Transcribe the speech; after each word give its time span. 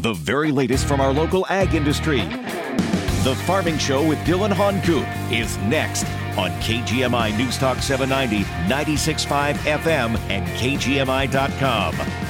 the 0.00 0.14
very 0.14 0.50
latest 0.50 0.86
from 0.86 1.00
our 1.00 1.12
local 1.12 1.46
ag 1.48 1.74
industry. 1.74 2.20
The 3.22 3.34
Farming 3.46 3.76
Show 3.78 4.06
with 4.06 4.18
Dylan 4.20 4.50
Honcoop 4.50 5.06
is 5.30 5.58
next 5.58 6.04
on 6.38 6.50
KGMI 6.62 7.36
News 7.36 7.58
Talk 7.58 7.78
790, 7.78 8.44
96.5 8.72 9.54
FM, 9.54 10.18
and 10.30 10.46
KGMI.com. 10.58 12.29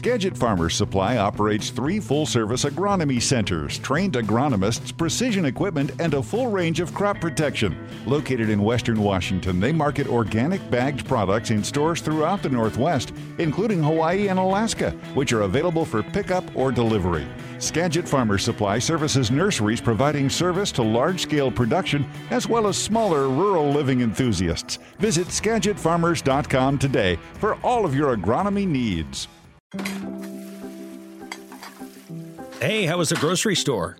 Skagit 0.00 0.34
Farmers 0.34 0.74
Supply 0.74 1.18
operates 1.18 1.68
three 1.68 2.00
full 2.00 2.24
service 2.24 2.64
agronomy 2.64 3.20
centers, 3.20 3.78
trained 3.80 4.14
agronomists, 4.14 4.96
precision 4.96 5.44
equipment, 5.44 5.90
and 6.00 6.14
a 6.14 6.22
full 6.22 6.46
range 6.46 6.80
of 6.80 6.94
crop 6.94 7.20
protection. 7.20 7.76
Located 8.06 8.48
in 8.48 8.62
western 8.62 9.02
Washington, 9.02 9.60
they 9.60 9.72
market 9.72 10.08
organic 10.08 10.70
bagged 10.70 11.06
products 11.06 11.50
in 11.50 11.62
stores 11.62 12.00
throughout 12.00 12.42
the 12.42 12.48
Northwest, 12.48 13.12
including 13.36 13.82
Hawaii 13.82 14.28
and 14.28 14.38
Alaska, 14.38 14.92
which 15.12 15.34
are 15.34 15.42
available 15.42 15.84
for 15.84 16.02
pickup 16.02 16.44
or 16.56 16.72
delivery. 16.72 17.26
Skagit 17.58 18.08
Farmers 18.08 18.42
Supply 18.42 18.78
services 18.78 19.30
nurseries 19.30 19.82
providing 19.82 20.30
service 20.30 20.72
to 20.72 20.82
large 20.82 21.20
scale 21.20 21.50
production 21.50 22.08
as 22.30 22.48
well 22.48 22.66
as 22.68 22.78
smaller 22.78 23.28
rural 23.28 23.70
living 23.70 24.00
enthusiasts. 24.00 24.78
Visit 24.98 25.26
SkagitFarmers.com 25.26 26.78
today 26.78 27.18
for 27.34 27.56
all 27.56 27.84
of 27.84 27.94
your 27.94 28.16
agronomy 28.16 28.66
needs. 28.66 29.28
Hey, 32.60 32.86
how 32.86 32.98
was 32.98 33.10
the 33.10 33.16
grocery 33.20 33.54
store? 33.54 33.96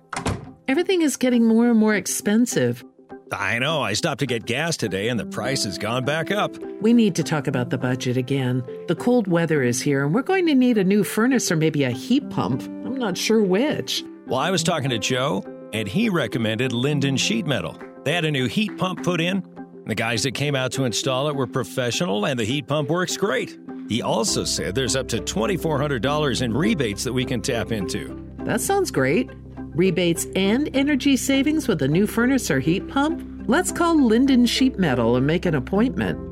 Everything 0.67 1.01
is 1.01 1.15
getting 1.15 1.45
more 1.45 1.69
and 1.69 1.79
more 1.79 1.95
expensive. 1.95 2.83
I 3.31 3.59
know. 3.59 3.81
I 3.81 3.93
stopped 3.93 4.19
to 4.19 4.25
get 4.25 4.45
gas 4.45 4.75
today 4.75 5.07
and 5.07 5.17
the 5.17 5.25
price 5.25 5.63
has 5.63 5.77
gone 5.77 6.03
back 6.03 6.29
up. 6.29 6.57
We 6.81 6.91
need 6.91 7.15
to 7.15 7.23
talk 7.23 7.47
about 7.47 7.69
the 7.69 7.77
budget 7.77 8.17
again. 8.17 8.63
The 8.87 8.95
cold 8.95 9.27
weather 9.27 9.63
is 9.63 9.81
here 9.81 10.03
and 10.03 10.13
we're 10.13 10.23
going 10.23 10.45
to 10.47 10.55
need 10.55 10.77
a 10.77 10.83
new 10.83 11.05
furnace 11.05 11.49
or 11.49 11.55
maybe 11.55 11.85
a 11.85 11.91
heat 11.91 12.29
pump. 12.29 12.63
I'm 12.63 12.97
not 12.97 13.17
sure 13.17 13.41
which. 13.41 14.03
Well, 14.27 14.39
I 14.39 14.51
was 14.51 14.63
talking 14.63 14.89
to 14.89 14.99
Joe 14.99 15.45
and 15.71 15.87
he 15.87 16.09
recommended 16.09 16.71
Lynden 16.71 17.17
Sheet 17.17 17.45
Metal. 17.45 17.77
They 18.03 18.11
had 18.11 18.25
a 18.25 18.31
new 18.31 18.47
heat 18.47 18.77
pump 18.77 19.03
put 19.03 19.21
in. 19.21 19.45
The 19.85 19.95
guys 19.95 20.23
that 20.23 20.33
came 20.33 20.55
out 20.55 20.73
to 20.73 20.83
install 20.83 21.29
it 21.29 21.35
were 21.35 21.47
professional 21.47 22.25
and 22.25 22.37
the 22.37 22.43
heat 22.43 22.67
pump 22.67 22.89
works 22.89 23.15
great. 23.15 23.57
He 23.91 24.01
also 24.01 24.45
said 24.45 24.73
there's 24.73 24.95
up 24.95 25.09
to 25.09 25.17
$2,400 25.17 26.41
in 26.41 26.53
rebates 26.53 27.03
that 27.03 27.11
we 27.11 27.25
can 27.25 27.41
tap 27.41 27.73
into. 27.73 28.25
That 28.45 28.61
sounds 28.61 28.89
great. 28.89 29.29
Rebates 29.75 30.27
and 30.33 30.73
energy 30.73 31.17
savings 31.17 31.67
with 31.67 31.81
a 31.81 31.89
new 31.89 32.07
furnace 32.07 32.49
or 32.49 32.61
heat 32.61 32.87
pump? 32.87 33.21
Let's 33.49 33.69
call 33.69 33.97
Lynden 33.97 34.47
Sheet 34.47 34.79
Metal 34.79 35.17
and 35.17 35.27
make 35.27 35.45
an 35.45 35.55
appointment. 35.55 36.30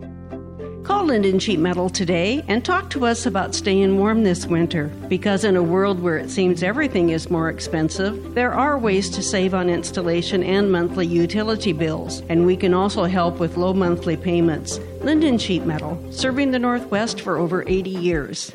Call 0.90 1.06
Lynden 1.06 1.40
Sheet 1.40 1.60
Metal 1.60 1.88
today 1.88 2.44
and 2.48 2.66
talk 2.66 2.90
to 2.90 3.06
us 3.06 3.28
about 3.28 3.54
staying 3.54 4.00
warm 4.00 4.24
this 4.24 4.48
winter. 4.48 4.88
Because 5.08 5.44
in 5.44 5.56
a 5.56 5.62
world 5.62 6.00
where 6.00 6.18
it 6.18 6.32
seems 6.32 6.64
everything 6.64 7.12
is 7.12 7.30
more 7.30 7.48
expensive, 7.48 8.34
there 8.34 8.56
are 8.56 8.76
ways 8.76 9.08
to 9.12 9.22
save 9.22 9.54
on 9.54 9.70
installation 9.70 10.42
and 10.42 10.72
monthly 10.72 11.06
utility 11.06 11.74
bills, 11.74 12.24
and 12.28 12.44
we 12.44 12.58
can 12.58 12.74
also 12.74 13.04
help 13.04 13.38
with 13.38 13.56
low 13.56 13.72
monthly 13.72 14.18
payments. 14.18 14.80
Lynden 15.02 15.40
Sheet 15.40 15.64
Metal, 15.64 16.04
serving 16.12 16.50
the 16.50 16.58
Northwest 16.58 17.22
for 17.22 17.38
over 17.38 17.64
80 17.68 17.92
years. 17.92 18.52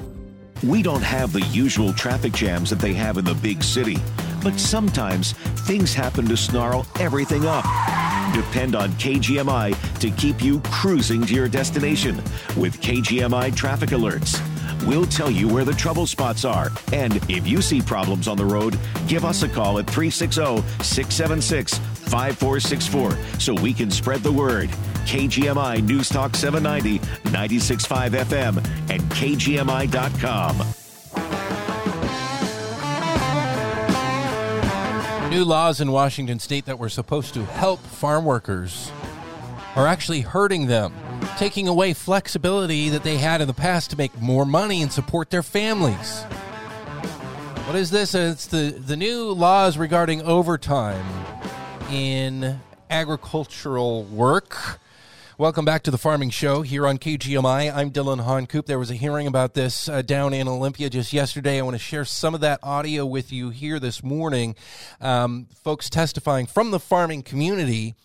We 0.65 0.83
don't 0.83 1.05
have 1.05 1.33
the 1.33 1.43
usual 1.53 1.93
traffic 1.93 2.33
jams 2.33 2.69
that 2.71 2.81
they 2.81 2.95
have 2.95 3.17
in 3.17 3.27
the 3.27 3.35
big 3.35 3.63
city, 3.63 3.99
but 4.43 4.59
sometimes 4.59 5.35
things 5.69 5.95
happen 5.95 6.27
to 6.27 6.37
snarl 6.37 6.85
everything 6.99 7.47
up. 7.47 7.65
Depend 8.35 8.75
on 8.75 8.91
KGMI 8.95 10.01
to 10.01 10.11
keep 10.11 10.43
you 10.43 10.59
cruising 10.65 11.25
to 11.25 11.35
your 11.35 11.47
destination 11.47 12.17
with 12.57 12.81
KGMI 12.81 13.55
traffic 13.55 13.91
alerts. 13.91 14.41
We'll 14.85 15.07
tell 15.07 15.31
you 15.31 15.47
where 15.47 15.65
the 15.65 15.73
trouble 15.73 16.05
spots 16.05 16.45
are. 16.45 16.73
And 16.93 17.17
if 17.31 17.47
you 17.47 17.63
see 17.63 17.81
problems 17.81 18.27
on 18.27 18.37
the 18.37 18.45
road, 18.45 18.77
give 19.07 19.25
us 19.25 19.45
a 19.45 19.49
call 19.49 19.79
at 19.79 19.87
360 19.87 20.63
676 20.83 21.79
5464 21.79 23.41
so 23.41 23.55
we 23.55 23.73
can 23.73 23.91
spread 23.91 24.25
the 24.25 24.33
word. 24.33 24.69
KGMI 25.07 25.85
News 25.85 26.09
Talk 26.09 26.35
790, 26.35 26.99
96.5 27.31 28.11
FM, 28.25 28.57
and 28.91 29.01
KGMI.com. 29.13 30.84
New 35.35 35.45
laws 35.45 35.81
in 35.81 35.91
Washington 35.91 36.39
state 36.39 36.67
that 36.67 36.79
were 36.79 36.89
supposed 36.89 37.35
to 37.35 37.45
help 37.45 37.81
farm 37.81 38.25
workers 38.25 38.93
are 39.75 39.85
actually 39.85 40.21
hurting 40.21 40.69
them, 40.69 40.95
taking 41.37 41.67
away 41.67 41.93
flexibility 41.93 42.89
that 42.91 43.03
they 43.03 43.17
had 43.17 43.41
in 43.41 43.49
the 43.49 43.53
past 43.53 43.91
to 43.91 43.99
make 43.99 44.17
more 44.23 44.47
money 44.47 44.81
and 44.81 44.93
support 44.93 45.31
their 45.31 45.43
families. 45.43 46.23
What 47.67 47.75
is 47.75 47.91
this? 47.91 48.15
It's 48.15 48.47
the, 48.47 48.77
the 48.79 48.97
new 48.97 49.33
laws 49.33 49.77
regarding 49.77 50.23
overtime 50.23 51.05
in 51.91 52.61
agricultural 52.89 54.05
work. 54.05 54.79
Welcome 55.37 55.65
back 55.65 55.83
to 55.83 55.91
the 55.91 55.99
Farming 55.99 56.31
Show 56.31 56.63
here 56.63 56.87
on 56.87 56.99
KGMI. 56.99 57.75
I'm 57.75 57.91
Dylan 57.91 58.21
Honcoop. 58.21 58.67
There 58.67 58.79
was 58.79 58.93
a 58.93 58.95
hearing 58.95 59.27
about 59.27 59.55
this 59.55 59.89
uh, 59.89 60.01
down 60.01 60.33
in 60.33 60.47
Olympia 60.47 60.89
just 60.89 61.13
yesterday. 61.13 61.59
I 61.59 61.63
want 61.63 61.75
to 61.75 61.83
share 61.83 62.05
some 62.05 62.37
of 62.37 62.41
that 62.43 62.61
audio 62.63 63.05
with 63.05 63.33
you 63.33 63.51
here 63.51 63.81
this 63.81 64.05
morning. 64.05 64.55
Um, 65.01 65.49
folks 65.65 65.91
testifying 65.91 66.47
from 66.47 66.71
the 66.71 66.79
farming 66.79 67.25
community 67.25 67.97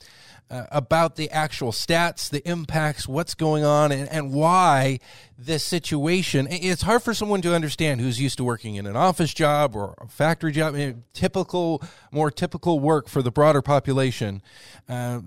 uh, 0.49 0.65
about 0.71 1.17
the 1.17 1.29
actual 1.29 1.71
stats, 1.71 2.31
the 2.31 2.41
impacts, 2.49 3.07
what's 3.07 3.35
going 3.35 3.63
on, 3.63 3.91
and, 3.91 4.09
and 4.09 4.33
why 4.33 4.99
this 5.37 5.63
situation. 5.63 6.47
It's 6.49 6.81
hard 6.81 7.03
for 7.03 7.13
someone 7.13 7.43
to 7.43 7.53
understand 7.53 8.01
who's 8.01 8.19
used 8.19 8.37
to 8.37 8.43
working 8.43 8.73
in 8.73 8.87
an 8.87 8.95
office 8.95 9.35
job 9.35 9.75
or 9.75 9.93
a 9.99 10.07
factory 10.07 10.51
job, 10.51 10.73
I 10.73 10.77
mean, 10.77 11.03
typical, 11.13 11.83
more 12.11 12.31
typical 12.31 12.79
work 12.79 13.07
for 13.07 13.21
the 13.21 13.29
broader 13.29 13.61
population. 13.61 14.41
Uh, 14.87 15.21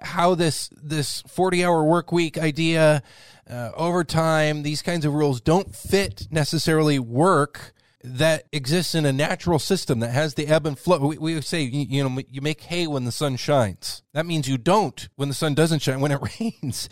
how 0.00 0.34
this 0.34 0.70
this 0.80 1.22
40 1.28 1.64
hour 1.64 1.84
work 1.84 2.12
week 2.12 2.38
idea 2.38 3.02
uh, 3.50 3.70
overtime 3.74 4.62
these 4.62 4.80
kinds 4.80 5.04
of 5.04 5.12
rules 5.12 5.40
don't 5.40 5.74
fit 5.74 6.28
necessarily 6.30 6.98
work 6.98 7.74
that 8.04 8.46
exists 8.52 8.94
in 8.94 9.04
a 9.04 9.12
natural 9.12 9.58
system 9.58 10.00
that 10.00 10.10
has 10.10 10.34
the 10.34 10.48
ebb 10.48 10.66
and 10.66 10.76
flow. 10.76 10.98
We, 10.98 11.18
we 11.18 11.40
say 11.40 11.62
you, 11.62 11.86
you 11.88 12.08
know 12.08 12.22
you 12.30 12.40
make 12.40 12.60
hay 12.62 12.86
when 12.86 13.04
the 13.04 13.12
sun 13.12 13.36
shines. 13.36 14.02
That 14.12 14.26
means 14.26 14.48
you 14.48 14.58
don't 14.58 15.08
when 15.16 15.28
the 15.28 15.34
sun 15.34 15.54
doesn't 15.54 15.80
shine. 15.80 16.00
When 16.00 16.12
it 16.12 16.20
rains 16.40 16.88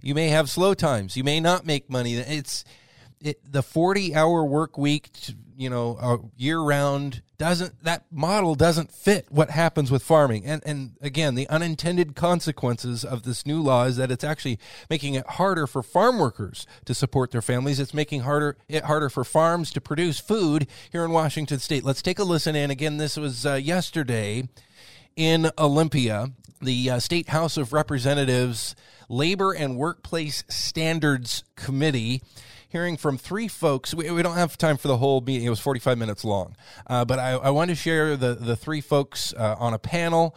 you 0.00 0.14
may 0.14 0.28
have 0.28 0.48
slow 0.48 0.72
times. 0.74 1.16
You 1.16 1.24
may 1.24 1.40
not 1.40 1.66
make 1.66 1.90
money. 1.90 2.14
It's 2.14 2.64
it, 3.20 3.40
the 3.50 3.62
40 3.62 4.14
hour 4.14 4.44
work 4.44 4.78
week 4.78 5.10
you 5.56 5.70
know, 5.70 6.30
year 6.36 6.60
round 6.60 7.22
doesn't 7.38 7.82
that 7.84 8.04
model 8.10 8.54
doesn't 8.54 8.90
fit 8.90 9.26
what 9.30 9.50
happens 9.50 9.90
with 9.90 10.02
farming. 10.02 10.44
And 10.44 10.62
and 10.64 10.92
again, 11.00 11.34
the 11.34 11.48
unintended 11.48 12.14
consequences 12.14 13.04
of 13.04 13.22
this 13.22 13.44
new 13.46 13.60
law 13.60 13.84
is 13.84 13.96
that 13.96 14.10
it's 14.10 14.24
actually 14.24 14.58
making 14.88 15.14
it 15.14 15.26
harder 15.26 15.66
for 15.66 15.82
farm 15.82 16.18
workers 16.18 16.66
to 16.84 16.94
support 16.94 17.30
their 17.30 17.42
families. 17.42 17.80
It's 17.80 17.94
making 17.94 18.22
harder 18.22 18.56
it 18.68 18.84
harder 18.84 19.08
for 19.08 19.24
farms 19.24 19.70
to 19.72 19.80
produce 19.80 20.18
food 20.18 20.66
here 20.90 21.04
in 21.04 21.10
Washington 21.10 21.58
state. 21.58 21.84
Let's 21.84 22.02
take 22.02 22.18
a 22.18 22.24
listen 22.24 22.56
and 22.56 22.72
again 22.72 22.96
this 22.96 23.16
was 23.16 23.44
uh, 23.44 23.54
yesterday 23.54 24.48
in 25.16 25.50
Olympia, 25.58 26.30
the 26.60 26.90
uh, 26.90 26.98
State 26.98 27.30
House 27.30 27.56
of 27.56 27.72
Representatives 27.72 28.76
Labor 29.08 29.52
and 29.52 29.76
Workplace 29.76 30.44
Standards 30.48 31.44
Committee 31.54 32.22
hearing 32.76 32.98
from 32.98 33.16
three 33.16 33.48
folks. 33.48 33.94
We, 33.94 34.10
we 34.10 34.22
don't 34.22 34.36
have 34.36 34.58
time 34.58 34.76
for 34.76 34.88
the 34.88 34.98
whole 34.98 35.22
meeting; 35.22 35.46
it 35.46 35.50
was 35.50 35.60
forty 35.60 35.80
five 35.80 35.96
minutes 35.96 36.24
long. 36.24 36.54
Uh, 36.86 37.06
but 37.06 37.18
I, 37.18 37.30
I 37.30 37.50
wanted 37.50 37.74
to 37.74 37.80
share 37.80 38.16
the 38.18 38.34
the 38.34 38.54
three 38.54 38.82
folks 38.82 39.32
uh, 39.32 39.56
on 39.58 39.72
a 39.72 39.78
panel. 39.78 40.36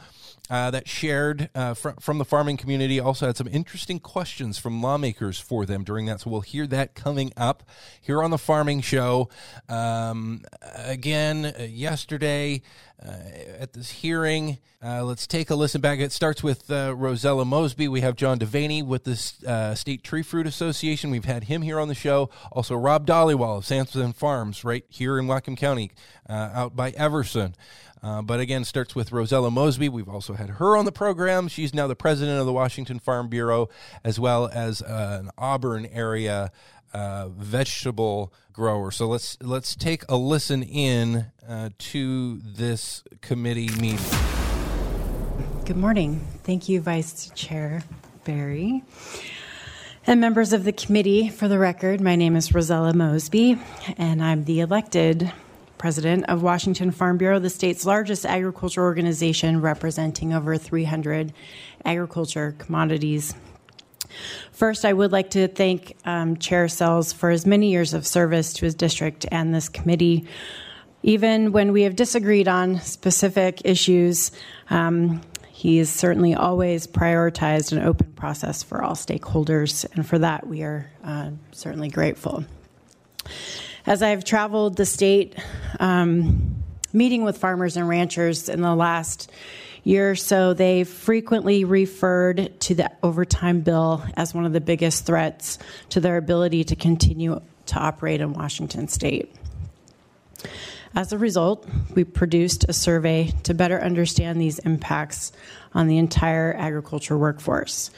Uh, 0.51 0.71
that 0.71 0.87
shared 0.87 1.47
uh, 1.53 1.75
fr- 1.75 1.89
from 1.99 2.17
the 2.17 2.25
farming 2.25 2.57
community. 2.57 2.99
Also 2.99 3.27
had 3.27 3.37
some 3.37 3.47
interesting 3.51 3.99
questions 3.99 4.57
from 4.57 4.81
lawmakers 4.81 5.39
for 5.39 5.63
them 5.63 5.83
during 5.83 6.07
that. 6.07 6.21
So 6.21 6.31
we'll 6.31 6.41
hear 6.41 6.65
that 6.65 6.95
coming 6.95 7.31
up 7.37 7.61
here 8.01 8.23
on 8.23 8.31
the 8.31 8.37
Farming 8.39 8.81
Show. 8.81 9.29
Um, 9.67 10.41
again, 10.73 11.45
uh, 11.45 11.61
yesterday 11.69 12.63
uh, 13.05 13.11
at 13.59 13.73
this 13.73 13.89
hearing, 13.91 14.57
uh, 14.83 15.03
let's 15.03 15.25
take 15.25 15.49
a 15.49 15.55
listen 15.55 15.81
back. 15.81 15.99
It 15.99 16.11
starts 16.11 16.43
with 16.43 16.69
uh, 16.69 16.95
Rosella 16.95 17.45
Mosby. 17.45 17.87
We 17.87 18.01
have 18.01 18.15
John 18.15 18.39
Devaney 18.39 18.85
with 18.85 19.03
the 19.03 19.15
State 19.75 20.03
Tree 20.03 20.23
Fruit 20.23 20.47
Association. 20.47 21.11
We've 21.11 21.25
had 21.25 21.45
him 21.45 21.61
here 21.61 21.79
on 21.79 21.87
the 21.87 21.95
show. 21.95 22.29
Also, 22.51 22.75
Rob 22.75 23.05
Dhaliwal 23.05 23.57
of 23.57 23.65
Sampson 23.65 24.13
Farms, 24.13 24.63
right 24.63 24.85
here 24.89 25.17
in 25.17 25.27
Whatcom 25.27 25.57
County, 25.57 25.91
out 26.29 26.75
by 26.75 26.91
Everson. 26.91 27.55
Uh, 28.01 28.21
but 28.21 28.39
again, 28.39 28.63
starts 28.63 28.95
with 28.95 29.11
Rosella 29.11 29.51
Mosby. 29.51 29.89
We've 29.89 30.07
also 30.07 30.33
had 30.33 30.51
her 30.51 30.77
on 30.77 30.85
the 30.85 30.91
program. 30.91 31.47
She's 31.47 31.73
now 31.73 31.87
the 31.87 31.95
president 31.95 32.39
of 32.39 32.45
the 32.45 32.53
Washington 32.53 32.99
Farm 32.99 33.27
Bureau, 33.27 33.69
as 34.03 34.19
well 34.19 34.49
as 34.53 34.81
uh, 34.81 35.19
an 35.21 35.31
Auburn 35.37 35.85
area 35.85 36.51
uh, 36.93 37.29
vegetable 37.29 38.33
grower. 38.53 38.91
So 38.91 39.07
let's 39.07 39.37
let's 39.41 39.75
take 39.75 40.03
a 40.09 40.15
listen 40.15 40.63
in 40.63 41.27
uh, 41.47 41.69
to 41.77 42.39
this 42.43 43.03
committee 43.21 43.69
meeting. 43.79 43.99
Good 45.65 45.77
morning. 45.77 46.19
Thank 46.43 46.67
you, 46.67 46.81
Vice 46.81 47.31
Chair 47.35 47.83
Berry. 48.23 48.83
And 50.07 50.19
members 50.19 50.53
of 50.53 50.63
the 50.63 50.71
committee, 50.71 51.29
for 51.29 51.47
the 51.47 51.59
record, 51.59 52.01
my 52.01 52.15
name 52.15 52.35
is 52.35 52.53
Rosella 52.53 52.93
Mosby, 52.93 53.59
and 53.97 54.23
I'm 54.23 54.45
the 54.45 54.61
elected 54.61 55.31
president 55.77 56.25
of 56.27 56.41
Washington 56.41 56.91
Farm 56.91 57.17
Bureau, 57.17 57.39
the 57.39 57.49
state's 57.49 57.85
largest 57.85 58.25
agriculture 58.25 58.81
organization 58.81 59.61
representing 59.61 60.33
over 60.33 60.57
300 60.57 61.33
agriculture 61.85 62.55
commodities. 62.57 63.35
First, 64.51 64.85
I 64.85 64.93
would 64.93 65.11
like 65.11 65.31
to 65.31 65.47
thank 65.47 65.95
um, 66.05 66.37
Chair 66.37 66.67
Sells 66.67 67.13
for 67.13 67.29
his 67.29 67.45
many 67.45 67.71
years 67.71 67.93
of 67.93 68.05
service 68.05 68.53
to 68.53 68.65
his 68.65 68.75
district 68.75 69.25
and 69.31 69.53
this 69.53 69.69
committee. 69.69 70.27
Even 71.03 71.51
when 71.51 71.71
we 71.71 71.83
have 71.83 71.95
disagreed 71.95 72.47
on 72.47 72.79
specific 72.81 73.61
issues, 73.63 74.31
um, 74.69 75.21
he 75.49 75.77
has 75.77 75.89
certainly 75.89 76.35
always 76.35 76.87
prioritized 76.87 77.71
an 77.71 77.79
open 77.79 78.11
process 78.13 78.63
for 78.63 78.81
all 78.81 78.95
stakeholders, 78.95 79.85
and 79.93 80.05
for 80.05 80.19
that 80.19 80.47
we 80.47 80.63
are 80.63 80.89
uh, 81.03 81.31
certainly 81.51 81.89
grateful. 81.89 82.45
As 83.85 84.01
I've 84.01 84.23
traveled 84.23 84.77
the 84.77 84.85
state 84.85 85.35
um, 85.79 86.63
meeting 86.93 87.23
with 87.23 87.37
farmers 87.37 87.77
and 87.77 87.87
ranchers 87.87 88.49
in 88.49 88.61
the 88.61 88.75
last 88.75 89.31
year 89.83 90.11
or 90.11 90.15
so, 90.15 90.53
they 90.53 90.83
frequently 90.83 91.63
referred 91.63 92.59
to 92.61 92.75
the 92.75 92.91
overtime 93.03 93.61
bill 93.61 94.03
as 94.15 94.33
one 94.33 94.45
of 94.45 94.53
the 94.53 94.61
biggest 94.61 95.05
threats 95.05 95.57
to 95.89 95.99
their 95.99 96.17
ability 96.17 96.63
to 96.65 96.75
continue 96.75 97.41
to 97.67 97.79
operate 97.79 98.21
in 98.21 98.33
Washington 98.33 98.87
state. 98.87 99.33
As 100.95 101.13
a 101.13 101.17
result, 101.17 101.67
we 101.93 102.03
produced 102.03 102.65
a 102.67 102.73
survey 102.73 103.31
to 103.43 103.53
better 103.53 103.79
understand 103.79 104.41
these 104.41 104.59
impacts 104.59 105.31
on 105.73 105.87
the 105.87 105.97
entire 105.97 106.53
agriculture 106.57 107.17
workforce. 107.17 107.91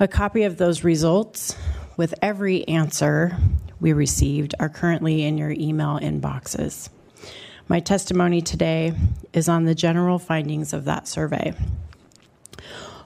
A 0.00 0.08
copy 0.08 0.42
of 0.42 0.56
those 0.56 0.82
results 0.82 1.56
with 1.96 2.14
every 2.20 2.66
answer 2.68 3.36
we 3.80 3.92
received 3.92 4.54
are 4.58 4.68
currently 4.68 5.22
in 5.22 5.38
your 5.38 5.52
email 5.52 5.98
inboxes. 6.00 6.88
My 7.68 7.80
testimony 7.80 8.42
today 8.42 8.92
is 9.32 9.48
on 9.48 9.64
the 9.64 9.74
general 9.74 10.20
findings 10.20 10.72
of 10.72 10.84
that 10.84 11.08
survey. 11.08 11.52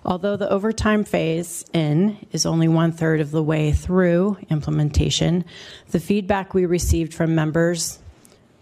Although 0.04 0.36
the 0.36 0.50
overtime 0.50 1.04
phase 1.04 1.64
in 1.72 2.18
is 2.30 2.44
only 2.44 2.68
one 2.68 2.92
third 2.92 3.20
of 3.20 3.30
the 3.30 3.42
way 3.42 3.72
through 3.72 4.36
implementation, 4.50 5.46
the 5.92 6.00
feedback 6.00 6.52
we 6.52 6.66
received 6.66 7.14
from 7.14 7.34
members 7.34 8.00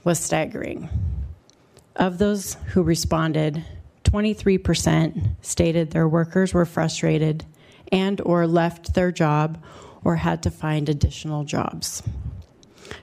was 0.04 0.20
staggering. 0.20 0.88
Of 1.96 2.18
those 2.18 2.54
who 2.68 2.84
responded, 2.84 3.64
23% 4.04 5.30
stated 5.42 5.90
their 5.90 6.08
workers 6.08 6.54
were 6.54 6.64
frustrated 6.64 7.44
and 7.90 8.20
or 8.20 8.46
left 8.46 8.94
their 8.94 9.10
job 9.10 9.60
or 10.04 10.14
had 10.14 10.44
to 10.44 10.50
find 10.52 10.88
additional 10.88 11.42
jobs. 11.42 12.04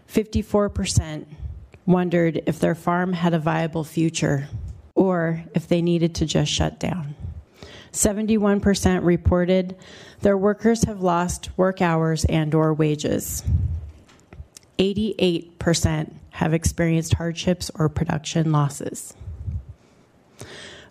54% 0.09 1.25
wondered 1.85 2.41
if 2.45 2.59
their 2.59 2.75
farm 2.75 3.13
had 3.13 3.33
a 3.33 3.39
viable 3.39 3.83
future 3.83 4.47
or 4.95 5.43
if 5.53 5.67
they 5.67 5.81
needed 5.81 6.15
to 6.15 6.25
just 6.25 6.51
shut 6.51 6.79
down. 6.79 7.15
71% 7.91 9.03
reported 9.03 9.75
their 10.21 10.37
workers 10.37 10.83
have 10.83 11.01
lost 11.01 11.49
work 11.57 11.81
hours 11.81 12.25
and 12.25 12.53
or 12.53 12.73
wages. 12.73 13.43
88% 14.77 16.13
have 16.31 16.53
experienced 16.53 17.13
hardships 17.13 17.71
or 17.75 17.87
production 17.87 18.51
losses. 18.51 19.13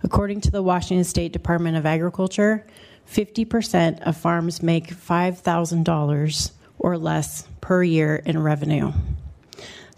According 0.03 0.41
to 0.43 0.51
the 0.51 0.63
Washington 0.63 1.05
State 1.05 1.33
Department 1.33 1.77
of 1.77 1.85
Agriculture, 1.85 2.67
50% 3.11 4.01
of 4.03 4.17
farms 4.17 4.63
make 4.63 4.89
$5,000 4.89 6.51
or 6.79 6.99
less 6.99 7.49
per 7.61 7.83
year 7.83 8.17
in 8.17 8.43
revenue. 8.43 8.93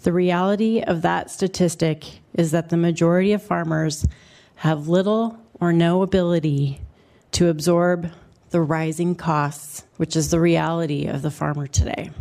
The 0.06 0.12
reality 0.12 0.82
of 0.82 1.03
that 1.03 1.32
statistic 1.32 2.05
is 2.32 2.53
that 2.53 2.69
the 2.69 2.76
majority 2.76 3.32
of 3.32 3.43
farmers 3.43 4.06
have 4.55 4.87
little 4.87 5.37
or 5.58 5.73
no 5.73 6.03
ability 6.03 6.81
to 7.32 7.49
absorb 7.49 8.12
the 8.50 8.61
rising 8.61 9.17
costs, 9.17 9.85
which 9.97 10.14
is 10.14 10.31
the 10.31 10.38
reality 10.38 11.06
of 11.06 11.23
the 11.23 11.31
farmer 11.32 11.67
today. 11.67 12.12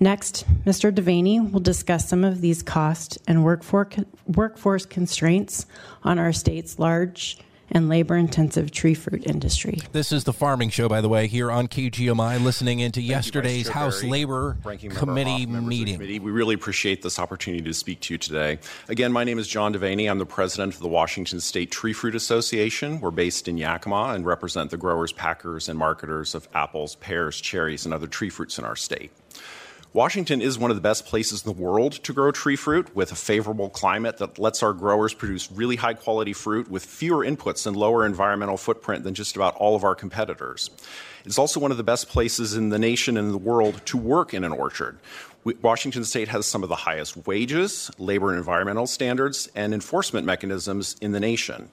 Next, 0.00 0.46
Mr. 0.64 0.90
Devaney 0.90 1.52
will 1.52 1.60
discuss 1.60 2.08
some 2.08 2.24
of 2.24 2.40
these 2.40 2.62
cost 2.62 3.18
and 3.28 3.44
workforce 3.44 4.86
constraints 4.86 5.66
on 6.04 6.18
our 6.18 6.32
state's 6.32 6.78
large 6.78 7.36
and 7.70 7.88
labor 7.88 8.16
intensive 8.16 8.70
tree 8.70 8.94
fruit 8.94 9.26
industry. 9.26 9.78
This 9.92 10.12
is 10.12 10.24
the 10.24 10.32
Farming 10.32 10.70
Show, 10.70 10.88
by 10.88 11.00
the 11.00 11.08
way, 11.08 11.26
here 11.26 11.50
on 11.50 11.68
KGMI, 11.68 12.42
listening 12.42 12.80
into 12.80 13.00
Thank 13.00 13.10
yesterday's 13.10 13.66
you, 13.66 13.72
House 13.72 14.00
Berry, 14.00 14.10
Labor 14.10 14.56
Committee 14.90 15.46
meeting. 15.46 15.94
Committee. 15.94 16.18
We 16.18 16.30
really 16.30 16.54
appreciate 16.54 17.02
this 17.02 17.18
opportunity 17.18 17.62
to 17.64 17.74
speak 17.74 18.00
to 18.02 18.14
you 18.14 18.18
today. 18.18 18.58
Again, 18.88 19.12
my 19.12 19.24
name 19.24 19.38
is 19.38 19.48
John 19.48 19.74
Devaney. 19.74 20.10
I'm 20.10 20.18
the 20.18 20.26
president 20.26 20.74
of 20.74 20.80
the 20.80 20.88
Washington 20.88 21.40
State 21.40 21.70
Tree 21.70 21.92
Fruit 21.92 22.14
Association. 22.14 23.00
We're 23.00 23.10
based 23.10 23.48
in 23.48 23.58
Yakima 23.58 24.12
and 24.14 24.24
represent 24.24 24.70
the 24.70 24.76
growers, 24.76 25.12
packers, 25.12 25.68
and 25.68 25.78
marketers 25.78 26.34
of 26.34 26.48
apples, 26.54 26.94
pears, 26.96 27.40
cherries, 27.40 27.84
and 27.84 27.94
other 27.94 28.06
tree 28.06 28.30
fruits 28.30 28.58
in 28.58 28.64
our 28.64 28.76
state. 28.76 29.10
Washington 29.94 30.42
is 30.42 30.58
one 30.58 30.70
of 30.70 30.76
the 30.76 30.82
best 30.82 31.06
places 31.06 31.46
in 31.46 31.54
the 31.54 31.62
world 31.62 31.92
to 31.92 32.12
grow 32.12 32.30
tree 32.30 32.56
fruit 32.56 32.94
with 32.94 33.10
a 33.10 33.14
favorable 33.14 33.70
climate 33.70 34.18
that 34.18 34.38
lets 34.38 34.62
our 34.62 34.74
growers 34.74 35.14
produce 35.14 35.50
really 35.50 35.76
high 35.76 35.94
quality 35.94 36.34
fruit 36.34 36.70
with 36.70 36.84
fewer 36.84 37.24
inputs 37.24 37.66
and 37.66 37.74
lower 37.74 38.04
environmental 38.04 38.58
footprint 38.58 39.02
than 39.02 39.14
just 39.14 39.34
about 39.34 39.56
all 39.56 39.74
of 39.74 39.84
our 39.84 39.94
competitors. 39.94 40.68
It's 41.24 41.38
also 41.38 41.58
one 41.58 41.70
of 41.70 41.78
the 41.78 41.84
best 41.84 42.10
places 42.10 42.54
in 42.54 42.68
the 42.68 42.78
nation 42.78 43.16
and 43.16 43.32
the 43.32 43.38
world 43.38 43.80
to 43.86 43.96
work 43.96 44.34
in 44.34 44.44
an 44.44 44.52
orchard. 44.52 44.98
Washington 45.62 46.04
state 46.04 46.28
has 46.28 46.44
some 46.44 46.62
of 46.62 46.68
the 46.68 46.76
highest 46.76 47.26
wages, 47.26 47.90
labor 47.96 48.28
and 48.28 48.36
environmental 48.36 48.86
standards, 48.86 49.48
and 49.54 49.72
enforcement 49.72 50.26
mechanisms 50.26 50.96
in 51.00 51.12
the 51.12 51.20
nation. 51.20 51.70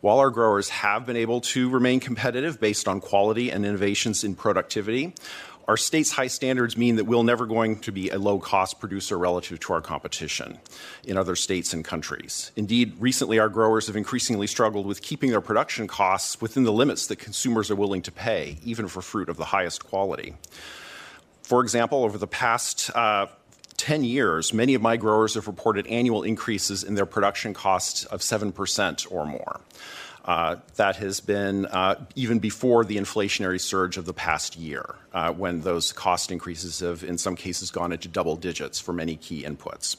While 0.00 0.20
our 0.20 0.30
growers 0.30 0.68
have 0.68 1.06
been 1.06 1.16
able 1.16 1.40
to 1.40 1.68
remain 1.68 1.98
competitive 1.98 2.60
based 2.60 2.86
on 2.86 3.00
quality 3.00 3.50
and 3.50 3.66
innovations 3.66 4.22
in 4.22 4.36
productivity, 4.36 5.12
our 5.68 5.76
state's 5.76 6.10
high 6.10 6.28
standards 6.28 6.78
mean 6.78 6.96
that 6.96 7.04
we're 7.04 7.22
never 7.22 7.44
going 7.44 7.78
to 7.80 7.92
be 7.92 8.08
a 8.08 8.18
low 8.18 8.38
cost 8.38 8.80
producer 8.80 9.18
relative 9.18 9.60
to 9.60 9.74
our 9.74 9.82
competition 9.82 10.58
in 11.04 11.18
other 11.18 11.36
states 11.36 11.74
and 11.74 11.84
countries. 11.84 12.50
Indeed, 12.56 12.94
recently 12.98 13.38
our 13.38 13.50
growers 13.50 13.86
have 13.86 13.94
increasingly 13.94 14.46
struggled 14.46 14.86
with 14.86 15.02
keeping 15.02 15.30
their 15.30 15.42
production 15.42 15.86
costs 15.86 16.40
within 16.40 16.64
the 16.64 16.72
limits 16.72 17.08
that 17.08 17.16
consumers 17.16 17.70
are 17.70 17.76
willing 17.76 18.00
to 18.02 18.10
pay, 18.10 18.56
even 18.64 18.88
for 18.88 19.02
fruit 19.02 19.28
of 19.28 19.36
the 19.36 19.44
highest 19.44 19.84
quality. 19.84 20.34
For 21.42 21.60
example, 21.60 22.02
over 22.02 22.16
the 22.16 22.26
past 22.26 22.90
uh, 22.96 23.26
10 23.76 24.04
years, 24.04 24.54
many 24.54 24.72
of 24.72 24.80
my 24.80 24.96
growers 24.96 25.34
have 25.34 25.46
reported 25.46 25.86
annual 25.86 26.22
increases 26.22 26.82
in 26.82 26.94
their 26.94 27.06
production 27.06 27.52
costs 27.52 28.06
of 28.06 28.20
7% 28.20 29.12
or 29.12 29.26
more. 29.26 29.60
Uh, 30.28 30.56
that 30.76 30.96
has 30.96 31.20
been 31.20 31.64
uh, 31.64 31.94
even 32.14 32.38
before 32.38 32.84
the 32.84 32.98
inflationary 32.98 33.58
surge 33.58 33.96
of 33.96 34.04
the 34.04 34.12
past 34.12 34.56
year, 34.56 34.94
when 35.36 35.60
those 35.60 35.92
cost 35.92 36.30
increases 36.30 36.80
have, 36.80 37.02
in 37.02 37.18
some 37.18 37.36
cases, 37.36 37.70
gone 37.70 37.92
into 37.92 38.08
double 38.08 38.36
digits 38.36 38.80
for 38.80 38.92
many 38.92 39.16
key 39.16 39.42
inputs. 39.42 39.96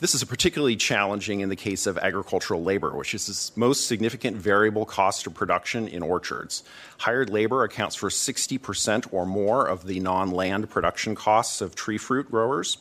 This 0.00 0.16
is 0.16 0.24
particularly 0.24 0.74
challenging 0.74 1.40
in 1.40 1.48
the 1.48 1.56
case 1.56 1.86
of 1.86 1.96
agricultural 1.96 2.64
labor, 2.64 2.90
which 2.96 3.14
is 3.14 3.26
the 3.26 3.60
most 3.60 3.86
significant 3.86 4.36
variable 4.36 4.84
cost 4.84 5.28
of 5.28 5.34
production 5.34 5.86
in 5.86 6.02
orchards. 6.02 6.64
Hired 6.98 7.30
labor 7.30 7.62
accounts 7.62 7.94
for 7.94 8.08
60% 8.08 9.12
or 9.12 9.26
more 9.26 9.64
of 9.64 9.86
the 9.86 10.00
non 10.00 10.32
land 10.32 10.68
production 10.70 11.14
costs 11.14 11.60
of 11.60 11.76
tree 11.76 11.98
fruit 11.98 12.28
growers. 12.30 12.78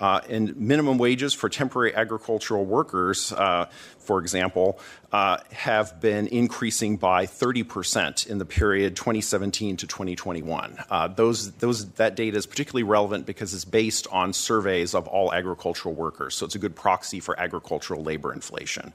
Uh, 0.00 0.20
and 0.28 0.56
minimum 0.56 0.98
wages 0.98 1.34
for 1.34 1.48
temporary 1.48 1.94
agricultural 1.94 2.64
workers, 2.64 3.30
uh, 3.32 3.66
for 3.98 4.18
example, 4.18 4.80
uh, 5.12 5.38
have 5.52 6.00
been 6.00 6.26
increasing 6.28 6.96
by 6.96 7.26
30% 7.26 8.26
in 8.26 8.38
the 8.38 8.44
period 8.44 8.96
2017 8.96 9.76
to 9.76 9.86
2021. 9.86 10.78
Uh, 11.04 11.08
those, 11.08 11.52
those, 11.52 11.90
that 11.92 12.16
data 12.16 12.34
is 12.34 12.46
particularly 12.46 12.82
relevant 12.82 13.26
because 13.26 13.52
it's 13.52 13.66
based 13.66 14.06
on 14.10 14.32
surveys 14.32 14.94
of 14.94 15.06
all 15.06 15.34
agricultural 15.34 15.94
workers, 15.94 16.34
so 16.34 16.46
it's 16.46 16.54
a 16.54 16.58
good 16.58 16.74
proxy 16.74 17.20
for 17.20 17.38
agricultural 17.38 18.02
labor 18.02 18.32
inflation. 18.32 18.94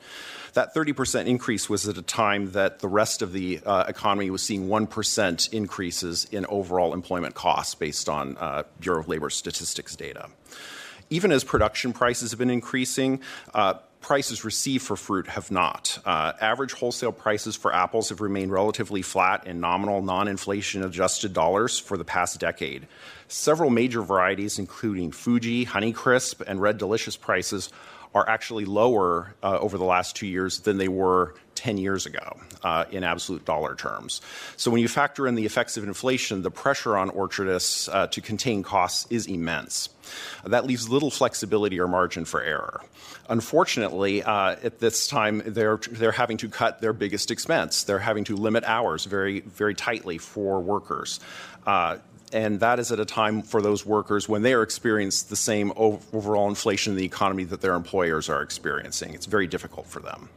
That 0.54 0.74
30% 0.74 1.28
increase 1.28 1.70
was 1.70 1.88
at 1.88 1.98
a 2.00 2.02
time 2.02 2.52
that 2.54 2.80
the 2.80 2.88
rest 2.88 3.22
of 3.22 3.32
the 3.32 3.60
uh, 3.64 3.86
economy 3.88 4.32
was 4.32 4.42
seeing 4.42 4.68
1% 4.68 5.54
increases 5.54 6.26
in 6.32 6.48
overall 6.48 6.96
employment 6.96 7.36
costs 7.36 7.76
based 7.76 8.10
on 8.10 8.38
uh, 8.38 8.64
Bureau 8.80 9.02
of 9.02 9.08
Labor 9.08 9.30
Statistics 9.30 9.96
data 9.96 10.30
even 11.12 11.32
as 11.32 11.44
production 11.44 11.92
prices 11.92 12.30
have 12.30 12.38
been 12.38 12.52
increasing, 12.52 13.20
uh, 13.56 13.74
prices 14.02 14.46
received 14.46 14.84
for 14.86 14.96
fruit 14.96 15.28
have 15.28 15.52
not. 15.52 16.00
Uh, 16.06 16.34
average 16.40 16.74
wholesale 16.74 17.12
prices 17.12 17.56
for 17.56 17.74
apples 17.74 18.10
have 18.10 18.22
remained 18.22 18.52
relatively 18.52 19.02
flat 19.02 19.46
in 19.46 19.60
nominal, 19.60 20.02
non 20.02 20.28
inflation 20.28 20.84
adjusted 20.84 21.34
dollars 21.34 21.78
for 21.78 21.98
the 21.98 22.06
past 22.06 22.40
decade. 22.40 22.88
Several 23.28 23.70
major 23.70 24.02
varieties, 24.02 24.58
including 24.58 25.12
Fuji, 25.12 25.66
Honeycrisp, 25.66 26.42
and 26.48 26.62
Red 26.62 26.78
Delicious 26.78 27.18
prices, 27.18 27.70
are 28.16 28.28
actually 28.28 28.66
lower 28.66 29.36
uh, 29.44 29.60
over 29.60 29.78
the 29.78 29.84
last 29.84 30.16
two 30.16 30.26
years 30.28 30.62
than 30.62 30.78
they 30.78 30.88
were 30.88 31.36
10 31.56 31.78
years 31.78 32.06
ago 32.06 32.40
uh, 32.64 32.86
in 32.90 33.04
absolute 33.04 33.46
dollar 33.46 33.76
terms. 33.76 34.22
So 34.56 34.72
when 34.72 34.82
you 34.82 34.88
factor 34.88 35.28
in 35.28 35.36
the 35.36 35.46
effects 35.46 35.78
of 35.78 35.84
inflation, 35.84 36.42
the 36.42 36.50
pressure 36.50 36.98
on 36.98 37.10
orchardists 37.10 37.90
uh, 37.90 38.08
to 38.08 38.22
contain 38.22 38.64
costs 38.64 39.06
is 39.10 39.28
immense. 39.28 39.90
That 40.46 40.66
leaves 40.66 40.90
little 40.90 41.12
flexibility 41.12 41.80
or 41.80 41.88
margin 41.88 42.26
for 42.26 42.42
error. 42.42 42.82
Unfortunately, 43.30 44.24
uh, 44.24 44.56
at 44.64 44.80
this 44.80 45.08
time, 45.08 45.44
they're, 45.46 45.78
they're 45.92 46.12
having 46.12 46.38
to 46.38 46.50
cut 46.50 46.82
their 46.82 46.94
biggest 46.94 47.32
expense. 47.32 47.84
They're 47.84 48.00
having 48.00 48.24
to 48.26 48.36
limit 48.36 48.64
hours 48.64 49.06
very, 49.06 49.42
very 49.42 49.76
tightly 49.76 50.18
for 50.18 50.60
workers. 50.60 51.20
Uh, 51.66 51.98
and 52.32 52.60
that 52.60 52.80
is 52.80 52.92
at 52.92 53.00
a 53.00 53.06
time 53.06 53.42
for 53.42 53.62
those 53.62 53.86
workers 53.86 54.30
when 54.30 54.42
they 54.42 54.54
are 54.54 54.62
experiencing 54.62 55.28
the 55.30 55.36
same 55.36 55.74
overall 55.76 56.48
inflation 56.48 56.94
in 56.94 56.98
the 56.98 57.06
economy 57.06 57.44
that 57.46 57.62
their 57.62 57.74
employers 57.74 58.30
are 58.30 58.42
experiencing. 58.42 59.14
It's 59.14 59.26
very 59.26 59.48
difficult 59.48 59.88
for 59.88 60.00
them. 60.00 60.30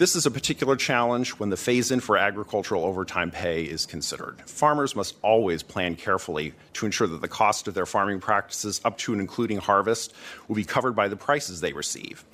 This 0.00 0.16
is 0.16 0.24
a 0.24 0.30
particular 0.30 0.76
challenge 0.76 1.32
when 1.32 1.50
the 1.50 1.58
phase 1.58 1.90
in 1.90 2.00
for 2.00 2.16
agricultural 2.16 2.86
overtime 2.86 3.30
pay 3.30 3.64
is 3.64 3.84
considered. 3.84 4.40
Farmers 4.46 4.96
must 4.96 5.14
always 5.20 5.62
plan 5.62 5.94
carefully 5.94 6.54
to 6.72 6.86
ensure 6.86 7.06
that 7.06 7.20
the 7.20 7.28
cost 7.28 7.68
of 7.68 7.74
their 7.74 7.84
farming 7.84 8.20
practices, 8.20 8.80
up 8.82 8.96
to 8.96 9.12
and 9.12 9.20
including 9.20 9.58
harvest, 9.58 10.14
will 10.48 10.56
be 10.56 10.64
covered 10.64 10.92
by 10.92 11.08
the 11.08 11.16
prices 11.16 11.60
they 11.60 11.74
receive. 11.74 12.24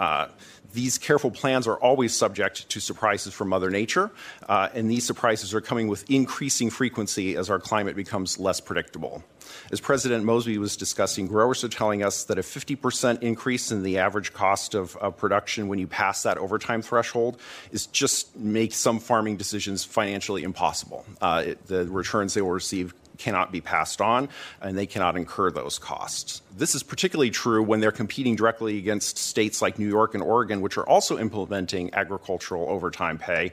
Uh, 0.00 0.26
these 0.72 0.98
careful 0.98 1.30
plans 1.30 1.68
are 1.68 1.76
always 1.76 2.12
subject 2.12 2.68
to 2.68 2.80
surprises 2.80 3.32
from 3.32 3.50
Mother 3.50 3.70
Nature, 3.70 4.10
uh, 4.48 4.70
and 4.74 4.90
these 4.90 5.06
surprises 5.06 5.54
are 5.54 5.60
coming 5.60 5.86
with 5.86 6.10
increasing 6.10 6.70
frequency 6.70 7.36
as 7.36 7.48
our 7.48 7.60
climate 7.60 7.94
becomes 7.94 8.40
less 8.40 8.60
predictable. 8.60 9.22
As 9.70 9.80
President 9.80 10.24
Mosby 10.24 10.58
was 10.58 10.76
discussing, 10.76 11.26
growers 11.26 11.64
are 11.64 11.68
telling 11.68 12.02
us 12.02 12.24
that 12.24 12.38
a 12.38 12.42
50% 12.42 13.22
increase 13.22 13.70
in 13.70 13.82
the 13.82 13.98
average 13.98 14.32
cost 14.32 14.74
of, 14.74 14.96
of 14.96 15.16
production 15.16 15.68
when 15.68 15.78
you 15.78 15.86
pass 15.86 16.22
that 16.22 16.38
overtime 16.38 16.82
threshold 16.82 17.38
is 17.70 17.86
just 17.86 18.36
makes 18.36 18.76
some 18.76 18.98
farming 18.98 19.36
decisions 19.36 19.84
financially 19.84 20.42
impossible. 20.42 21.04
Uh, 21.20 21.44
it, 21.46 21.66
the 21.66 21.86
returns 21.86 22.34
they 22.34 22.42
will 22.42 22.50
receive 22.50 22.94
cannot 23.18 23.52
be 23.52 23.60
passed 23.60 24.00
on 24.00 24.28
and 24.60 24.76
they 24.76 24.86
cannot 24.86 25.16
incur 25.16 25.50
those 25.50 25.78
costs. 25.78 26.42
This 26.56 26.74
is 26.74 26.82
particularly 26.82 27.30
true 27.30 27.62
when 27.62 27.80
they're 27.80 27.92
competing 27.92 28.36
directly 28.36 28.78
against 28.78 29.16
states 29.16 29.62
like 29.62 29.78
New 29.78 29.88
York 29.88 30.14
and 30.14 30.22
Oregon, 30.22 30.60
which 30.60 30.76
are 30.76 30.88
also 30.88 31.18
implementing 31.18 31.94
agricultural 31.94 32.68
overtime 32.68 33.18
pay. 33.18 33.52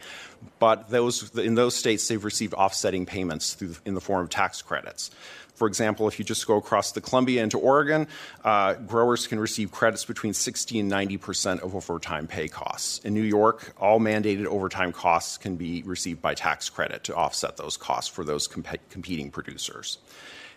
But 0.58 0.90
those, 0.90 1.36
in 1.38 1.56
those 1.56 1.76
states, 1.76 2.08
they've 2.08 2.24
received 2.24 2.54
offsetting 2.54 3.06
payments 3.06 3.54
through, 3.54 3.76
in 3.86 3.94
the 3.94 4.02
form 4.02 4.24
of 4.24 4.30
tax 4.30 4.62
credits. 4.62 5.12
For 5.60 5.68
example, 5.68 6.08
if 6.08 6.18
you 6.18 6.24
just 6.24 6.48
go 6.48 6.56
across 6.56 6.94
the 6.94 7.02
Columbia 7.02 7.44
into 7.44 7.58
Oregon, 7.58 8.08
uh, 8.46 8.76
growers 8.76 9.28
can 9.28 9.42
receive 9.42 9.74
credits 9.74 10.06
between 10.06 10.34
60 10.34 10.80
and 10.80 10.88
90 10.88 11.18
percent 11.18 11.62
of 11.62 11.76
overtime 11.76 12.28
pay 12.28 12.48
costs. 12.48 13.00
In 13.00 13.14
New 13.14 13.24
York, 13.24 13.74
all 13.78 14.00
mandated 14.00 14.46
overtime 14.46 14.94
costs 14.94 15.38
can 15.38 15.58
be 15.58 15.84
received 15.84 16.22
by 16.22 16.34
tax 16.34 16.70
credit 16.70 17.04
to 17.04 17.16
offset 17.16 17.58
those 17.58 17.76
costs 17.76 18.10
for 18.10 18.24
those 18.24 18.48
comp- 18.48 18.90
competing 18.90 19.32
producers. 19.32 19.98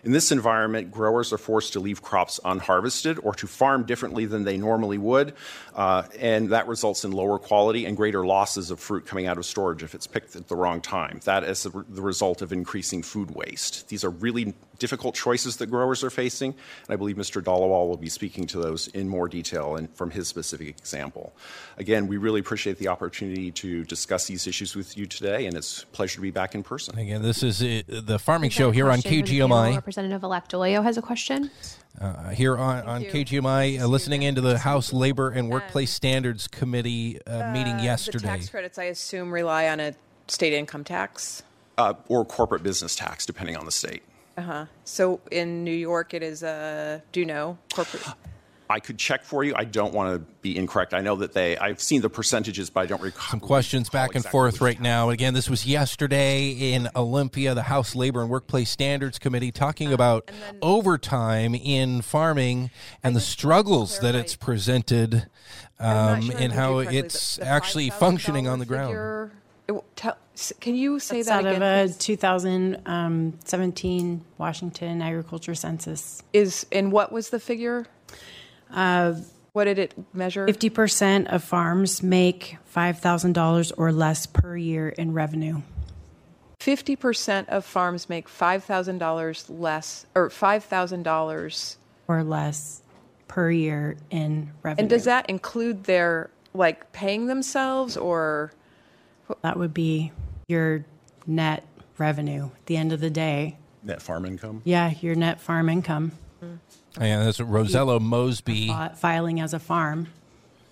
In 0.03 0.11
this 0.11 0.33
environment, 0.33 0.91
growers 0.91 1.31
are 1.31 1.37
forced 1.37 1.73
to 1.73 1.79
leave 1.79 2.01
crops 2.01 2.37
unharvested 2.43 3.19
or 3.23 3.33
to 3.35 3.47
farm 3.47 3.85
differently 3.85 4.25
than 4.25 4.43
they 4.43 4.57
normally 4.57 4.97
would, 4.97 5.33
uh, 5.75 6.03
and 6.19 6.49
that 6.49 6.67
results 6.67 7.05
in 7.05 7.11
lower 7.11 7.39
quality 7.39 7.85
and 7.85 7.95
greater 7.95 8.25
losses 8.25 8.69
of 8.69 8.81
fruit 8.81 9.05
coming 9.05 9.27
out 9.27 9.37
of 9.37 9.45
storage 9.45 9.81
if 9.81 9.95
it's 9.95 10.05
picked 10.05 10.35
at 10.35 10.49
the 10.49 10.57
wrong 10.57 10.81
time. 10.81 11.21
That 11.23 11.45
is 11.45 11.63
the 11.63 12.01
result 12.01 12.41
of 12.41 12.51
increasing 12.51 13.01
food 13.01 13.31
waste. 13.31 13.87
These 13.87 14.03
are 14.03 14.09
really 14.09 14.53
difficult 14.83 15.15
choices 15.15 15.55
that 15.55 15.67
growers 15.67 16.03
are 16.03 16.09
facing, 16.09 16.51
and 16.51 16.89
I 16.89 16.97
believe 16.97 17.15
Mr. 17.15 17.41
Dhaliwal 17.41 17.87
will 17.87 17.95
be 17.95 18.09
speaking 18.09 18.45
to 18.47 18.59
those 18.61 18.89
in 18.89 19.07
more 19.07 19.29
detail 19.29 19.77
and 19.77 19.87
from 19.95 20.11
his 20.11 20.27
specific 20.27 20.67
example. 20.77 21.31
Again, 21.77 22.05
we 22.05 22.17
really 22.17 22.41
appreciate 22.41 22.77
the 22.79 22.89
opportunity 22.89 23.49
to 23.51 23.85
discuss 23.85 24.27
these 24.27 24.45
issues 24.45 24.75
with 24.75 24.97
you 24.97 25.05
today, 25.05 25.45
and 25.45 25.55
it's 25.55 25.83
a 25.83 25.85
pleasure 25.87 26.15
to 26.15 26.21
be 26.21 26.31
back 26.31 26.53
in 26.53 26.63
person. 26.63 26.99
Again, 26.99 27.21
this 27.21 27.43
is 27.43 27.63
uh, 27.63 27.81
the 27.87 28.19
farming 28.19 28.49
show 28.49 28.71
here 28.71 28.91
on 28.91 28.99
KGMI. 28.99 29.75
Representative-elect 29.75 30.51
DeLeo 30.51 30.83
has 30.83 30.97
a 30.97 31.01
question. 31.01 31.49
Uh, 32.01 32.31
here 32.31 32.57
on, 32.57 32.83
on 32.85 33.03
KGMI, 33.03 33.79
uh, 33.79 33.87
listening 33.87 34.23
into 34.23 34.41
the 34.41 34.57
House 34.57 34.91
Labor 34.91 35.29
and 35.29 35.49
Workplace 35.49 35.91
um, 35.91 35.95
Standards 35.95 36.49
Committee 36.49 37.25
uh, 37.25 37.53
meeting 37.53 37.79
yesterday. 37.79 38.19
The 38.19 38.27
tax 38.27 38.49
credits, 38.49 38.77
I 38.77 38.85
assume, 38.85 39.31
rely 39.31 39.69
on 39.69 39.79
a 39.79 39.93
state 40.27 40.51
income 40.51 40.83
tax? 40.83 41.41
Uh, 41.77 41.93
or 42.09 42.25
corporate 42.25 42.63
business 42.63 42.97
tax, 42.97 43.25
depending 43.25 43.55
on 43.55 43.63
the 43.63 43.71
state. 43.71 44.03
Uh 44.35 44.41
huh. 44.41 44.65
So 44.83 45.21
in 45.31 45.63
New 45.63 45.71
York, 45.71 46.13
it 46.13 46.23
is 46.23 46.43
a. 46.43 47.01
Do 47.11 47.19
you 47.19 47.25
know 47.25 47.57
corporate? 47.73 48.03
I 48.69 48.79
could 48.79 48.97
check 48.97 49.23
for 49.23 49.43
you. 49.43 49.53
I 49.55 49.65
don't 49.65 49.93
want 49.93 50.15
to 50.15 50.19
be 50.41 50.57
incorrect. 50.57 50.95
I 50.95 51.01
know 51.01 51.15
that 51.17 51.33
they. 51.33 51.57
I've 51.57 51.79
seen 51.79 52.01
the 52.01 52.09
percentages, 52.09 52.71
but 52.71 52.79
I 52.81 52.85
don't 52.87 53.01
recall. 53.01 53.29
Some 53.29 53.39
questions 53.39 53.89
back 53.89 54.09
and 54.11 54.17
exactly 54.17 54.31
forth 54.31 54.61
right 54.61 54.79
now. 54.79 55.09
Again, 55.09 55.35
this 55.35 55.49
was 55.49 55.67
yesterday 55.67 56.49
in 56.49 56.89
Olympia, 56.95 57.53
the 57.53 57.63
House 57.63 57.93
Labor 57.93 58.21
and 58.21 58.29
Workplace 58.31 58.71
Standards 58.71 59.19
Committee, 59.19 59.51
talking 59.51 59.91
uh, 59.91 59.95
about 59.95 60.27
then, 60.27 60.57
overtime 60.61 61.53
in 61.53 62.01
farming 62.01 62.71
and 63.03 63.15
the 63.15 63.21
struggles 63.21 63.99
that 63.99 64.15
it's 64.15 64.35
presented, 64.35 65.27
um, 65.79 66.21
sure 66.21 66.37
and 66.39 66.53
how 66.53 66.79
it's 66.79 67.35
the, 67.35 67.43
the 67.43 67.47
actually 67.47 67.89
functioning 67.91 68.47
on 68.47 68.57
the 68.57 68.65
ground. 68.65 69.31
It, 69.67 69.75
tell, 69.95 70.17
can 70.59 70.75
you 70.75 70.99
say 70.99 71.17
That's 71.17 71.27
that 71.27 71.45
out 71.45 71.55
again? 71.55 71.85
of 71.85 71.91
a 71.91 71.93
2017 71.93 74.11
um, 74.11 74.25
Washington 74.37 75.01
agriculture 75.01 75.55
census. 75.55 76.23
Is 76.33 76.65
and 76.71 76.91
what 76.91 77.11
was 77.11 77.29
the 77.29 77.39
figure? 77.39 77.85
Uh, 78.71 79.13
what 79.53 79.65
did 79.65 79.77
it 79.77 79.93
measure? 80.13 80.47
50% 80.47 81.27
of 81.27 81.43
farms 81.43 82.01
make 82.01 82.57
$5,000 82.75 83.71
or 83.77 83.91
less 83.91 84.25
per 84.25 84.57
year 84.57 84.89
in 84.89 85.13
revenue. 85.13 85.61
50% 86.59 87.49
of 87.49 87.63
farms 87.63 88.09
make 88.09 88.27
$5,000 88.27 89.45
less 89.49 90.07
or 90.15 90.29
$5,000 90.29 91.75
or 92.07 92.23
less 92.23 92.81
per 93.27 93.51
year 93.51 93.97
in 94.09 94.51
revenue. 94.63 94.81
And 94.81 94.89
does 94.89 95.03
that 95.03 95.29
include 95.29 95.83
their 95.83 96.31
like 96.55 96.91
paying 96.91 97.27
themselves 97.27 97.97
or 97.97 98.53
that 99.41 99.57
would 99.57 99.73
be 99.73 100.11
your 100.53 100.85
net 101.25 101.65
revenue 101.97 102.45
at 102.45 102.65
the 102.67 102.77
end 102.77 102.93
of 102.93 103.01
the 103.01 103.09
day. 103.09 103.57
Net 103.83 104.01
farm 104.01 104.25
income? 104.25 104.61
Yeah, 104.63 104.93
your 105.01 105.15
net 105.15 105.41
farm 105.41 105.67
income. 105.67 106.11
Mm-hmm. 106.43 107.03
Yeah, 107.03 107.23
that's 107.23 107.39
Rosella 107.39 107.99
Mosby. 107.99 108.71
Filing 108.95 109.39
as 109.39 109.53
a 109.53 109.59
farm, 109.59 110.07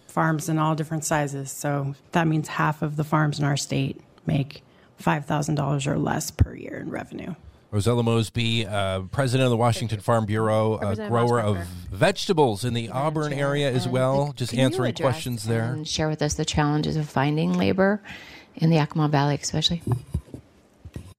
farms 0.07 0.47
in 0.47 0.59
all 0.59 0.75
different 0.75 1.03
sizes. 1.03 1.51
So 1.51 1.95
that 2.11 2.27
means 2.27 2.47
half 2.47 2.81
of 2.81 2.95
the 2.95 3.03
farms 3.03 3.39
in 3.39 3.45
our 3.45 3.57
state 3.57 3.99
make 4.25 4.63
$5,000 5.01 5.87
or 5.87 5.97
less 5.97 6.29
per 6.29 6.53
year 6.53 6.77
in 6.77 6.89
revenue. 6.89 7.33
Rosella 7.71 8.03
Mosby, 8.03 8.67
uh, 8.67 9.03
president 9.03 9.45
of 9.45 9.49
the 9.49 9.57
Washington 9.57 10.01
Farm 10.01 10.25
Bureau, 10.25 10.77
a 10.77 10.95
grower 11.07 11.39
of 11.39 11.57
vegetables 11.89 12.65
in 12.65 12.73
the 12.73 12.89
Auburn 12.89 13.31
area 13.31 13.71
as 13.71 13.87
well. 13.87 14.33
Just 14.35 14.53
answering 14.53 14.93
questions 14.93 15.45
there. 15.45 15.73
And 15.73 15.87
share 15.87 16.09
with 16.09 16.21
us 16.21 16.33
the 16.33 16.43
challenges 16.43 16.97
of 16.97 17.09
finding 17.09 17.53
labor 17.53 18.03
in 18.55 18.69
the 18.69 18.77
Yakima 18.77 19.07
Valley, 19.07 19.35
especially? 19.41 19.81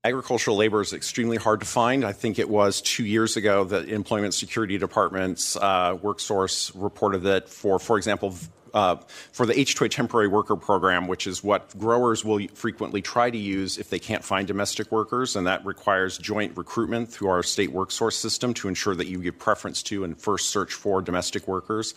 Agricultural 0.05 0.57
labor 0.57 0.81
is 0.81 0.93
extremely 0.93 1.37
hard 1.37 1.61
to 1.61 1.67
find. 1.67 2.05
I 2.05 2.13
think 2.13 2.41
it 2.41 2.49
was 2.49 2.81
two 2.81 3.07
years 3.07 3.37
ago 3.37 3.63
that 3.65 3.89
Employment 3.89 4.35
Security 4.35 4.77
Department's 4.77 5.55
uh, 5.55 5.97
WorkSource 5.97 6.73
reported 6.75 7.21
that 7.23 7.49
for, 7.49 7.79
for 7.79 7.97
example, 7.99 8.35
uh, 8.75 8.97
for 9.33 9.47
the 9.47 9.53
H2A 9.53 9.91
temporary 9.91 10.29
worker 10.29 10.57
program, 10.57 11.07
which 11.07 11.27
is 11.27 11.45
what 11.45 11.77
growers 11.79 12.25
will 12.25 12.47
frequently 12.55 13.03
try 13.03 13.31
to 13.31 13.39
use 13.39 13.79
if 13.79 13.91
they 13.91 13.99
can't 13.99 14.25
find 14.25 14.47
domestic 14.47 14.91
workers, 14.91 15.37
and 15.37 15.47
that 15.47 15.65
requires 15.65 16.19
joint 16.19 16.57
recruitment 16.57 17.09
through 17.09 17.29
our 17.29 17.43
state 17.43 17.73
WorkSource 17.73 18.15
system 18.15 18.55
to 18.55 18.69
ensure 18.69 18.95
that 18.95 19.07
you 19.07 19.19
give 19.19 19.39
preference 19.39 19.83
to 19.85 20.05
and 20.05 20.19
first 20.19 20.51
search 20.51 20.73
for 20.73 21.03
domestic 21.03 21.47
workers. 21.47 21.95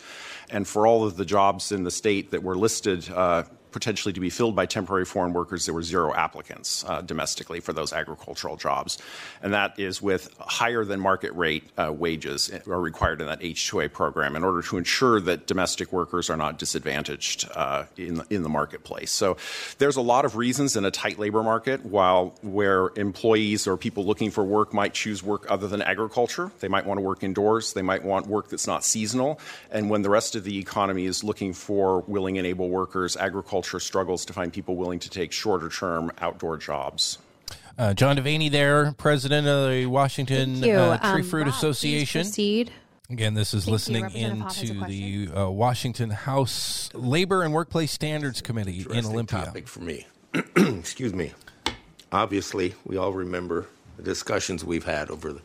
And 0.50 0.68
for 0.68 0.86
all 0.86 1.06
of 1.06 1.18
the 1.18 1.25
jobs 1.25 1.72
in 1.72 1.84
the 1.84 1.92
state 1.92 2.32
that 2.32 2.44
were 2.44 2.56
listed, 2.56 3.10
uh, 3.10 3.44
potentially 3.75 4.13
to 4.13 4.22
be 4.22 4.29
filled 4.29 4.55
by 4.55 4.65
temporary 4.65 5.03
foreign 5.03 5.34
workers, 5.34 5.65
there 5.65 5.74
were 5.74 5.84
zero 5.84 6.13
applicants 6.13 6.86
uh, 6.88 7.01
domestically 7.01 7.60
for 7.60 7.74
those 7.74 7.91
agricultural 7.91 8.55
jobs. 8.55 8.98
And 9.44 9.53
that 9.53 9.77
is 9.77 10.01
with 10.01 10.34
higher 10.39 10.86
than 10.86 11.01
market 11.01 11.34
rate 11.34 11.65
uh, 11.77 11.91
wages 11.91 12.50
are 12.67 12.79
required 12.79 13.20
in 13.20 13.27
that 13.27 13.41
H2A 13.41 13.91
program 13.91 14.38
in 14.38 14.46
order 14.46 14.62
to 14.62 14.77
ensure 14.77 15.20
that 15.20 15.46
domestic 15.46 15.91
workers 15.91 16.29
are 16.29 16.38
not 16.38 16.58
disadvantaged 16.58 17.50
uh, 17.53 17.84
in, 17.98 18.22
in 18.29 18.44
the 18.44 18.50
marketplace. 18.50 19.12
So 19.12 19.36
there's 19.77 19.98
a 19.98 20.01
lot 20.01 20.24
of 20.24 20.38
reasons 20.38 20.77
in 20.77 20.86
a 20.86 20.91
tight 20.91 21.20
labor 21.20 21.44
market 21.44 21.84
while 21.84 22.34
where 22.44 22.91
employees 22.96 23.67
or 23.67 23.75
people 23.75 24.05
looking 24.05 24.32
for 24.32 24.46
work 24.46 24.74
might 24.74 24.94
choose 24.94 25.22
work 25.22 25.51
other 25.51 25.67
than 25.67 25.82
agriculture. 25.82 26.50
They 26.62 26.70
might 26.70 26.86
want 26.86 27.00
to 27.00 27.01
work 27.01 27.24
indoors. 27.24 27.74
They 27.74 27.82
might 27.82 28.05
want 28.05 28.27
work 28.27 28.48
that's 28.48 28.67
not 28.67 28.86
seasonal. 28.86 29.41
And 29.70 29.89
when 29.89 30.01
the 30.01 30.10
rest 30.10 30.38
of 30.38 30.46
the 30.46 30.58
economy 30.60 31.03
is 31.03 31.25
looking 31.25 31.51
for 31.51 32.05
willing 32.08 32.38
and 32.38 32.48
able 32.48 32.70
workers, 32.70 33.17
agriculture 33.17 33.65
agriculture 33.66 33.80
struggles 33.80 34.26
to 34.26 34.34
find 34.34 34.54
people 34.54 34.76
willing 34.76 35.00
to 35.00 35.10
take 35.10 35.32
shorter 35.32 35.70
term 35.70 36.12
outdoor 36.20 36.58
jobs. 36.58 37.18
Uh, 37.78 37.94
John 37.94 38.18
Devaney 38.18 38.50
there, 38.50 38.94
president 38.94 39.48
of 39.48 39.70
the 39.70 39.86
Washington 39.86 40.64
uh, 40.64 40.98
Tree 41.12 41.22
um, 41.22 41.24
Fruit 41.24 41.46
Rob, 41.46 41.50
Association. 41.50 42.22
proceed. 42.22 42.72
Again, 43.10 43.34
this 43.34 43.54
is 43.54 43.66
Thank 43.66 43.74
listening 43.74 44.04
Representative 44.04 44.42
Hoff 44.42 44.56
has 44.56 44.70
a 44.70 44.74
into 44.74 44.86
the 44.86 45.30
uh, 45.40 45.50
Washington 45.50 46.10
House 46.10 46.90
Labor 46.94 47.44
and 47.44 47.54
Workplace 47.54 47.92
Standards 47.92 48.42
Committee 48.42 48.86
in 48.90 49.06
Olympia. 49.06 49.46
topic 49.46 49.68
for 49.68 49.82
me. 49.82 50.08
Excuse 50.56 51.14
me. 51.14 51.34
Obviously, 52.12 52.74
we 52.86 52.98
all 52.98 53.12
remember 53.14 53.68
the 53.98 54.04
discussions 54.04 54.64
we've 54.64 54.86
had 54.86 55.10
over 55.10 55.34
the 55.34 55.42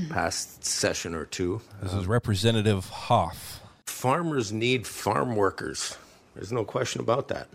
past 0.10 0.64
session 0.64 1.14
or 1.14 1.24
two. 1.24 1.60
This 1.82 1.94
is 1.94 2.06
Representative 2.06 2.88
Hoff. 2.88 3.60
Farmers 3.86 4.52
need 4.52 4.86
farm 4.86 5.36
workers. 5.36 5.96
There's 6.34 6.52
no 6.52 6.64
question 6.64 7.00
about 7.00 7.28
that. 7.28 7.48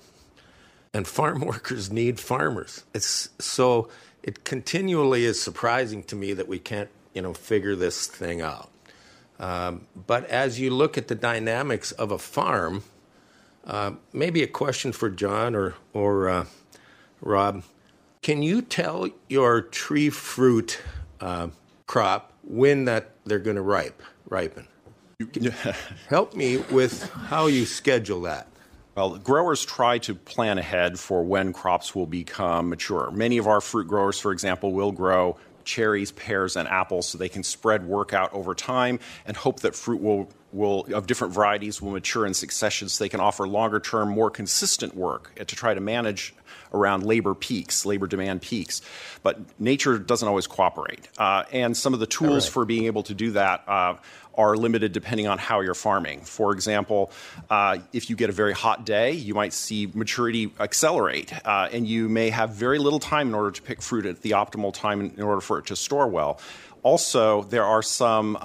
And 0.94 1.08
farm 1.08 1.42
workers 1.46 1.92
need 1.92 2.20
farmers. 2.20 2.84
It's 2.94 3.30
so 3.40 3.90
it 4.24 4.44
continually 4.44 5.26
is 5.26 5.42
surprising 5.42 6.04
to 6.04 6.16
me 6.16 6.34
that 6.34 6.48
we 6.48 6.60
can't, 6.60 6.90
you 7.14 7.22
know, 7.22 7.34
figure 7.34 7.76
this 7.76 8.08
thing 8.08 8.42
out. 8.42 8.70
Um, 9.40 9.88
but 9.96 10.26
as 10.26 10.60
you 10.60 10.72
look 10.72 10.98
at 10.98 11.08
the 11.08 11.16
dynamics 11.16 11.92
of 11.92 12.12
a 12.12 12.18
farm, 12.18 12.84
uh, 13.66 13.92
maybe 14.12 14.42
a 14.42 14.48
question 14.48 14.92
for 14.92 15.10
John 15.10 15.56
or 15.56 15.76
or 15.94 16.30
uh, 16.30 16.46
Rob, 17.22 17.64
can 18.22 18.42
you 18.42 18.62
tell 18.62 19.10
your 19.30 19.62
tree 19.62 20.10
fruit 20.10 20.82
uh, 21.22 21.50
crop 21.86 22.34
when 22.44 22.86
that 22.86 23.12
they're 23.26 23.40
going 23.40 23.56
to 23.56 23.62
ripe 23.62 24.02
ripen? 24.28 24.68
Help 26.10 26.36
me 26.36 26.58
with 26.58 27.10
how 27.12 27.48
you 27.48 27.66
schedule 27.66 28.22
that. 28.22 28.48
Well, 28.98 29.16
growers 29.20 29.64
try 29.64 30.00
to 30.00 30.16
plan 30.16 30.58
ahead 30.58 30.98
for 31.00 31.24
when 31.24 31.54
crops 31.54 31.94
will 31.94 32.08
become 32.08 32.70
mature. 32.70 33.12
Many 33.12 33.38
of 33.38 33.46
our 33.46 33.62
fruit 33.62 33.88
growers, 33.88 34.20
for 34.20 34.32
example, 34.32 34.74
will 34.74 34.92
grow 34.92 35.38
cherries, 35.66 36.12
pears, 36.12 36.56
and 36.56 36.68
apples 36.68 37.08
so 37.10 37.20
they 37.20 37.30
can 37.30 37.44
spread 37.44 37.86
work 37.86 38.12
out 38.12 38.34
over 38.34 38.56
time 38.56 39.00
and 39.28 39.38
hope 39.38 39.60
that 39.60 39.76
fruit 39.76 40.02
will, 40.02 40.28
will 40.52 40.88
of 40.96 41.06
different 41.06 41.32
varieties 41.32 41.80
will 41.80 41.92
mature 41.92 42.26
in 42.26 42.34
succession 42.34 42.90
so 42.90 43.04
they 43.04 43.10
can 43.10 43.20
offer 43.20 43.48
longer 43.48 43.80
term, 43.80 44.10
more 44.10 44.32
consistent 44.32 44.96
work 44.96 45.32
to 45.36 45.56
try 45.56 45.76
to 45.76 45.80
manage 45.80 46.34
around 46.74 47.04
labor 47.06 47.36
peaks, 47.36 47.86
labor 47.86 48.08
demand 48.08 48.42
peaks. 48.42 48.82
But 49.22 49.40
nature 49.60 50.00
doesn't 50.00 50.28
always 50.28 50.48
cooperate. 50.48 51.08
Uh, 51.20 51.44
and 51.52 51.78
some 51.78 51.94
of 51.94 52.00
the 52.00 52.08
tools 52.08 52.48
Right. 52.48 52.54
for 52.54 52.66
being 52.66 52.86
able 52.86 53.04
to 53.04 53.14
do 53.14 53.32
that 53.32 53.64
uh, 53.68 53.96
are 54.38 54.56
limited 54.56 54.92
depending 54.92 55.28
on 55.28 55.38
how 55.38 55.62
you're 55.62 55.74
farming. 55.74 56.22
For 56.22 56.52
example, 56.54 57.12
uh, 57.50 57.80
if 57.92 58.10
you 58.10 58.16
get 58.16 58.30
a 58.30 58.34
very 58.34 58.54
hot 58.54 58.86
day, 58.86 59.12
you 59.12 59.34
might 59.34 59.54
see 59.54 59.90
maturity 59.94 60.54
accelerate, 60.60 61.34
uh, 61.46 61.70
and 61.72 61.88
you 61.88 62.08
may 62.08 62.30
have 62.30 62.52
very 62.52 62.80
little 62.80 63.00
time 63.00 63.28
in 63.30 63.36
order 63.36 63.52
to 63.52 63.62
pick 63.62 63.82
fruit 63.82 64.06
at 64.06 64.22
the 64.22 64.32
optimal 64.32 64.74
time 64.74 65.02
in, 65.02 65.22
order 65.22 65.42
for 65.42 65.60
it 65.60 65.66
to 65.68 65.76
store 65.76 66.08
well. 66.08 66.40
Also, 66.84 67.44
there 67.44 67.66
are 67.66 67.82
some 67.82 68.38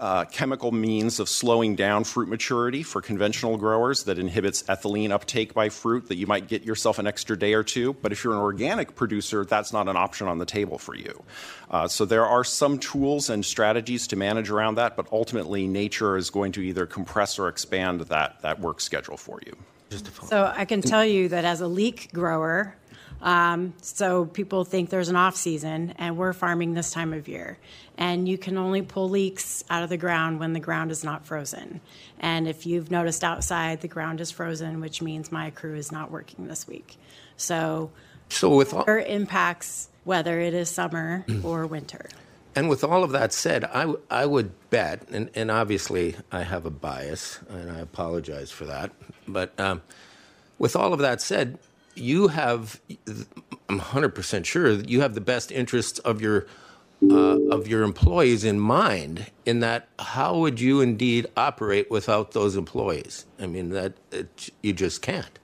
uh, 0.00 0.24
chemical 0.24 0.72
means 0.72 1.20
of 1.20 1.28
slowing 1.28 1.76
down 1.76 2.04
fruit 2.04 2.28
maturity 2.28 2.82
for 2.82 3.02
conventional 3.02 3.58
growers 3.58 4.04
that 4.04 4.18
inhibits 4.18 4.62
ethylene 4.64 5.10
uptake 5.10 5.52
by 5.52 5.68
fruit 5.68 6.08
that 6.08 6.16
you 6.16 6.26
might 6.26 6.48
get 6.48 6.64
yourself 6.64 6.98
an 6.98 7.06
extra 7.06 7.38
day 7.38 7.52
or 7.52 7.62
two. 7.62 7.92
But 7.92 8.10
if 8.10 8.24
you're 8.24 8.32
an 8.32 8.40
organic 8.40 8.96
producer, 8.96 9.44
that's 9.44 9.72
not 9.72 9.88
an 9.88 9.96
option 9.96 10.26
on 10.26 10.38
the 10.38 10.46
table 10.46 10.78
for 10.78 10.96
you. 10.96 11.22
Uh, 11.70 11.86
so 11.86 12.06
there 12.06 12.26
are 12.26 12.44
some 12.44 12.78
tools 12.78 13.28
and 13.28 13.44
strategies 13.44 14.06
to 14.08 14.16
manage 14.16 14.50
around 14.50 14.76
that, 14.76 14.96
but 14.96 15.06
ultimately 15.12 15.66
nature 15.66 16.16
is 16.16 16.30
going 16.30 16.52
to 16.52 16.62
either 16.62 16.86
compress 16.86 17.38
or 17.38 17.48
expand 17.48 18.00
that, 18.00 18.40
that 18.40 18.58
work 18.58 18.80
schedule 18.80 19.18
for 19.18 19.38
you. 19.46 19.54
So 20.28 20.52
I 20.56 20.64
can 20.64 20.82
tell 20.82 21.04
you 21.04 21.28
that 21.28 21.44
as 21.44 21.60
a 21.60 21.66
leek 21.66 22.10
grower, 22.12 22.76
um, 23.22 23.74
so 23.82 24.24
people 24.24 24.64
think 24.64 24.90
there's 24.90 25.08
an 25.08 25.16
off 25.16 25.36
season, 25.36 25.94
and 25.98 26.16
we're 26.16 26.32
farming 26.32 26.74
this 26.74 26.90
time 26.90 27.12
of 27.12 27.28
year, 27.28 27.58
and 28.00 28.26
you 28.26 28.38
can 28.38 28.56
only 28.56 28.80
pull 28.80 29.10
leeks 29.10 29.62
out 29.68 29.82
of 29.82 29.90
the 29.90 29.96
ground 29.98 30.40
when 30.40 30.54
the 30.54 30.60
ground 30.60 30.90
is 30.90 31.04
not 31.04 31.26
frozen. 31.26 31.82
And 32.18 32.48
if 32.48 32.64
you've 32.64 32.90
noticed 32.90 33.22
outside, 33.22 33.82
the 33.82 33.88
ground 33.88 34.22
is 34.22 34.30
frozen, 34.30 34.80
which 34.80 35.02
means 35.02 35.30
my 35.30 35.50
crew 35.50 35.74
is 35.76 35.92
not 35.92 36.10
working 36.10 36.48
this 36.48 36.66
week. 36.66 36.96
So, 37.36 37.90
So 38.30 38.56
with 38.56 38.72
all, 38.72 38.84
impacts 38.84 39.90
whether 40.04 40.40
it 40.40 40.54
is 40.54 40.70
summer 40.70 41.26
or 41.44 41.66
winter. 41.66 42.08
And 42.56 42.70
with 42.70 42.82
all 42.82 43.04
of 43.04 43.10
that 43.12 43.34
said, 43.34 43.64
I, 43.64 43.80
w- 43.80 44.00
I 44.10 44.24
would 44.24 44.50
bet, 44.70 45.06
and, 45.10 45.30
and 45.34 45.50
obviously 45.50 46.16
I 46.32 46.42
have 46.42 46.64
a 46.64 46.70
bias, 46.70 47.38
and 47.50 47.70
I 47.70 47.80
apologize 47.80 48.50
for 48.50 48.64
that. 48.64 48.90
But 49.28 49.58
um, 49.60 49.82
with 50.58 50.74
all 50.74 50.94
of 50.94 51.00
that 51.00 51.20
said, 51.20 51.58
you 51.94 52.28
have, 52.28 52.80
I'm 53.68 53.78
100% 53.78 54.44
sure 54.46 54.72
you 54.72 55.02
have 55.02 55.14
the 55.14 55.20
best 55.20 55.52
interests 55.52 55.98
of 56.00 56.22
your 56.22 56.46
uh, 57.08 57.38
of 57.50 57.66
your 57.66 57.82
employees 57.82 58.44
in 58.44 58.60
mind. 58.60 59.30
In 59.46 59.60
that, 59.60 59.88
how 59.98 60.38
would 60.38 60.60
you 60.60 60.80
indeed 60.80 61.26
operate 61.36 61.90
without 61.90 62.32
those 62.32 62.56
employees? 62.56 63.26
I 63.38 63.46
mean, 63.46 63.70
that 63.70 63.94
it, 64.12 64.50
you 64.62 64.72
just 64.72 65.02
can't. 65.02 65.38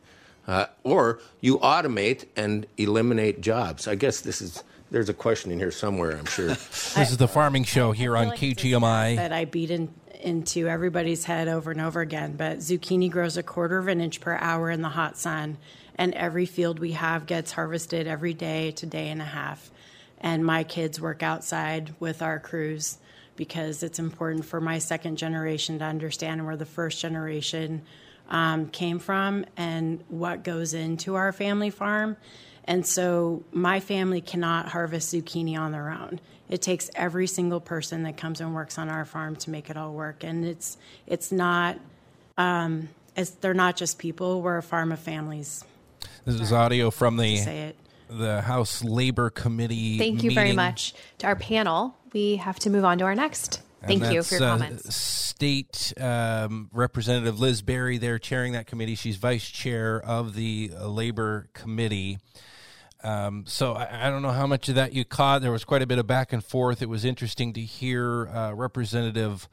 Uh, 0.47 0.67
or 0.85 1.21
you 1.41 1.59
automate 1.59 2.27
and 2.37 2.67
eliminate 2.77 3.41
jobs. 3.41 3.89
I 3.89 3.97
guess 3.97 4.21
this 4.21 4.41
is 4.41 4.63
there's 4.91 5.09
a 5.09 5.15
question 5.15 5.51
in 5.51 5.59
here 5.59 5.73
somewhere. 5.73 6.17
I'm 6.17 6.27
sure. 6.27 6.49
This 6.97 7.11
is 7.11 7.17
the 7.17 7.29
farming 7.29 7.65
show 7.65 7.93
here 7.93 8.17
on 8.17 8.31
KGMI. 8.31 9.17
that 9.17 9.33
I 9.33 9.45
beat 9.45 9.71
in, 9.71 9.93
into 10.21 10.69
everybody's 10.69 11.25
head 11.25 11.49
over 11.49 11.71
and 11.71 11.81
over 11.81 12.01
again. 12.01 12.37
But 12.37 12.59
zucchini 12.59 13.11
grows 13.11 13.37
a 13.37 13.43
quarter 13.43 13.79
of 13.79 13.89
an 13.89 14.01
inch 14.01 14.21
per 14.21 14.37
hour 14.37 14.71
in 14.71 14.83
the 14.83 14.89
hot 14.89 15.19
sun, 15.19 15.59
and 15.97 16.15
every 16.15 16.47
field 16.47 16.79
we 16.79 16.93
have 16.93 17.27
gets 17.27 17.53
harvested 17.53 18.07
every 18.07 18.35
day 18.35 18.71
to 18.73 18.87
day 18.87 19.09
and 19.09 19.21
a 19.21 19.27
half. 19.27 19.71
And 20.21 20.45
my 20.45 20.65
kids 20.65 21.01
work 21.01 21.23
outside 21.23 21.95
with 22.01 22.23
our 22.23 22.39
crews 22.39 22.99
because 23.37 23.83
it's 23.83 23.99
important 23.99 24.45
for 24.45 24.61
my 24.61 24.79
second 24.79 25.17
generation 25.17 25.79
to 25.79 25.85
understand 25.85 26.45
where 26.47 26.57
the 26.57 26.67
first 26.67 27.01
generation 27.01 27.83
um, 28.29 28.69
came 28.69 28.99
from 28.99 29.45
and 29.57 30.03
what 30.09 30.43
goes 30.43 30.75
into 30.75 31.15
our 31.15 31.33
family 31.33 31.71
farm. 31.71 32.17
And 32.65 32.85
so 32.85 33.45
my 33.53 33.79
family 33.81 34.21
cannot 34.21 34.69
harvest 34.69 35.15
zucchini 35.15 35.57
on 35.57 35.71
their 35.73 35.91
own. 35.91 36.19
It 36.49 36.63
takes 36.63 36.91
every 36.95 37.27
single 37.27 37.61
person 37.61 38.03
that 38.05 38.17
comes 38.17 38.41
and 38.41 38.55
works 38.55 38.79
on 38.79 38.89
our 38.89 39.05
farm 39.05 39.37
to 39.37 39.51
make 39.51 39.71
it 39.71 39.77
all 39.77 39.93
work. 39.93 40.25
And 40.25 40.45
it's 40.45 40.77
it's 41.07 41.31
not 41.31 41.79
um, 42.39 42.89
it's, 43.17 43.31
they're 43.31 43.55
not 43.55 43.77
just 43.77 43.99
people. 43.99 44.43
We're 44.43 44.59
a 44.59 44.63
farm 44.63 44.93
of 44.93 44.99
families. 44.99 45.65
This 46.25 46.41
is 46.41 46.53
audio 46.53 46.91
from 46.91 47.17
the 47.17 47.37
Say 47.37 47.61
it. 47.69 47.77
The 48.09 48.43
House 48.43 48.83
Labor 48.83 49.31
Committee. 49.31 49.99
Thank 49.99 50.23
you 50.23 50.33
very 50.33 50.53
much 50.53 50.95
to 51.19 51.27
our 51.27 51.37
panel. 51.37 51.97
We 52.13 52.37
have 52.37 52.59
to 52.61 52.71
move 52.71 52.85
on 52.85 52.99
to 52.99 53.05
our 53.05 53.15
next. 53.15 53.63
And 53.83 54.01
Thank 54.01 54.15
you 54.15 54.23
for 54.23 54.37
your 54.37 54.45
uh, 54.45 54.51
comments. 54.53 54.95
State 54.95 55.93
um, 56.01 56.71
Representative 56.73 57.39
Liz 57.39 57.63
Berry 57.63 57.99
there 57.99 58.19
chairing 58.19 58.53
that 58.55 58.67
committee. 58.67 58.95
She's 58.95 59.17
vice 59.17 59.49
chair 59.49 60.01
of 60.01 60.35
the 60.35 60.73
uh, 60.75 60.89
Labor 60.89 61.49
Committee. 61.53 62.19
Um, 63.03 63.45
so 63.47 63.75
I, 63.75 64.07
I 64.07 64.11
don't 64.11 64.23
know 64.23 64.31
how 64.31 64.47
much 64.47 64.69
of 64.69 64.75
that 64.77 64.93
you 64.93 65.05
caught. 65.05 65.43
There 65.43 65.53
was 65.53 65.65
quite 65.65 65.83
a 65.83 65.87
bit 65.87 65.99
of 65.99 66.07
back 66.07 66.33
and 66.33 66.43
forth. 66.43 66.83
It 66.83 66.89
was 66.89 67.05
interesting 67.05 67.53
to 67.53 67.61
hear 67.61 68.29
uh, 68.29 68.53
Representative 68.53 69.49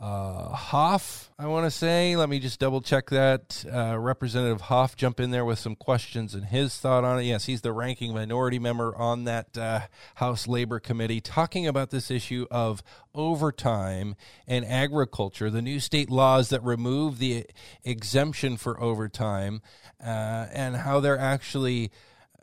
uh, 0.00 0.48
Hoff, 0.48 1.30
I 1.38 1.46
want 1.46 1.66
to 1.66 1.70
say. 1.70 2.16
Let 2.16 2.28
me 2.28 2.40
just 2.40 2.58
double 2.58 2.80
check 2.80 3.10
that. 3.10 3.64
Uh, 3.72 3.96
Representative 3.98 4.62
Hoff 4.62 4.96
jump 4.96 5.20
in 5.20 5.30
there 5.30 5.44
with 5.44 5.58
some 5.58 5.76
questions 5.76 6.34
and 6.34 6.44
his 6.44 6.76
thought 6.76 7.04
on 7.04 7.20
it. 7.20 7.24
Yes, 7.24 7.44
he's 7.46 7.60
the 7.60 7.72
ranking 7.72 8.12
minority 8.12 8.58
member 8.58 8.94
on 8.96 9.24
that 9.24 9.56
uh, 9.56 9.80
House 10.16 10.48
Labor 10.48 10.80
Committee, 10.80 11.20
talking 11.20 11.66
about 11.66 11.90
this 11.90 12.10
issue 12.10 12.46
of 12.50 12.82
overtime 13.14 14.16
and 14.48 14.64
agriculture, 14.64 15.48
the 15.48 15.62
new 15.62 15.78
state 15.78 16.10
laws 16.10 16.48
that 16.48 16.62
remove 16.64 17.18
the 17.18 17.46
exemption 17.84 18.56
for 18.56 18.80
overtime, 18.82 19.62
uh, 20.04 20.46
and 20.52 20.76
how 20.76 20.98
they're 20.98 21.18
actually 21.18 21.92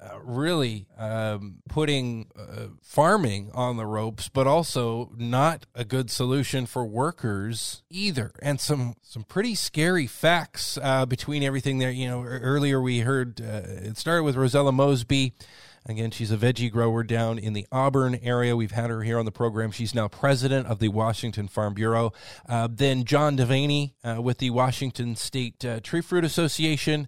uh, 0.01 0.19
really 0.23 0.87
um, 0.97 1.57
putting 1.69 2.27
uh, 2.35 2.67
farming 2.81 3.51
on 3.53 3.77
the 3.77 3.85
ropes, 3.85 4.29
but 4.29 4.47
also 4.47 5.11
not 5.15 5.67
a 5.75 5.85
good 5.85 6.09
solution 6.09 6.65
for 6.65 6.83
workers 6.85 7.83
either. 7.87 8.31
And 8.41 8.59
some 8.59 8.95
some 9.03 9.23
pretty 9.23 9.53
scary 9.53 10.07
facts 10.07 10.79
uh, 10.81 11.05
between 11.05 11.43
everything 11.43 11.77
there. 11.77 11.91
You 11.91 12.07
know, 12.07 12.23
earlier 12.23 12.81
we 12.81 13.01
heard 13.01 13.41
uh, 13.41 13.61
it 13.65 13.97
started 13.97 14.23
with 14.23 14.35
Rosella 14.35 14.71
Mosby. 14.71 15.33
Again, 15.85 16.11
she's 16.11 16.31
a 16.31 16.37
veggie 16.37 16.71
grower 16.71 17.03
down 17.03 17.39
in 17.39 17.53
the 17.53 17.65
Auburn 17.71 18.15
area. 18.21 18.55
We've 18.55 18.71
had 18.71 18.91
her 18.91 19.01
here 19.01 19.17
on 19.17 19.25
the 19.25 19.31
program. 19.31 19.71
She's 19.71 19.95
now 19.95 20.07
president 20.07 20.67
of 20.67 20.77
the 20.77 20.89
Washington 20.89 21.47
Farm 21.47 21.73
Bureau. 21.73 22.13
Uh, 22.47 22.67
then 22.71 23.03
John 23.03 23.35
Devaney 23.35 23.93
with 24.21 24.37
the 24.37 24.51
Washington 24.51 25.15
State 25.15 25.65
Tree 25.83 26.01
Fruit 26.01 26.23
Association 26.23 27.07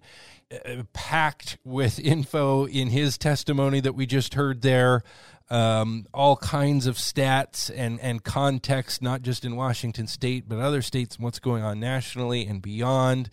packed 0.92 1.58
with 1.64 1.98
info 1.98 2.66
in 2.66 2.88
his 2.88 3.18
testimony 3.18 3.80
that 3.80 3.94
we 3.94 4.06
just 4.06 4.34
heard 4.34 4.62
there. 4.62 5.02
Um, 5.50 6.06
all 6.14 6.36
kinds 6.36 6.86
of 6.86 6.96
stats 6.96 7.70
and, 7.74 8.00
and 8.00 8.24
context, 8.24 9.02
not 9.02 9.22
just 9.22 9.44
in 9.44 9.56
Washington 9.56 10.06
state, 10.06 10.48
but 10.48 10.58
other 10.58 10.80
states 10.80 11.16
and 11.16 11.24
what's 11.24 11.38
going 11.38 11.62
on 11.62 11.80
nationally 11.80 12.46
and 12.46 12.62
beyond. 12.62 13.28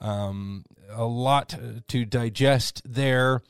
Um, 0.00 0.64
a 0.90 1.04
lot 1.04 1.54
to 1.88 2.04
digest 2.04 2.82
there. 2.84 3.42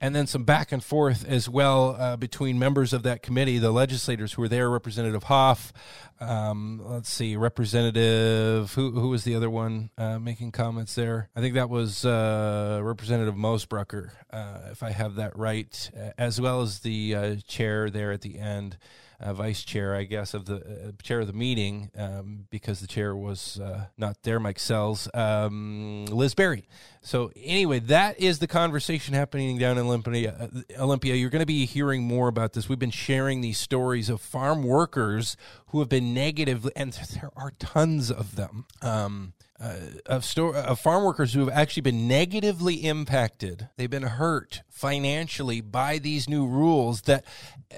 And 0.00 0.14
then 0.14 0.26
some 0.26 0.44
back 0.44 0.72
and 0.72 0.82
forth 0.82 1.26
as 1.28 1.48
well 1.48 1.96
uh, 1.98 2.16
between 2.16 2.58
members 2.58 2.92
of 2.92 3.02
that 3.02 3.22
committee, 3.22 3.58
the 3.58 3.70
legislators 3.70 4.32
who 4.32 4.42
were 4.42 4.48
there, 4.48 4.70
Representative 4.70 5.24
Hoff. 5.24 5.72
Um, 6.20 6.80
let's 6.84 7.10
see, 7.10 7.36
Representative 7.36 8.72
who 8.74 8.90
who 8.92 9.08
was 9.08 9.24
the 9.24 9.34
other 9.34 9.50
one 9.50 9.90
uh, 9.98 10.18
making 10.18 10.52
comments 10.52 10.94
there? 10.94 11.28
I 11.36 11.40
think 11.40 11.54
that 11.54 11.70
was 11.70 12.04
uh, 12.04 12.80
Representative 12.82 13.34
Mosbrucker, 13.34 14.10
uh, 14.30 14.58
if 14.70 14.82
I 14.82 14.90
have 14.90 15.16
that 15.16 15.36
right, 15.36 15.90
as 16.18 16.40
well 16.40 16.62
as 16.62 16.80
the 16.80 17.14
uh, 17.14 17.36
chair 17.46 17.90
there 17.90 18.12
at 18.12 18.22
the 18.22 18.38
end 18.38 18.76
uh, 19.20 19.32
vice 19.32 19.62
chair, 19.62 19.94
I 19.94 20.04
guess, 20.04 20.34
of 20.34 20.46
the 20.46 20.56
uh, 20.56 21.02
chair 21.02 21.20
of 21.20 21.26
the 21.26 21.32
meeting 21.32 21.90
um, 21.96 22.46
because 22.50 22.80
the 22.80 22.86
chair 22.86 23.14
was 23.14 23.60
uh, 23.60 23.86
not 23.96 24.22
there, 24.22 24.40
Mike 24.40 24.58
Sells, 24.58 25.08
um, 25.14 26.06
Liz 26.06 26.34
Berry. 26.34 26.66
So 27.02 27.30
anyway, 27.36 27.78
that 27.80 28.20
is 28.20 28.40
the 28.40 28.46
conversation 28.46 29.14
happening 29.14 29.56
down 29.58 29.78
in 29.78 29.86
Olympia. 29.86 30.36
Uh, 30.38 30.82
Olympia, 30.82 31.14
you're 31.14 31.30
going 31.30 31.40
to 31.40 31.46
be 31.46 31.64
hearing 31.64 32.02
more 32.02 32.28
about 32.28 32.54
this. 32.54 32.68
We've 32.68 32.78
been 32.78 32.90
sharing 32.90 33.40
these 33.40 33.58
stories 33.58 34.08
of 34.08 34.20
farm 34.20 34.62
workers 34.62 35.36
who 35.68 35.78
have 35.78 35.88
been 35.88 36.12
negatively 36.12 36.40
negative, 36.40 36.70
and 36.76 36.92
there 37.20 37.30
are 37.36 37.52
tons 37.58 38.10
of 38.10 38.36
them. 38.36 38.66
Um, 38.82 39.32
uh, 39.60 39.76
of 40.06 40.24
store 40.24 40.56
of 40.56 40.80
farm 40.80 41.04
workers 41.04 41.32
who 41.32 41.40
have 41.40 41.50
actually 41.50 41.82
been 41.82 42.08
negatively 42.08 42.76
impacted. 42.76 43.68
They've 43.76 43.90
been 43.90 44.02
hurt 44.02 44.62
financially 44.70 45.60
by 45.60 45.98
these 45.98 46.28
new 46.28 46.46
rules 46.46 47.02
that 47.02 47.24
uh, 47.70 47.76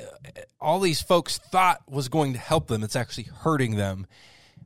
all 0.60 0.80
these 0.80 1.02
folks 1.02 1.38
thought 1.38 1.82
was 1.90 2.08
going 2.08 2.34
to 2.34 2.38
help 2.38 2.68
them. 2.68 2.82
It's 2.84 2.96
actually 2.96 3.24
hurting 3.24 3.76
them 3.76 4.06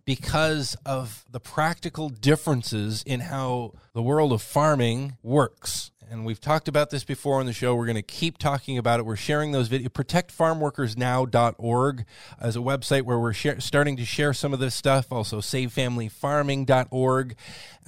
because 0.04 0.76
of 0.86 1.24
the 1.30 1.40
practical 1.40 2.08
differences 2.08 3.02
in 3.04 3.20
how 3.20 3.72
the 3.92 4.02
world 4.02 4.32
of 4.32 4.40
farming 4.42 5.16
works 5.22 5.90
and 6.08 6.24
we've 6.24 6.40
talked 6.40 6.68
about 6.68 6.90
this 6.90 7.04
before 7.04 7.40
on 7.40 7.46
the 7.46 7.52
show. 7.52 7.74
We're 7.74 7.86
going 7.86 7.96
to 7.96 8.02
keep 8.02 8.38
talking 8.38 8.78
about 8.78 9.00
it. 9.00 9.06
We're 9.06 9.16
sharing 9.16 9.52
those 9.52 9.68
videos. 9.68 9.88
ProtectFarmWorkersNow.org 9.88 12.04
as 12.40 12.56
a 12.56 12.60
website 12.60 13.02
where 13.02 13.18
we're 13.18 13.32
share, 13.32 13.60
starting 13.60 13.96
to 13.96 14.04
share 14.04 14.32
some 14.32 14.52
of 14.52 14.60
this 14.60 14.74
stuff. 14.74 15.12
Also, 15.12 15.40
SaveFamilyFarming.org. 15.40 17.36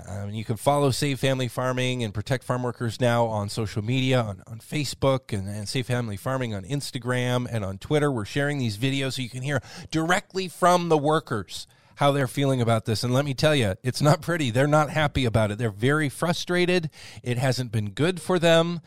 Um, 0.07 0.31
you 0.31 0.45
can 0.45 0.57
follow 0.57 0.91
Save 0.91 1.21
Family 1.21 1.49
Farming 1.49 2.03
and 2.03 2.13
Protect 2.13 2.45
Farm 2.45 2.63
Workers 2.63 3.01
Now 3.01 3.27
on 3.27 3.49
social 3.49 3.83
media, 3.83 4.21
on, 4.21 4.43
on 4.47 4.59
Facebook, 4.59 5.37
and, 5.37 5.49
and 5.49 5.69
Save 5.69 5.87
Family 5.87 6.17
Farming 6.17 6.55
on 6.55 6.65
Instagram 6.65 7.47
and 7.51 7.65
on 7.65 7.79
Twitter. 7.79 8.11
We're 8.11 8.25
sharing 8.25 8.59
these 8.59 8.77
videos 8.77 9.15
so 9.15 9.23
you 9.23 9.31
can 9.31 9.43
hear 9.43 9.61
directly 9.91 10.49
from 10.49 10.89
the 10.89 10.99
workers 10.99 11.67
how 11.99 12.13
they're 12.13 12.29
feeling 12.29 12.61
about 12.61 12.85
this. 12.85 13.03
And 13.03 13.13
let 13.13 13.25
me 13.25 13.35
tell 13.35 13.57
you, 13.57 13.75
it's 13.83 14.01
not 14.01 14.21
pretty. 14.21 14.53
They're 14.53 14.69
not 14.69 14.89
happy 14.89 15.25
about 15.25 15.51
it. 15.51 15.59
They're 15.59 15.73
very 15.73 16.09
frustrated. 16.09 16.91
It 17.25 17.39
hasn't 17.39 17.73
been 17.73 17.91
good 17.91 18.23
for 18.23 18.39
them. 18.39 18.83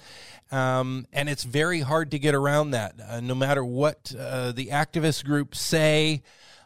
Um, 0.49 1.05
and 1.11 1.27
it's 1.27 1.43
very 1.43 1.81
hard 1.81 2.11
to 2.11 2.19
get 2.19 2.35
around 2.35 2.71
that. 2.71 2.95
Uh, 3.05 3.19
no 3.19 3.35
matter 3.35 3.65
what 3.65 4.15
uh, 4.17 4.53
the 4.53 4.67
activist 4.67 5.25
groups 5.25 5.59
say 5.59 6.23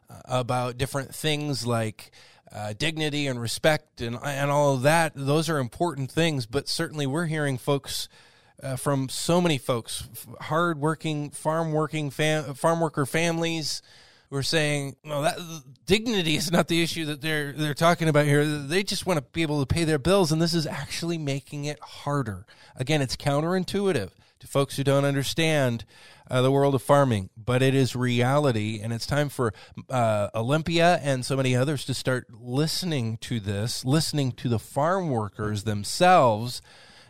uh, 0.08 0.20
about 0.26 0.78
different 0.78 1.16
things 1.16 1.66
like 1.66 2.12
uh, 2.52 2.74
dignity 2.78 3.26
and 3.26 3.42
respect 3.42 4.00
and, 4.00 4.16
and 4.24 4.52
all 4.52 4.76
of 4.76 4.84
that, 4.84 5.14
those 5.16 5.50
are 5.50 5.58
important 5.58 6.12
things. 6.12 6.46
But 6.46 6.70
certainly 6.70 7.08
we're 7.08 7.26
hearing 7.26 7.58
folks. 7.58 8.08
Uh, 8.64 8.78
from 8.78 9.10
so 9.10 9.42
many 9.42 9.58
folks, 9.58 10.08
hardworking 10.40 11.30
farm 11.30 11.74
working 11.74 12.10
fam- 12.10 12.54
farm 12.54 12.80
worker 12.80 13.06
families, 13.06 13.82
who 14.36 14.40
are 14.40 14.44
saying, 14.44 14.98
"No, 15.06 15.22
that 15.22 15.38
dignity 15.86 16.36
is 16.36 16.52
not 16.52 16.68
the 16.68 16.84
issue 16.84 17.06
that 17.06 17.22
they're 17.22 17.54
they're 17.54 17.74
talking 17.74 18.10
about 18.10 18.26
here. 18.26 18.46
They 18.46 18.84
just 18.84 19.06
want 19.06 19.18
to 19.18 19.26
be 19.32 19.44
able 19.44 19.66
to 19.66 19.74
pay 19.74 19.86
their 19.86 19.98
bills, 19.98 20.30
and 20.32 20.42
this 20.42 20.54
is 20.54 20.68
actually 20.68 21.18
making 21.18 21.64
it 21.64 21.80
harder." 21.80 22.46
Again, 22.76 23.02
it's 23.02 23.16
counterintuitive 23.16 24.10
to 24.40 24.48
folks 24.48 24.76
who 24.76 24.84
don't 24.84 25.06
understand 25.06 25.86
uh, 26.30 26.42
the 26.42 26.52
world 26.52 26.76
of 26.76 26.82
farming, 26.82 27.30
but 27.38 27.62
it 27.62 27.74
is 27.74 27.96
reality, 27.96 28.82
and 28.84 28.92
it's 28.92 29.08
time 29.08 29.30
for 29.30 29.54
uh, 29.90 30.28
Olympia 30.36 31.00
and 31.02 31.26
so 31.26 31.38
many 31.38 31.56
others 31.56 31.86
to 31.86 31.94
start 31.94 32.28
listening 32.30 33.16
to 33.22 33.40
this, 33.40 33.86
listening 33.86 34.34
to 34.34 34.50
the 34.50 34.60
farm 34.60 35.10
workers 35.10 35.64
themselves 35.64 36.62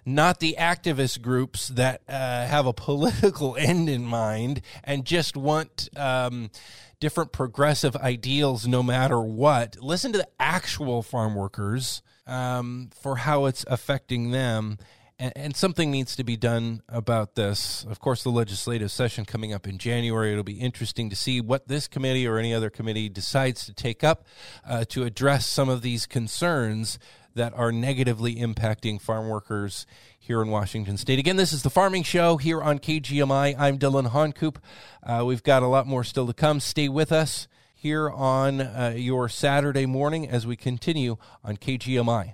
not 0.06 0.40
the 0.40 0.56
activist 0.60 1.22
groups 1.22 1.70
that 1.70 2.02
uh, 2.08 2.46
have 2.46 2.68
a 2.68 2.74
political 2.74 3.56
end 3.60 3.90
in 3.90 4.06
mind 4.06 4.62
and 4.84 5.04
just 5.04 5.36
want 5.36 5.90
um, 5.98 6.52
different 7.00 7.32
progressive 7.32 7.96
ideals 7.96 8.68
no 8.68 8.84
matter 8.84 9.20
what. 9.20 9.78
Listen 9.82 10.12
to 10.14 10.18
the 10.18 10.28
actual 10.40 11.02
farm 11.02 11.36
workers 11.36 12.02
um, 12.28 12.90
for 13.02 13.18
how 13.18 13.46
it's 13.46 13.66
affecting 13.68 14.32
them. 14.32 14.78
And, 15.18 15.32
and, 15.38 15.56
something 15.56 15.92
needs 15.92 16.18
to 16.18 16.26
be 16.26 16.36
done 16.36 16.82
about 16.90 17.36
this. 17.36 17.86
Of 17.90 18.02
course, 18.02 18.24
the 18.24 18.32
legislative 18.32 18.92
session 18.92 19.24
coming 19.24 19.54
up 19.54 19.66
in 19.66 19.78
January. 19.78 20.32
It'll 20.32 20.44
be 20.44 20.60
interesting 20.60 21.10
to 21.10 21.16
see 21.16 21.40
what 21.40 21.70
this 21.70 21.88
committee 21.88 22.28
or 22.28 22.38
any 22.38 22.54
other 22.54 22.70
committee 22.70 23.08
decides 23.08 23.66
to 23.68 23.74
take 23.74 24.04
up 24.04 24.26
uh, 24.68 24.84
to 24.90 25.04
address 25.04 25.46
some 25.46 25.70
of 25.70 25.82
these 25.84 26.06
concerns 26.06 27.00
that 27.36 27.54
are 27.54 27.72
negatively 27.72 28.36
impacting 28.36 29.00
farm 29.00 29.28
workers 29.30 29.86
here 30.18 30.42
in 30.42 30.50
Washington 30.50 30.98
State. 30.98 31.20
Again, 31.20 31.36
this 31.36 31.54
is 31.54 31.64
the 31.64 31.70
Farming 31.70 32.04
Show 32.04 32.38
here 32.38 32.62
on 32.62 32.80
KGMI. 32.80 33.56
I'm 33.58 33.78
Dylan 33.78 34.08
Honcoop. 34.08 34.60
Uh, 35.04 35.24
we've 35.26 35.44
got 35.44 35.62
a 35.62 35.68
lot 35.68 35.86
more 35.86 36.04
still 36.04 36.28
to 36.28 36.34
come. 36.34 36.60
Stay 36.60 36.90
with 36.90 37.12
us 37.12 37.48
here 37.74 38.10
on 38.10 38.62
uh, 38.62 38.94
your 38.96 39.30
Saturday 39.30 39.86
morning 39.86 40.28
as 40.28 40.48
we 40.48 40.56
continue 40.56 41.18
on 41.44 41.58
KGMI. 41.58 42.34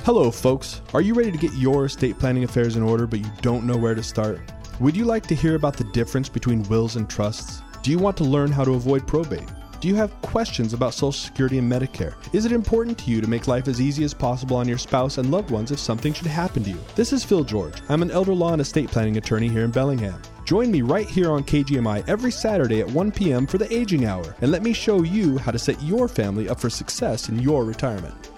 Hello, 0.00 0.30
folks. 0.30 0.80
Are 0.94 1.00
you 1.00 1.14
ready 1.14 1.30
to 1.30 1.38
get 1.38 1.52
your 1.52 1.84
estate 1.84 2.18
planning 2.18 2.44
affairs 2.44 2.76
in 2.76 2.82
order, 2.82 3.06
but 3.06 3.20
you 3.20 3.30
don't 3.42 3.66
know 3.66 3.76
where 3.76 3.94
to 3.94 4.02
start? 4.02 4.40
Would 4.80 4.96
you 4.96 5.04
like 5.04 5.26
to 5.26 5.34
hear 5.34 5.54
about 5.54 5.76
the 5.76 5.84
difference 5.84 6.28
between 6.28 6.62
wills 6.64 6.96
and 6.96 7.08
trusts? 7.08 7.60
Do 7.82 7.90
you 7.90 7.98
want 7.98 8.16
to 8.18 8.24
learn 8.24 8.50
how 8.50 8.64
to 8.64 8.74
avoid 8.74 9.06
probate? 9.06 9.48
Do 9.80 9.88
you 9.88 9.94
have 9.96 10.18
questions 10.22 10.72
about 10.72 10.94
Social 10.94 11.12
Security 11.12 11.58
and 11.58 11.70
Medicare? 11.70 12.14
Is 12.34 12.44
it 12.44 12.52
important 12.52 12.98
to 12.98 13.10
you 13.10 13.20
to 13.20 13.26
make 13.26 13.48
life 13.48 13.68
as 13.68 13.80
easy 13.80 14.04
as 14.04 14.12
possible 14.12 14.56
on 14.56 14.68
your 14.68 14.78
spouse 14.78 15.18
and 15.18 15.30
loved 15.30 15.50
ones 15.50 15.72
if 15.72 15.78
something 15.78 16.12
should 16.12 16.26
happen 16.26 16.62
to 16.64 16.70
you? 16.70 16.78
This 16.94 17.12
is 17.12 17.24
Phil 17.24 17.44
George. 17.44 17.82
I'm 17.88 18.02
an 18.02 18.10
elder 18.10 18.34
law 18.34 18.52
and 18.52 18.60
estate 18.60 18.88
planning 18.88 19.16
attorney 19.16 19.48
here 19.48 19.64
in 19.64 19.70
Bellingham. 19.70 20.20
Join 20.44 20.70
me 20.70 20.82
right 20.82 21.08
here 21.08 21.30
on 21.30 21.44
KGMI 21.44 22.08
every 22.08 22.30
Saturday 22.30 22.80
at 22.80 22.90
1 22.90 23.12
p.m. 23.12 23.46
for 23.46 23.56
the 23.56 23.72
Aging 23.72 24.04
Hour, 24.04 24.34
and 24.40 24.50
let 24.50 24.62
me 24.62 24.72
show 24.72 25.02
you 25.02 25.38
how 25.38 25.50
to 25.50 25.58
set 25.58 25.82
your 25.82 26.08
family 26.08 26.48
up 26.48 26.60
for 26.60 26.68
success 26.68 27.28
in 27.28 27.38
your 27.38 27.64
retirement. 27.64 28.30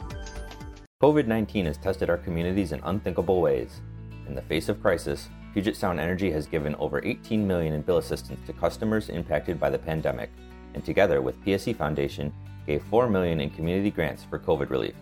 COVID 1.02 1.26
19 1.26 1.66
has 1.66 1.78
tested 1.78 2.08
our 2.08 2.16
communities 2.16 2.70
in 2.70 2.80
unthinkable 2.84 3.40
ways. 3.40 3.80
In 4.28 4.36
the 4.36 4.42
face 4.42 4.68
of 4.68 4.80
crisis, 4.80 5.28
Puget 5.52 5.74
Sound 5.74 5.98
Energy 5.98 6.30
has 6.30 6.46
given 6.46 6.76
over 6.76 7.04
18 7.04 7.44
million 7.44 7.74
in 7.74 7.82
bill 7.82 7.98
assistance 7.98 8.38
to 8.46 8.52
customers 8.52 9.08
impacted 9.08 9.58
by 9.58 9.68
the 9.68 9.80
pandemic, 9.80 10.30
and 10.74 10.84
together 10.84 11.20
with 11.20 11.44
PSE 11.44 11.74
Foundation, 11.74 12.32
gave 12.68 12.84
4 12.84 13.08
million 13.10 13.40
in 13.40 13.50
community 13.50 13.90
grants 13.90 14.22
for 14.22 14.38
COVID 14.38 14.70
relief. 14.70 14.94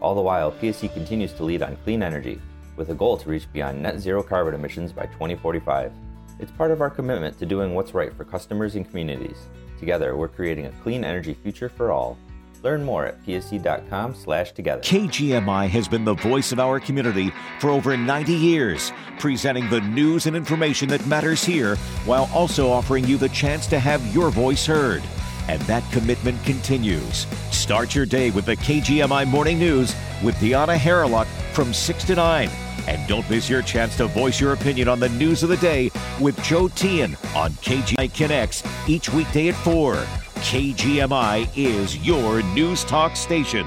All 0.00 0.14
the 0.14 0.20
while, 0.20 0.52
PSE 0.52 0.94
continues 0.94 1.32
to 1.32 1.42
lead 1.42 1.64
on 1.64 1.76
clean 1.82 2.04
energy, 2.04 2.40
with 2.76 2.90
a 2.90 2.94
goal 2.94 3.16
to 3.16 3.28
reach 3.28 3.52
beyond 3.52 3.82
net 3.82 3.98
zero 3.98 4.22
carbon 4.22 4.54
emissions 4.54 4.92
by 4.92 5.06
2045. 5.06 5.90
It's 6.38 6.52
part 6.52 6.70
of 6.70 6.80
our 6.80 6.88
commitment 6.88 7.36
to 7.40 7.46
doing 7.46 7.74
what's 7.74 7.94
right 7.94 8.14
for 8.16 8.24
customers 8.24 8.76
and 8.76 8.88
communities. 8.88 9.48
Together, 9.80 10.14
we're 10.14 10.28
creating 10.28 10.66
a 10.66 10.72
clean 10.84 11.02
energy 11.02 11.34
future 11.34 11.68
for 11.68 11.90
all 11.90 12.16
Learn 12.62 12.84
more 12.84 13.06
at 13.06 13.24
pse.com 13.24 14.14
slash 14.14 14.52
together. 14.52 14.82
KGMI 14.82 15.68
has 15.68 15.86
been 15.86 16.04
the 16.04 16.14
voice 16.14 16.50
of 16.52 16.58
our 16.58 16.80
community 16.80 17.32
for 17.60 17.70
over 17.70 17.96
90 17.96 18.32
years, 18.32 18.92
presenting 19.18 19.68
the 19.70 19.80
news 19.82 20.26
and 20.26 20.36
information 20.36 20.88
that 20.88 21.06
matters 21.06 21.44
here 21.44 21.76
while 22.04 22.28
also 22.34 22.68
offering 22.68 23.04
you 23.06 23.16
the 23.16 23.28
chance 23.28 23.66
to 23.68 23.78
have 23.78 24.04
your 24.14 24.30
voice 24.30 24.66
heard. 24.66 25.02
And 25.48 25.62
that 25.62 25.88
commitment 25.92 26.42
continues. 26.44 27.26
Start 27.50 27.94
your 27.94 28.06
day 28.06 28.30
with 28.30 28.44
the 28.44 28.56
KGMI 28.56 29.26
Morning 29.28 29.58
News 29.58 29.94
with 30.22 30.34
Deanna 30.36 30.76
Haralock 30.76 31.26
from 31.52 31.72
6 31.72 32.04
to 32.04 32.14
9. 32.16 32.50
And 32.86 33.06
don't 33.08 33.28
miss 33.30 33.48
your 33.48 33.62
chance 33.62 33.96
to 33.98 34.06
voice 34.06 34.40
your 34.40 34.52
opinion 34.52 34.88
on 34.88 35.00
the 35.00 35.08
news 35.10 35.42
of 35.42 35.48
the 35.48 35.56
day 35.58 35.90
with 36.20 36.42
Joe 36.42 36.68
Tian 36.68 37.14
on 37.34 37.52
KGMI 37.52 38.14
Connects 38.14 38.62
each 38.88 39.12
weekday 39.12 39.48
at 39.48 39.54
4. 39.56 40.06
KGMI 40.38 41.48
is 41.56 41.96
your 42.06 42.42
news 42.54 42.84
talk 42.84 43.16
station. 43.16 43.66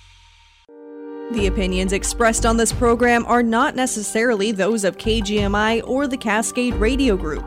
The 1.31 1.47
opinions 1.47 1.93
expressed 1.93 2.45
on 2.45 2.57
this 2.57 2.73
program 2.73 3.25
are 3.25 3.41
not 3.41 3.73
necessarily 3.73 4.51
those 4.51 4.83
of 4.83 4.97
KGMI 4.97 5.81
or 5.87 6.05
the 6.05 6.17
Cascade 6.17 6.73
Radio 6.73 7.15
Group. 7.15 7.45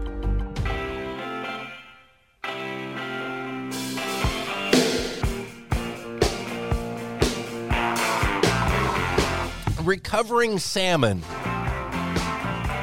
Recovering 9.85 10.59
salmon 10.59 11.19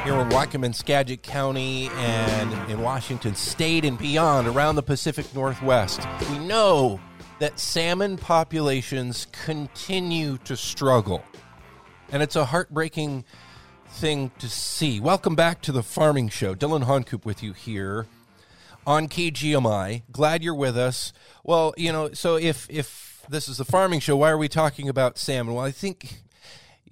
here 0.04 0.14
in 0.14 0.30
Whatcom 0.30 0.76
Skagit 0.76 1.24
County 1.24 1.90
and 1.96 2.72
in 2.72 2.82
Washington 2.82 3.34
State 3.34 3.86
and 3.86 3.98
beyond 3.98 4.48
around 4.48 4.76
the 4.76 4.84
Pacific 4.84 5.34
Northwest. 5.34 6.02
We 6.30 6.38
know 6.38 7.00
that 7.42 7.60
salmon 7.60 8.18
populations 8.18 9.26
continue 9.32 10.38
to 10.38 10.56
struggle. 10.56 11.24
And 12.12 12.22
it's 12.22 12.36
a 12.36 12.46
heartbreaking 12.46 13.26
thing 13.88 14.30
to 14.38 14.48
see. 14.48 15.00
Welcome 15.00 15.34
back 15.34 15.60
to 15.64 15.72
the 15.72 15.82
Farming 15.82 16.30
Show. 16.30 16.54
Dylan 16.54 16.84
Honcoop 16.84 17.26
with 17.26 17.42
you 17.42 17.54
here 17.54 18.06
on 18.86 19.08
KGMI. 19.08 20.04
Glad 20.12 20.44
you're 20.44 20.54
with 20.54 20.78
us. 20.78 21.14
Well, 21.44 21.74
you 21.78 21.92
know, 21.92 22.14
so 22.14 22.36
if 22.36 22.68
if 22.70 23.26
this 23.28 23.50
is 23.50 23.58
the 23.58 23.66
Farming 23.66 24.02
Show, 24.02 24.18
why 24.18 24.30
are 24.30 24.38
we 24.38 24.48
talking 24.48 24.88
about 24.88 25.18
salmon? 25.18 25.56
Well, 25.56 25.66
I 25.66 25.72
think 25.72 26.22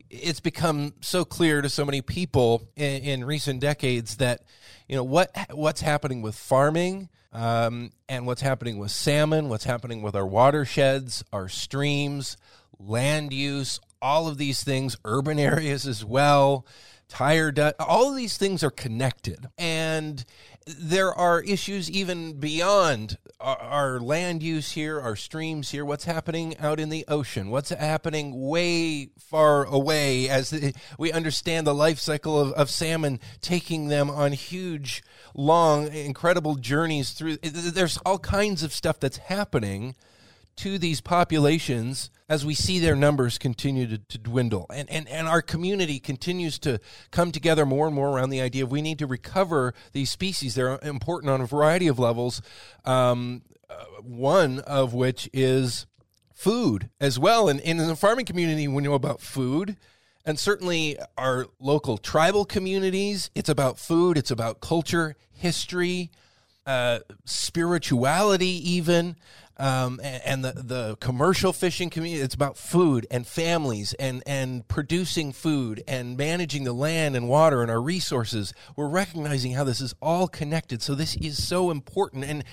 it's 0.09 0.39
become 0.39 0.95
so 0.99 1.25
clear 1.25 1.61
to 1.61 1.69
so 1.69 1.85
many 1.85 2.01
people 2.01 2.67
in, 2.75 3.03
in 3.03 3.23
recent 3.23 3.59
decades 3.59 4.17
that 4.17 4.41
you 4.87 4.95
know 4.95 5.03
what 5.03 5.29
what's 5.51 5.81
happening 5.81 6.23
with 6.23 6.33
farming 6.33 7.09
um, 7.31 7.91
and 8.07 8.25
what's 8.25 8.41
happening 8.41 8.79
with 8.79 8.91
salmon, 8.91 9.49
what's 9.49 9.65
happening 9.65 10.01
with 10.01 10.15
our 10.15 10.25
watersheds, 10.25 11.23
our 11.31 11.47
streams, 11.47 12.37
land 12.79 13.33
use, 13.33 13.79
all 14.01 14.27
of 14.27 14.37
these 14.37 14.63
things, 14.63 14.97
urban 15.05 15.39
areas 15.39 15.85
as 15.85 16.03
well, 16.03 16.65
tire 17.09 17.51
dust, 17.51 17.75
uh, 17.79 17.85
all 17.85 18.09
of 18.09 18.15
these 18.15 18.37
things 18.37 18.63
are 18.63 18.71
connected. 18.71 19.49
And 19.57 20.23
there 20.65 21.13
are 21.13 21.41
issues 21.41 21.89
even 21.89 22.39
beyond 22.39 23.17
our, 23.39 23.57
our, 23.57 23.99
land 23.99 24.43
use 24.43 24.71
here, 24.71 25.01
our 25.01 25.15
streams 25.15 25.71
here, 25.71 25.83
what's 25.83 26.05
happening 26.05 26.57
out 26.59 26.79
in 26.79 26.89
the 26.89 27.05
ocean, 27.07 27.49
what's 27.49 27.69
happening 27.69 28.47
way 28.47 29.09
far 29.17 29.65
away 29.65 30.29
as 30.29 30.51
the, 30.51 30.73
we 30.97 31.11
understand 31.11 31.65
the 31.65 31.73
life 31.73 31.99
cycle 31.99 32.39
of, 32.39 32.53
of 32.53 32.69
salmon, 32.69 33.19
taking 33.41 33.87
them 33.87 34.09
on 34.09 34.31
huge, 34.31 35.03
long, 35.33 35.91
incredible 35.91 36.55
journeys 36.55 37.11
through. 37.11 37.37
There's 37.37 37.97
all 38.05 38.19
kinds 38.19 38.61
of 38.61 38.71
stuff 38.71 38.99
that's 38.99 39.17
happening 39.17 39.95
to 40.57 40.77
these 40.77 41.01
populations 41.01 42.11
as 42.29 42.45
we 42.45 42.53
see 42.53 42.79
their 42.79 42.95
numbers 42.95 43.39
continue 43.39 43.87
to, 43.87 43.97
to, 43.97 44.17
dwindle 44.19 44.67
and, 44.71 44.89
and, 44.89 45.09
and 45.09 45.27
our 45.27 45.41
community 45.41 45.99
continues 45.99 46.59
to 46.59 46.79
come 47.09 47.31
together 47.31 47.65
more 47.65 47.87
and 47.87 47.95
more 47.95 48.09
around 48.09 48.29
the 48.29 48.39
idea 48.39 48.63
of 48.63 48.71
we 48.71 48.81
need 48.81 48.99
to 48.99 49.07
recover 49.07 49.73
these 49.91 50.11
species. 50.11 50.53
They're 50.53 50.79
important 50.83 51.31
on 51.31 51.41
a 51.41 51.47
variety 51.47 51.87
of 51.87 51.97
levels, 51.97 52.41
um, 52.85 53.41
uh, 53.69 53.83
one 54.03 54.59
of 54.59 54.93
which 54.93 55.27
is 55.33 55.87
food 56.33 56.89
as 57.01 57.17
well. 57.17 57.49
And, 57.49 57.59
and 57.61 57.81
in 57.81 57.87
the 57.87 57.95
farming 57.95 58.25
community, 58.25 58.67
we 58.67 58.83
know 58.83 58.93
about 58.93 59.19
food. 59.19 59.75
And 60.25 60.37
certainly 60.37 60.97
our 61.17 61.47
local 61.59 61.97
tribal 61.97 62.45
communities, 62.45 63.31
it's 63.33 63.49
about 63.49 63.79
food, 63.79 64.17
it's 64.17 64.31
about 64.31 64.61
culture, 64.61 65.15
history, 65.31 66.11
uh, 66.65 66.99
spirituality, 67.25 68.71
even 68.71 69.15
um, 69.59 69.99
and, 70.01 70.21
and, 70.25 70.45
the, 70.45 70.63
the 70.63 70.97
commercial 70.97 71.53
fishing 71.53 71.89
community. 71.89 72.23
It's 72.23 72.33
about 72.33 72.57
food 72.57 73.05
and 73.11 73.27
families 73.27 73.93
and, 73.93 74.23
and 74.25 74.67
producing 74.67 75.33
food 75.33 75.83
and 75.87 76.17
managing 76.17 76.63
the 76.63 76.73
land 76.73 77.15
and 77.15 77.27
water 77.27 77.61
and 77.61 77.69
our 77.69 77.81
resources. 77.81 78.53
We're 78.75 78.87
recognizing 78.87 79.53
how 79.53 79.65
this 79.65 79.81
is 79.81 79.93
all 80.01 80.27
connected. 80.27 80.81
So 80.81 80.95
this 80.95 81.15
is 81.17 81.45
so 81.45 81.71
important. 81.71 82.23
And 82.23 82.43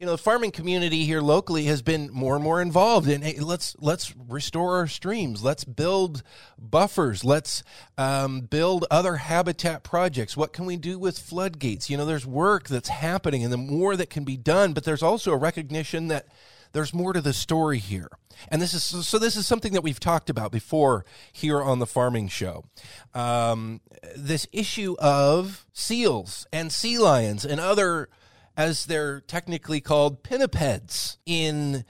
you 0.00 0.06
know, 0.06 0.12
the 0.12 0.18
farming 0.18 0.50
community 0.50 1.04
here 1.04 1.20
locally 1.20 1.64
has 1.64 1.82
been 1.82 2.08
more 2.10 2.34
and 2.34 2.42
more 2.42 2.62
involved 2.62 3.06
in 3.06 3.20
hey, 3.20 3.38
let's 3.38 3.76
let's 3.80 4.14
restore 4.16 4.76
our 4.76 4.86
streams, 4.86 5.44
let's 5.44 5.62
build 5.62 6.22
buffers, 6.58 7.22
let's 7.22 7.62
um, 7.98 8.40
build 8.40 8.86
other 8.90 9.16
habitat 9.16 9.82
projects. 9.82 10.38
What 10.38 10.54
can 10.54 10.64
we 10.64 10.78
do 10.78 10.98
with 10.98 11.18
floodgates? 11.18 11.90
You 11.90 11.98
know, 11.98 12.06
there's 12.06 12.26
work 12.26 12.66
that's 12.66 12.88
happening, 12.88 13.44
and 13.44 13.52
the 13.52 13.58
more 13.58 13.94
that 13.94 14.08
can 14.08 14.24
be 14.24 14.38
done, 14.38 14.72
but 14.72 14.84
there's 14.84 15.02
also 15.02 15.32
a 15.32 15.36
recognition 15.36 16.08
that 16.08 16.28
there's 16.72 16.94
more 16.94 17.12
to 17.12 17.20
the 17.20 17.34
story 17.34 17.78
here. 17.78 18.08
And 18.48 18.62
this 18.62 18.72
is 18.72 18.82
so. 19.06 19.18
This 19.18 19.36
is 19.36 19.46
something 19.46 19.74
that 19.74 19.82
we've 19.82 20.00
talked 20.00 20.30
about 20.30 20.50
before 20.50 21.04
here 21.30 21.60
on 21.60 21.78
the 21.78 21.86
Farming 21.86 22.28
Show. 22.28 22.64
Um, 23.12 23.82
this 24.16 24.46
issue 24.50 24.96
of 24.98 25.66
seals 25.74 26.46
and 26.54 26.72
sea 26.72 26.96
lions 26.96 27.44
and 27.44 27.60
other 27.60 28.08
as 28.56 28.86
they're 28.86 29.20
technically 29.20 29.80
called 29.80 30.22
pinnipeds 30.22 31.16
in 31.26 31.84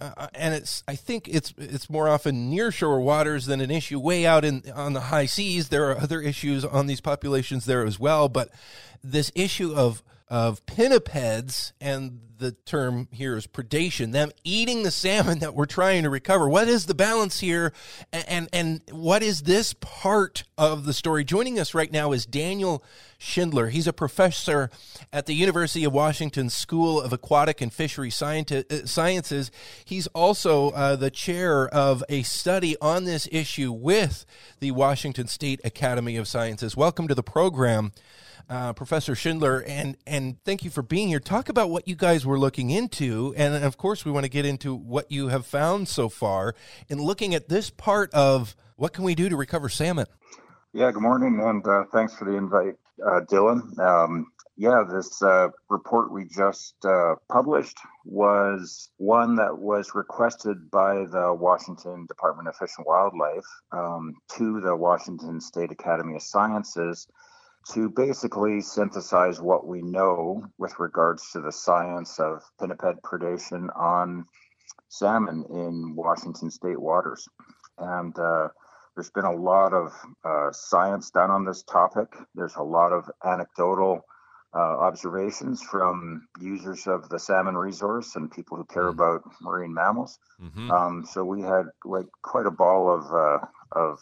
uh, 0.00 0.26
and 0.34 0.54
it's 0.54 0.82
I 0.88 0.96
think 0.96 1.28
it's 1.28 1.54
it's 1.56 1.88
more 1.88 2.08
often 2.08 2.50
nearshore 2.50 3.02
waters 3.02 3.46
than 3.46 3.60
an 3.60 3.70
issue 3.70 3.98
way 3.98 4.26
out 4.26 4.44
in 4.44 4.62
on 4.74 4.92
the 4.92 5.00
high 5.00 5.26
seas. 5.26 5.68
There 5.68 5.90
are 5.90 5.98
other 5.98 6.20
issues 6.20 6.64
on 6.64 6.86
these 6.86 7.00
populations 7.00 7.64
there 7.64 7.84
as 7.84 7.98
well, 7.98 8.28
but 8.28 8.50
this 9.02 9.30
issue 9.34 9.72
of 9.72 10.02
of 10.28 10.64
pinnipeds 10.66 11.72
and 11.80 12.20
the 12.38 12.52
term 12.52 13.08
here 13.12 13.36
is 13.36 13.46
predation 13.46 14.12
them 14.12 14.30
eating 14.42 14.82
the 14.82 14.90
salmon 14.90 15.38
that 15.38 15.54
we're 15.54 15.66
trying 15.66 16.02
to 16.02 16.10
recover. 16.10 16.48
What 16.48 16.68
is 16.68 16.86
the 16.86 16.94
balance 16.94 17.40
here? 17.40 17.72
And, 18.12 18.24
and 18.28 18.48
and, 18.52 18.82
what 18.90 19.22
is 19.22 19.42
this 19.42 19.74
part 19.74 20.44
of 20.58 20.84
the 20.84 20.92
story? 20.92 21.24
Joining 21.24 21.58
us 21.58 21.74
right 21.74 21.90
now 21.90 22.12
is 22.12 22.26
daniel 22.26 22.82
schindler. 23.18 23.68
He's 23.68 23.86
a 23.86 23.92
professor 23.92 24.70
at 25.12 25.26
the 25.26 25.34
university 25.34 25.84
of 25.84 25.92
washington 25.92 26.50
school 26.50 27.00
of 27.00 27.12
aquatic 27.12 27.60
and 27.60 27.72
fishery 27.72 28.08
uh, 28.08 28.62
sciences. 28.84 29.50
He's 29.84 30.06
also 30.08 30.70
uh, 30.70 30.96
the 30.96 31.10
chair 31.10 31.68
of 31.68 32.02
a 32.08 32.22
study 32.22 32.76
on 32.80 33.04
this 33.04 33.28
issue 33.30 33.72
with 33.72 34.26
the 34.60 34.72
washington 34.72 35.28
state 35.28 35.60
academy 35.64 36.16
of 36.16 36.26
sciences. 36.26 36.76
Welcome 36.76 37.08
to 37.08 37.14
the 37.14 37.22
program 37.22 37.92
uh, 38.48 38.72
Professor 38.72 39.14
Schindler, 39.14 39.62
and 39.66 39.96
and 40.06 40.42
thank 40.44 40.64
you 40.64 40.70
for 40.70 40.82
being 40.82 41.08
here. 41.08 41.20
Talk 41.20 41.48
about 41.48 41.70
what 41.70 41.88
you 41.88 41.94
guys 41.94 42.26
were 42.26 42.38
looking 42.38 42.70
into, 42.70 43.34
and 43.36 43.64
of 43.64 43.76
course, 43.76 44.04
we 44.04 44.10
want 44.10 44.24
to 44.24 44.30
get 44.30 44.44
into 44.44 44.74
what 44.74 45.10
you 45.10 45.28
have 45.28 45.46
found 45.46 45.88
so 45.88 46.08
far 46.08 46.54
in 46.88 47.00
looking 47.00 47.34
at 47.34 47.48
this 47.48 47.70
part 47.70 48.12
of 48.12 48.56
what 48.76 48.92
can 48.92 49.04
we 49.04 49.14
do 49.14 49.28
to 49.28 49.36
recover 49.36 49.68
salmon. 49.68 50.06
Yeah, 50.72 50.90
good 50.90 51.02
morning, 51.02 51.40
and 51.42 51.66
uh, 51.66 51.84
thanks 51.92 52.14
for 52.16 52.24
the 52.24 52.36
invite, 52.36 52.76
uh, 53.04 53.20
Dylan. 53.30 53.78
Um, 53.78 54.26
yeah, 54.56 54.84
this 54.88 55.20
uh, 55.20 55.48
report 55.68 56.12
we 56.12 56.26
just 56.26 56.74
uh, 56.84 57.16
published 57.28 57.76
was 58.04 58.88
one 58.98 59.34
that 59.36 59.58
was 59.58 59.94
requested 59.94 60.70
by 60.70 61.04
the 61.10 61.34
Washington 61.36 62.06
Department 62.06 62.48
of 62.48 62.56
Fish 62.56 62.70
and 62.76 62.86
Wildlife 62.86 63.46
um, 63.72 64.14
to 64.36 64.60
the 64.60 64.76
Washington 64.76 65.40
State 65.40 65.72
Academy 65.72 66.14
of 66.14 66.22
Sciences 66.22 67.08
to 67.72 67.88
basically 67.88 68.60
synthesize 68.60 69.40
what 69.40 69.66
we 69.66 69.80
know 69.82 70.44
with 70.58 70.78
regards 70.78 71.30
to 71.32 71.40
the 71.40 71.52
science 71.52 72.18
of 72.18 72.42
pinniped 72.60 73.02
predation 73.02 73.68
on 73.76 74.26
salmon 74.88 75.44
in 75.50 75.94
Washington 75.96 76.50
state 76.50 76.80
waters. 76.80 77.26
And 77.78 78.16
uh, 78.18 78.48
there's 78.94 79.10
been 79.10 79.24
a 79.24 79.34
lot 79.34 79.72
of 79.72 79.92
uh, 80.24 80.52
science 80.52 81.10
done 81.10 81.30
on 81.30 81.44
this 81.44 81.62
topic. 81.62 82.08
There's 82.34 82.56
a 82.56 82.62
lot 82.62 82.92
of 82.92 83.10
anecdotal 83.24 84.04
uh, 84.54 84.58
observations 84.58 85.62
from 85.62 86.28
users 86.40 86.86
of 86.86 87.08
the 87.08 87.18
salmon 87.18 87.56
resource 87.56 88.14
and 88.14 88.30
people 88.30 88.56
who 88.56 88.64
care 88.66 88.84
mm-hmm. 88.84 89.00
about 89.00 89.22
marine 89.42 89.74
mammals. 89.74 90.18
Mm-hmm. 90.40 90.70
Um, 90.70 91.04
so 91.04 91.24
we 91.24 91.42
had 91.42 91.64
like 91.84 92.06
quite 92.22 92.46
a 92.46 92.52
ball 92.52 92.88
of 92.88 93.12
uh, 93.12 93.46
of 93.72 93.98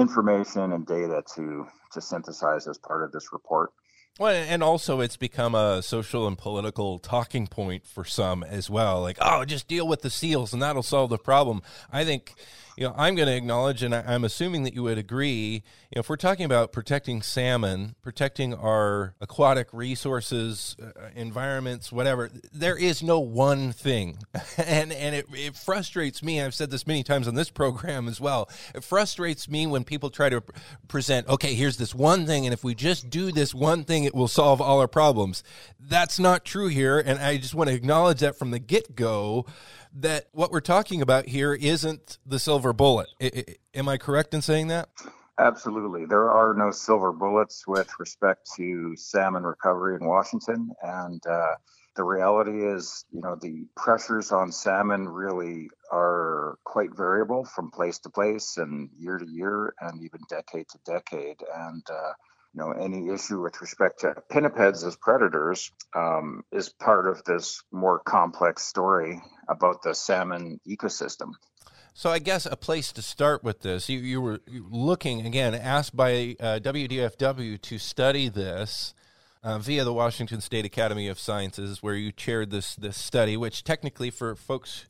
information 0.00 0.72
and 0.72 0.86
data 0.86 1.22
to 1.34 1.66
to 1.92 2.00
synthesize 2.00 2.66
as 2.66 2.78
part 2.78 3.04
of 3.04 3.12
this 3.12 3.32
report. 3.32 3.72
Well, 4.18 4.34
and 4.34 4.62
also 4.62 5.00
it's 5.00 5.16
become 5.16 5.54
a 5.54 5.82
social 5.82 6.26
and 6.26 6.36
political 6.36 6.98
talking 6.98 7.46
point 7.46 7.86
for 7.86 8.04
some 8.04 8.42
as 8.42 8.68
well. 8.68 9.00
Like, 9.00 9.16
oh, 9.20 9.44
just 9.44 9.66
deal 9.68 9.88
with 9.88 10.02
the 10.02 10.10
seals 10.10 10.52
and 10.52 10.60
that'll 10.60 10.82
solve 10.82 11.10
the 11.10 11.18
problem. 11.18 11.62
I 11.92 12.04
think 12.04 12.34
you 12.80 12.86
know, 12.86 12.94
I'm 12.96 13.14
going 13.14 13.28
to 13.28 13.36
acknowledge, 13.36 13.82
and 13.82 13.94
I, 13.94 14.14
am 14.14 14.24
assuming 14.24 14.62
that 14.62 14.72
you 14.72 14.82
would 14.84 14.96
agree, 14.96 15.62
you 15.90 15.96
know, 15.96 16.00
if 16.00 16.08
we're 16.08 16.16
talking 16.16 16.46
about 16.46 16.72
protecting 16.72 17.20
salmon, 17.20 17.94
protecting 18.00 18.54
our 18.54 19.14
aquatic 19.20 19.68
resources, 19.74 20.76
uh, 20.82 21.10
environments, 21.14 21.92
whatever, 21.92 22.30
there 22.54 22.78
is 22.78 23.02
no 23.02 23.20
one 23.20 23.72
thing. 23.72 24.16
and 24.56 24.94
and 24.94 25.14
it, 25.14 25.26
it 25.34 25.56
frustrates 25.56 26.22
me. 26.22 26.40
I've 26.40 26.54
said 26.54 26.70
this 26.70 26.86
many 26.86 27.02
times 27.02 27.28
on 27.28 27.34
this 27.34 27.50
program 27.50 28.08
as 28.08 28.18
well. 28.18 28.48
It 28.74 28.82
frustrates 28.82 29.46
me 29.46 29.66
when 29.66 29.84
people 29.84 30.08
try 30.08 30.30
to 30.30 30.42
present, 30.88 31.28
okay, 31.28 31.52
here's 31.52 31.76
this 31.76 31.94
one 31.94 32.24
thing, 32.24 32.46
and 32.46 32.54
if 32.54 32.64
we 32.64 32.74
just 32.74 33.10
do 33.10 33.30
this 33.30 33.54
one 33.54 33.84
thing, 33.84 34.04
it 34.04 34.14
will 34.14 34.26
solve 34.26 34.62
all 34.62 34.80
our 34.80 34.88
problems. 34.88 35.44
That's 35.78 36.18
not 36.18 36.46
true 36.46 36.68
here. 36.68 36.98
And 36.98 37.18
I 37.18 37.36
just 37.36 37.54
want 37.54 37.68
to 37.68 37.76
acknowledge 37.76 38.20
that 38.20 38.38
from 38.38 38.52
the 38.52 38.58
get 38.58 38.96
go 38.96 39.44
that 39.94 40.28
what 40.32 40.50
we're 40.50 40.60
talking 40.60 41.02
about 41.02 41.26
here 41.26 41.54
isn't 41.54 42.18
the 42.24 42.38
silver 42.38 42.72
bullet. 42.72 43.08
I, 43.20 43.30
I, 43.34 43.44
am 43.74 43.88
I 43.88 43.98
correct 43.98 44.34
in 44.34 44.42
saying 44.42 44.68
that? 44.68 44.88
Absolutely. 45.38 46.04
There 46.04 46.30
are 46.30 46.52
no 46.52 46.70
silver 46.70 47.12
bullets 47.12 47.66
with 47.66 47.88
respect 47.98 48.50
to 48.56 48.94
salmon 48.96 49.44
recovery 49.44 49.96
in 49.96 50.06
Washington. 50.06 50.70
And 50.82 51.26
uh, 51.26 51.54
the 51.96 52.04
reality 52.04 52.62
is, 52.66 53.04
you 53.10 53.22
know, 53.22 53.36
the 53.40 53.66
pressures 53.74 54.32
on 54.32 54.52
salmon 54.52 55.08
really 55.08 55.70
are 55.90 56.58
quite 56.64 56.94
variable 56.94 57.44
from 57.44 57.70
place 57.70 57.98
to 58.00 58.10
place 58.10 58.58
and 58.58 58.90
year 58.98 59.18
to 59.18 59.26
year 59.26 59.74
and 59.80 60.02
even 60.02 60.20
decade 60.28 60.66
to 60.68 60.78
decade. 60.84 61.42
And 61.54 61.82
uh, 61.90 62.12
you 62.54 62.60
know, 62.60 62.72
any 62.72 63.08
issue 63.08 63.40
with 63.40 63.60
respect 63.60 64.00
to 64.00 64.14
pinnipeds 64.30 64.84
as 64.84 64.96
predators 64.96 65.70
um, 65.94 66.42
is 66.52 66.68
part 66.68 67.06
of 67.06 67.22
this 67.24 67.62
more 67.70 68.00
complex 68.00 68.64
story 68.64 69.22
about 69.48 69.82
the 69.82 69.94
salmon 69.94 70.60
ecosystem. 70.68 71.32
So 71.94 72.10
I 72.10 72.18
guess 72.18 72.46
a 72.46 72.56
place 72.56 72.92
to 72.92 73.02
start 73.02 73.44
with 73.44 73.60
this, 73.60 73.88
you, 73.88 73.98
you 74.00 74.20
were 74.20 74.40
looking 74.48 75.26
again, 75.26 75.54
asked 75.54 75.94
by 75.94 76.36
uh, 76.40 76.58
WDFW 76.60 77.60
to 77.60 77.78
study 77.78 78.28
this. 78.28 78.94
Uh, 79.42 79.58
via 79.58 79.84
the 79.84 79.92
Washington 79.94 80.38
State 80.38 80.66
Academy 80.66 81.08
of 81.08 81.18
Sciences, 81.18 81.82
where 81.82 81.94
you 81.94 82.12
chaired 82.12 82.50
this 82.50 82.76
this 82.76 82.98
study, 82.98 83.38
which 83.38 83.64
technically 83.64 84.10
for 84.10 84.36
folks 84.36 84.84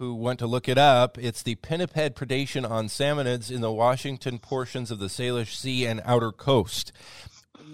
who 0.00 0.14
want 0.14 0.38
to 0.38 0.46
look 0.46 0.66
it 0.66 0.78
up, 0.78 1.18
it's 1.18 1.42
the 1.42 1.56
pinniped 1.56 2.16
predation 2.16 2.68
on 2.68 2.86
salmonids 2.86 3.50
in 3.50 3.60
the 3.60 3.70
Washington 3.70 4.38
portions 4.38 4.90
of 4.90 4.98
the 4.98 5.08
Salish 5.08 5.54
Sea 5.54 5.84
and 5.84 6.00
outer 6.06 6.32
coast. 6.32 6.90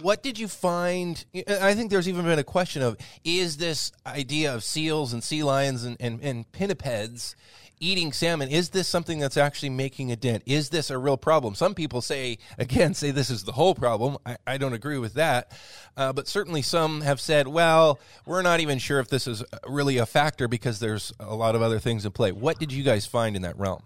What 0.03 0.25
did 0.25 0.37
you 0.37 0.49
find? 0.49 1.25
I 1.47 1.75
think 1.75 1.93
there's 1.93 2.09
even 2.09 2.25
been 2.25 2.41
a 2.41 2.45
question 2.45 2.83
of 2.83 2.97
is 3.23 3.59
this 3.59 3.93
idea 4.05 4.53
of 4.53 4.65
seals 4.65 5.13
and 5.13 5.23
sea 5.23 5.45
lions 5.45 5.85
and, 5.85 5.97
and, 6.01 6.21
and 6.21 6.51
pinnipeds 6.51 7.37
eating 7.81 8.13
salmon 8.13 8.49
is 8.49 8.71
this 8.71 8.89
something 8.89 9.19
that's 9.19 9.37
actually 9.37 9.71
making 9.71 10.13
a 10.13 10.17
dent? 10.17 10.43
Is 10.47 10.71
this 10.71 10.91
a 10.91 10.99
real 10.99 11.17
problem? 11.17 11.55
Some 11.55 11.75
people 11.75 12.01
say 12.01 12.39
again 12.59 12.95
say 12.95 13.11
this 13.11 13.31
is 13.31 13.45
the 13.45 13.53
whole 13.53 13.75
problem. 13.75 14.17
I, 14.25 14.37
I 14.47 14.59
don't 14.59 14.73
agree 14.73 14.99
with 14.99 15.15
that. 15.15 15.53
Uh, 15.97 16.13
but 16.13 16.29
certainly 16.29 16.63
some 16.63 17.01
have 17.03 17.21
said 17.21 17.49
well 17.49 17.99
we're 18.25 18.43
not 18.43 18.61
even 18.61 18.79
sure 18.79 19.01
if 19.01 19.09
this 19.09 19.27
is 19.27 19.45
really 19.67 19.99
a 19.99 20.07
factor 20.07 20.49
because 20.49 20.81
there's 20.81 21.13
a 21.21 21.35
lot 21.35 21.55
of 21.55 21.63
other 21.63 21.79
things 21.79 22.05
in 22.05 22.13
play. 22.13 22.33
What 22.33 22.59
did 22.59 22.73
you 22.73 22.83
guys 22.83 23.07
find 23.07 23.37
in 23.37 23.43
that 23.43 23.59
realm? 23.59 23.83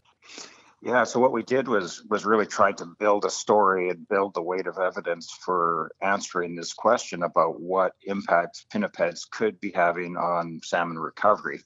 Yeah, 0.83 1.05
so 1.05 1.21
what 1.21 1.33
we 1.33 1.43
did 1.43 1.69
was 1.69 2.03
was 2.09 2.25
really 2.25 2.47
try 2.47 2.73
to 2.73 2.87
build 2.87 3.27
a 3.27 3.31
story 3.31 3.91
and 3.91 4.09
build 4.09 4.33
the 4.33 4.43
weight 4.43 4.67
of 4.67 4.79
evidence 4.79 5.31
for 5.31 5.93
answering 6.01 6.57
this 6.57 6.73
question 6.73 7.23
about 7.23 7.61
what 7.61 7.93
impact 8.03 8.65
pinnipeds 8.73 9.29
could 9.31 9.61
be 9.61 9.73
having 9.73 10.17
on 10.17 10.61
salmon 10.63 10.99
recovery. 10.99 11.61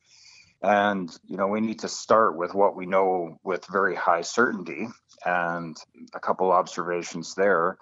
And, 0.64 1.14
you 1.26 1.36
know, 1.36 1.48
we 1.48 1.60
need 1.60 1.80
to 1.80 1.88
start 1.88 2.38
with 2.38 2.54
what 2.54 2.74
we 2.74 2.86
know 2.86 3.38
with 3.44 3.66
very 3.66 3.94
high 3.94 4.22
certainty 4.22 4.88
and 5.22 5.76
a 6.14 6.20
couple 6.20 6.50
observations 6.52 7.34
there. 7.34 7.76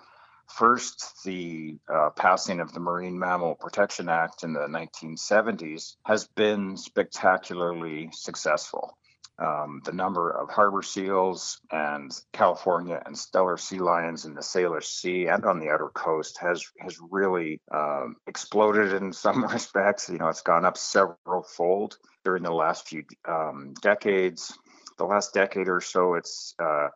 First, 0.48 1.22
the 1.24 1.78
uh, 1.88 2.10
passing 2.10 2.58
of 2.58 2.72
the 2.72 2.80
Marine 2.80 3.16
Mammal 3.16 3.54
Protection 3.54 4.08
Act 4.08 4.42
in 4.42 4.52
the 4.52 4.66
1970s 4.66 5.94
has 6.04 6.26
been 6.26 6.76
spectacularly 6.76 8.10
successful. 8.12 8.98
Um, 9.42 9.82
the 9.84 9.92
number 9.92 10.30
of 10.30 10.50
harbor 10.50 10.82
seals 10.82 11.58
and 11.72 12.12
California 12.32 13.02
and 13.04 13.16
Steller 13.16 13.58
sea 13.58 13.80
lions 13.80 14.24
in 14.24 14.34
the 14.34 14.40
Salish 14.40 14.84
Sea 14.84 15.26
and 15.26 15.44
on 15.44 15.58
the 15.58 15.70
outer 15.70 15.88
coast 15.88 16.38
has 16.38 16.64
has 16.78 16.96
really 17.10 17.60
um, 17.74 18.16
exploded 18.28 18.92
in 18.92 19.12
some 19.24 19.44
respects. 19.44 20.08
You 20.08 20.18
know, 20.18 20.28
it's 20.28 20.42
gone 20.42 20.64
up 20.64 20.78
several 20.78 21.42
fold 21.42 21.98
during 22.24 22.44
the 22.44 22.52
last 22.52 22.86
few 22.88 23.02
um, 23.26 23.74
decades. 23.82 24.56
The 24.98 25.06
last 25.06 25.34
decade 25.34 25.68
or 25.68 25.80
so, 25.80 26.14
it's 26.14 26.54
uh, 26.62 26.88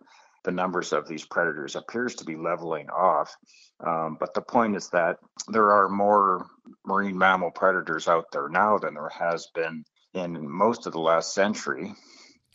the 0.45 0.53
numbers 0.53 0.93
of 0.93 1.09
these 1.09 1.25
predators 1.25 1.75
appears 1.75 2.15
to 2.17 2.25
be 2.25 2.37
leveling 2.37 2.91
off. 2.91 3.37
Um, 3.85 4.17
but 4.21 4.35
the 4.35 4.41
point 4.41 4.77
is 4.77 4.89
that 4.91 5.17
there 5.49 5.73
are 5.73 5.89
more 5.89 6.47
marine 6.85 7.19
mammal 7.19 7.51
predators 7.51 8.07
out 8.07 8.27
there 8.31 8.49
now 8.49 8.79
than 8.79 8.95
there 8.95 9.11
has 9.19 9.49
been 9.53 9.85
in 10.15 10.49
most 10.49 10.87
of 10.87 10.93
the 10.93 11.01
last 11.01 11.35
century. 11.35 11.95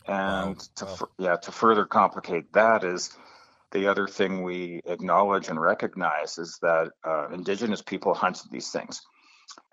And 0.06 0.56
wow. 0.56 0.62
to 0.76 0.84
wow. 0.84 1.08
yeah, 1.18 1.36
to 1.36 1.52
further 1.52 1.84
complicate 1.84 2.52
that 2.52 2.84
is 2.84 3.16
the 3.72 3.88
other 3.88 4.06
thing 4.06 4.42
we 4.42 4.82
acknowledge 4.84 5.48
and 5.48 5.60
recognize 5.60 6.38
is 6.38 6.58
that 6.62 6.92
uh, 7.04 7.28
indigenous 7.28 7.82
people 7.82 8.14
hunted 8.14 8.50
these 8.50 8.70
things. 8.70 9.00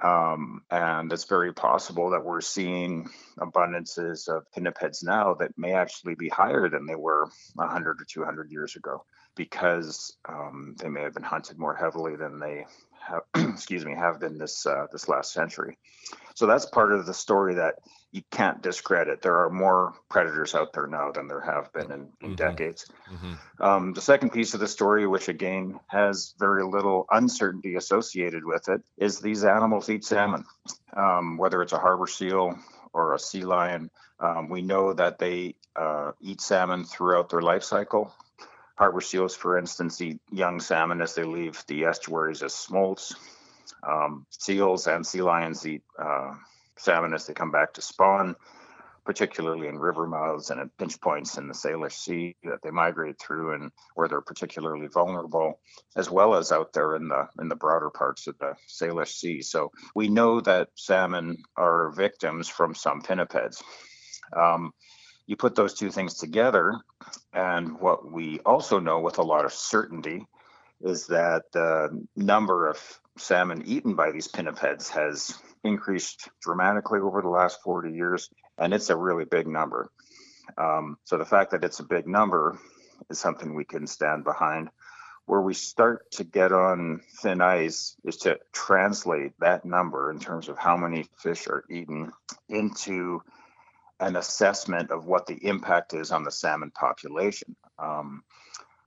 Um, 0.01 0.61
and 0.71 1.11
it's 1.11 1.25
very 1.25 1.53
possible 1.53 2.09
that 2.11 2.23
we're 2.23 2.41
seeing 2.41 3.09
abundances 3.37 4.27
of 4.27 4.45
pinnipeds 4.55 5.03
now 5.03 5.35
that 5.35 5.57
may 5.57 5.73
actually 5.73 6.15
be 6.15 6.29
higher 6.29 6.69
than 6.69 6.85
they 6.85 6.95
were 6.95 7.29
100 7.55 8.01
or 8.01 8.05
200 8.05 8.51
years 8.51 8.75
ago 8.75 9.03
because 9.35 10.17
um, 10.27 10.75
they 10.79 10.89
may 10.89 11.01
have 11.01 11.13
been 11.13 11.23
hunted 11.23 11.57
more 11.57 11.75
heavily 11.75 12.15
than 12.15 12.39
they 12.39 12.65
have, 12.99 13.23
excuse 13.53 13.85
me, 13.85 13.93
have 13.95 14.19
been 14.19 14.37
this 14.37 14.65
uh, 14.65 14.87
this 14.91 15.07
last 15.07 15.33
century. 15.33 15.77
So 16.39 16.45
that's 16.45 16.65
part 16.65 16.93
of 16.93 17.05
the 17.05 17.13
story 17.13 17.55
that 17.55 17.79
you 18.13 18.21
can't 18.31 18.61
discredit. 18.61 19.21
There 19.21 19.39
are 19.43 19.49
more 19.49 19.93
predators 20.07 20.55
out 20.55 20.71
there 20.71 20.87
now 20.87 21.11
than 21.11 21.27
there 21.27 21.41
have 21.41 21.73
been 21.73 21.91
in, 21.91 21.91
in 21.91 22.07
mm-hmm. 22.29 22.35
decades. 22.35 22.85
Mm-hmm. 23.11 23.61
Um, 23.61 23.91
the 23.91 23.99
second 23.99 24.29
piece 24.29 24.53
of 24.53 24.61
the 24.61 24.67
story, 24.69 25.05
which 25.05 25.27
again 25.27 25.81
has 25.87 26.35
very 26.39 26.63
little 26.63 27.07
uncertainty 27.11 27.75
associated 27.75 28.45
with 28.45 28.69
it, 28.69 28.81
is 28.97 29.19
these 29.19 29.43
animals 29.43 29.89
eat 29.89 30.05
salmon, 30.05 30.45
um, 30.95 31.35
whether 31.35 31.61
it's 31.61 31.73
a 31.73 31.77
harbor 31.77 32.07
seal 32.07 32.57
or 32.93 33.15
a 33.15 33.19
sea 33.19 33.43
lion. 33.43 33.89
Um, 34.21 34.47
we 34.47 34.61
know 34.61 34.93
that 34.93 35.19
they 35.19 35.55
uh, 35.75 36.13
eat 36.21 36.39
salmon 36.39 36.85
throughout 36.85 37.27
their 37.27 37.41
life 37.41 37.63
cycle. 37.63 38.13
Harbor 38.75 39.01
seals, 39.01 39.35
for 39.35 39.57
instance, 39.57 40.01
eat 40.01 40.21
young 40.31 40.61
salmon 40.61 41.01
as 41.01 41.15
they 41.15 41.25
leave 41.25 41.61
the 41.67 41.83
estuaries 41.83 42.43
as 42.43 42.53
smolts. 42.53 43.13
Um, 43.87 44.25
seals 44.29 44.87
and 44.87 45.05
sea 45.05 45.21
lions 45.21 45.65
eat 45.65 45.83
uh, 45.97 46.33
salmon 46.77 47.13
as 47.13 47.25
they 47.25 47.33
come 47.33 47.51
back 47.51 47.73
to 47.73 47.81
spawn, 47.81 48.35
particularly 49.05 49.67
in 49.67 49.77
river 49.77 50.07
mouths 50.07 50.49
and 50.49 50.59
at 50.59 50.77
pinch 50.77 50.99
points 51.01 51.37
in 51.37 51.47
the 51.47 51.53
Salish 51.53 51.93
Sea 51.93 52.35
that 52.43 52.59
they 52.63 52.71
migrate 52.71 53.19
through 53.19 53.53
and 53.53 53.71
where 53.95 54.07
they're 54.07 54.21
particularly 54.21 54.87
vulnerable, 54.87 55.59
as 55.95 56.09
well 56.09 56.35
as 56.35 56.51
out 56.51 56.73
there 56.73 56.95
in 56.95 57.07
the 57.07 57.27
in 57.39 57.49
the 57.49 57.55
broader 57.55 57.89
parts 57.89 58.27
of 58.27 58.37
the 58.39 58.53
Salish 58.67 59.15
Sea. 59.15 59.41
So 59.41 59.71
we 59.95 60.09
know 60.09 60.41
that 60.41 60.69
salmon 60.75 61.37
are 61.55 61.91
victims 61.91 62.47
from 62.49 62.75
some 62.75 63.01
pinnipeds. 63.01 63.61
Um, 64.35 64.73
you 65.25 65.35
put 65.35 65.55
those 65.55 65.75
two 65.75 65.91
things 65.91 66.15
together, 66.15 66.75
and 67.33 67.79
what 67.79 68.11
we 68.11 68.39
also 68.45 68.79
know 68.79 68.99
with 68.99 69.19
a 69.19 69.23
lot 69.23 69.45
of 69.45 69.53
certainty 69.53 70.25
is 70.81 71.07
that 71.07 71.43
the 71.51 72.05
number 72.15 72.67
of 72.67 72.99
salmon 73.17 73.63
eaten 73.65 73.95
by 73.95 74.11
these 74.11 74.27
pinnipeds 74.27 74.89
has 74.89 75.37
increased 75.63 76.29
dramatically 76.41 76.99
over 76.99 77.21
the 77.21 77.29
last 77.29 77.61
40 77.61 77.91
years, 77.91 78.29
and 78.57 78.73
it's 78.73 78.89
a 78.89 78.95
really 78.95 79.25
big 79.25 79.47
number. 79.47 79.89
Um, 80.57 80.97
so 81.03 81.17
the 81.17 81.25
fact 81.25 81.51
that 81.51 81.63
it's 81.63 81.79
a 81.79 81.83
big 81.83 82.07
number 82.07 82.57
is 83.09 83.19
something 83.19 83.53
we 83.53 83.65
can 83.65 83.87
stand 83.87 84.23
behind. 84.23 84.69
Where 85.25 85.41
we 85.41 85.53
start 85.53 86.09
to 86.13 86.23
get 86.23 86.51
on 86.51 87.01
thin 87.21 87.39
ice 87.39 87.95
is 88.03 88.17
to 88.17 88.39
translate 88.51 89.33
that 89.39 89.63
number 89.63 90.09
in 90.09 90.19
terms 90.19 90.49
of 90.49 90.57
how 90.57 90.75
many 90.75 91.05
fish 91.17 91.47
are 91.47 91.65
eaten 91.69 92.11
into 92.47 93.21
an 93.99 94.15
assessment 94.15 94.91
of 94.91 95.05
what 95.05 95.27
the 95.27 95.35
impact 95.45 95.93
is 95.93 96.11
on 96.11 96.23
the 96.23 96.31
salmon 96.31 96.71
population. 96.71 97.55
Um, 97.77 98.23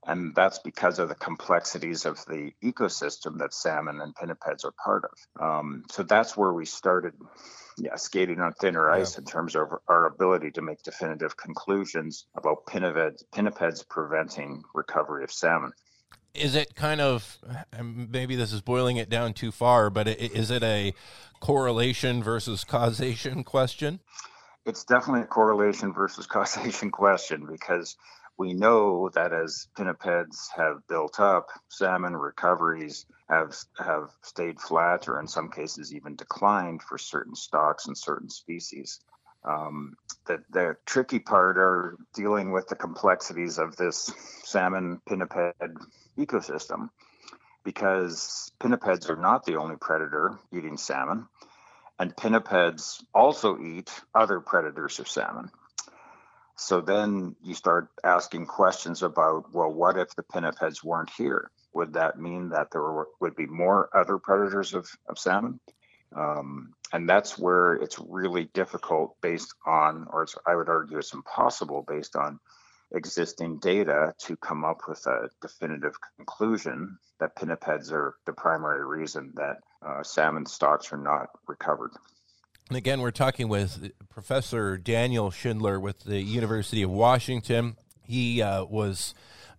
and 0.07 0.35
that's 0.35 0.59
because 0.59 0.99
of 0.99 1.09
the 1.09 1.15
complexities 1.15 2.05
of 2.07 2.25
the 2.27 2.53
ecosystem 2.63 3.39
that 3.39 3.55
salmon 3.55 4.01
and 4.01 4.15
pinnipeds 4.15 4.65
are 4.65 4.73
part 4.73 5.05
of. 5.05 5.43
Um, 5.43 5.85
so 5.91 6.03
that's 6.03 6.37
where 6.37 6.53
we 6.53 6.65
started, 6.65 7.15
yeah, 7.79 7.95
skating 7.97 8.41
on 8.41 8.53
thinner 8.55 8.91
ice 8.91 9.15
yeah. 9.15 9.21
in 9.21 9.25
terms 9.25 9.55
of 9.55 9.69
our 9.89 10.07
ability 10.07 10.51
to 10.53 10.63
make 10.63 10.83
definitive 10.83 11.37
conclusions 11.37 12.27
about 12.37 12.67
pinnipeds, 12.67 13.23
pinnipeds 13.33 13.89
preventing 13.89 14.63
recovery 14.75 15.23
of 15.23 15.33
salmon. 15.33 15.73
Is 16.35 16.55
it 16.57 16.75
kind 16.75 17.01
of 17.01 17.39
maybe 17.83 18.37
this 18.37 18.53
is 18.53 18.63
boiling 18.63 18.97
it 18.97 19.11
down 19.11 19.35
too 19.35 19.53
far, 19.53 19.91
but 19.91 20.09
is 20.09 20.51
it 20.51 20.63
a 20.63 20.95
correlation 21.41 22.23
versus 22.23 22.65
causation 22.65 23.45
question? 23.45 24.01
It's 24.65 24.85
definitely 24.85 25.23
a 25.23 25.27
correlation 25.27 25.93
versus 25.93 26.27
causation 26.29 26.91
question 26.91 27.47
because 27.47 27.97
we 28.43 28.55
know 28.55 29.09
that 29.11 29.33
as 29.33 29.69
pinnipeds 29.79 30.49
have 30.57 30.85
built 30.89 31.21
up, 31.21 31.51
salmon 31.69 32.17
recoveries 32.17 33.07
have 33.29 33.55
have 33.79 34.11
stayed 34.23 34.61
flat 34.61 35.09
or 35.09 35.21
in 35.21 35.29
some 35.29 35.49
cases 35.49 35.95
even 35.95 36.17
declined 36.17 36.83
for 36.83 36.99
certain 36.99 37.37
stocks 37.37 37.87
and 37.87 37.97
certain 37.97 38.29
species. 38.29 38.99
Um, 39.45 39.95
the, 40.27 40.43
the 40.51 40.77
tricky 40.87 41.21
part 41.21 41.57
are 41.57 41.97
dealing 42.15 42.51
with 42.51 42.67
the 42.67 42.75
complexities 42.75 43.59
of 43.59 43.77
this 43.77 44.13
salmon 44.43 45.01
pinniped 45.09 45.55
ecosystem 46.19 46.91
because 47.63 48.51
pinnipeds 48.59 49.09
are 49.09 49.23
not 49.23 49.45
the 49.45 49.55
only 49.55 49.77
predator 49.77 50.37
eating 50.53 50.77
salmon, 50.77 51.29
and 52.01 52.17
pinnipeds 52.17 53.05
also 53.15 53.57
eat 53.61 53.89
other 54.17 54.41
predators 54.41 54.99
of 54.99 55.09
salmon. 55.09 55.49
So 56.57 56.81
then 56.81 57.35
you 57.43 57.55
start 57.55 57.89
asking 58.05 58.47
questions 58.47 59.03
about, 59.03 59.53
well, 59.53 59.73
what 59.73 59.99
if 59.99 60.15
the 60.15 60.23
pinnipeds 60.23 60.85
weren't 60.85 61.11
here? 61.11 61.51
Would 61.75 61.95
that 61.95 62.21
mean 62.21 62.51
that 62.51 62.71
there 62.71 62.83
were, 62.83 63.09
would 63.21 63.35
be 63.35 63.47
more 63.47 63.89
other 63.97 64.19
predators 64.19 64.75
of, 64.75 64.89
of 65.09 65.19
salmon? 65.19 65.59
Um, 66.15 66.75
and 66.93 67.09
that's 67.09 67.39
where 67.39 67.75
it's 67.75 67.99
really 67.99 68.45
difficult 68.53 69.17
based 69.23 69.55
on, 69.67 70.07
or 70.11 70.27
I 70.47 70.55
would 70.55 70.69
argue 70.69 70.99
it's 70.99 71.15
impossible 71.15 71.85
based 71.89 72.17
on 72.17 72.39
existing 72.95 73.59
data 73.59 74.15
to 74.19 74.37
come 74.37 74.65
up 74.65 74.83
with 74.87 75.07
a 75.07 75.31
definitive 75.41 75.95
conclusion 76.17 76.99
that 77.19 77.35
pinnipeds 77.37 77.91
are 77.91 78.15
the 78.27 78.33
primary 78.33 78.85
reason 78.85 79.33
that 79.37 79.57
uh, 79.85 80.03
salmon 80.03 80.45
stocks 80.45 80.93
are 80.93 80.99
not 80.99 81.29
recovered. 81.49 81.93
And 82.73 82.79
again, 82.79 83.03
we're 83.03 83.11
talking 83.11 83.49
with 83.49 83.93
Professor 84.09 84.79
Daniel 84.79 85.31
Schindler 85.31 85.79
with 85.79 86.05
the 86.05 86.23
University 86.23 86.81
of 86.81 86.89
Washington. 86.89 87.77
He 88.03 88.41
uh, 88.41 88.65
was 88.65 89.13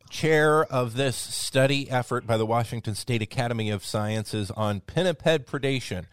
chair 0.09 0.63
of 0.63 0.95
this 0.95 1.15
study 1.15 1.91
effort 1.91 2.25
by 2.25 2.37
the 2.37 2.45
Washington 2.47 2.95
State 2.95 3.21
Academy 3.21 3.69
of 3.69 3.85
Sciences 3.85 4.49
on 4.49 4.81
pinniped 4.81 5.45
predation, 5.45 6.05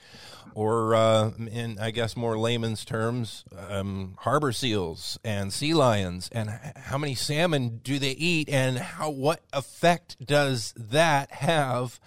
or 0.55 0.95
uh, 0.95 1.31
in, 1.51 1.79
I 1.81 1.91
guess, 1.91 2.19
more 2.19 2.37
layman's 2.37 2.85
terms, 2.85 3.45
um, 3.71 4.15
harbor 4.19 4.53
seals 4.53 5.19
and 5.25 5.55
sea 5.55 5.73
lions, 5.73 6.29
and 6.33 6.51
how 6.51 6.99
many 6.99 7.15
salmon 7.15 7.81
do 7.83 7.99
they 7.99 8.11
eat, 8.11 8.51
and 8.51 8.77
how 8.77 9.09
what 9.09 9.41
effect 9.55 10.19
does 10.23 10.75
that 10.77 11.33
have 11.33 11.99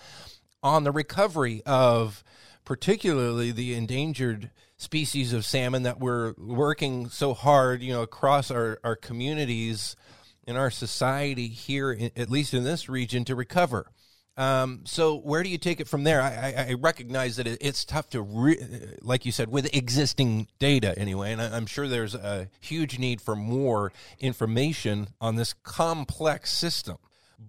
on 0.62 0.84
the 0.84 0.92
recovery 0.92 1.64
of 1.66 2.24
particularly 2.64 3.52
the 3.52 3.74
endangered 3.74 4.52
species 4.78 5.34
of 5.34 5.46
salmon 5.46 5.84
that 5.84 6.00
we're 6.00 6.34
working 6.38 7.10
so 7.10 7.34
hard, 7.34 7.82
you 7.82 7.94
know, 7.94 8.02
across 8.02 8.52
our, 8.52 8.80
our 8.84 8.96
communities 8.96 9.96
in 10.46 10.58
our 10.58 10.72
society 10.72 11.48
here, 11.48 11.92
in, 11.92 12.12
at 12.16 12.30
least 12.30 12.54
in 12.54 12.64
this 12.64 12.90
region, 12.90 13.26
to 13.26 13.36
recover. 13.36 13.88
Um, 14.36 14.82
so 14.86 15.18
where 15.18 15.44
do 15.44 15.50
you 15.50 15.60
take 15.60 15.80
it 15.80 15.88
from 15.88 16.04
there? 16.04 16.20
I, 16.20 16.70
I 16.70 16.74
recognize 16.74 17.36
that 17.36 17.46
it's 17.48 17.86
tough 17.86 18.10
to, 18.12 18.22
re- 18.22 18.98
like 19.02 19.26
you 19.26 19.32
said, 19.32 19.50
with 19.50 19.74
existing 19.76 20.48
data 20.58 20.98
anyway, 20.98 21.34
and 21.34 21.42
I'm 21.42 21.68
sure 21.68 21.88
there's 21.88 22.16
a 22.16 22.50
huge 22.60 22.98
need 22.98 23.22
for 23.22 23.36
more 23.36 23.94
information 24.20 25.10
on 25.22 25.36
this 25.36 25.54
complex 25.54 26.52
system. 26.52 26.98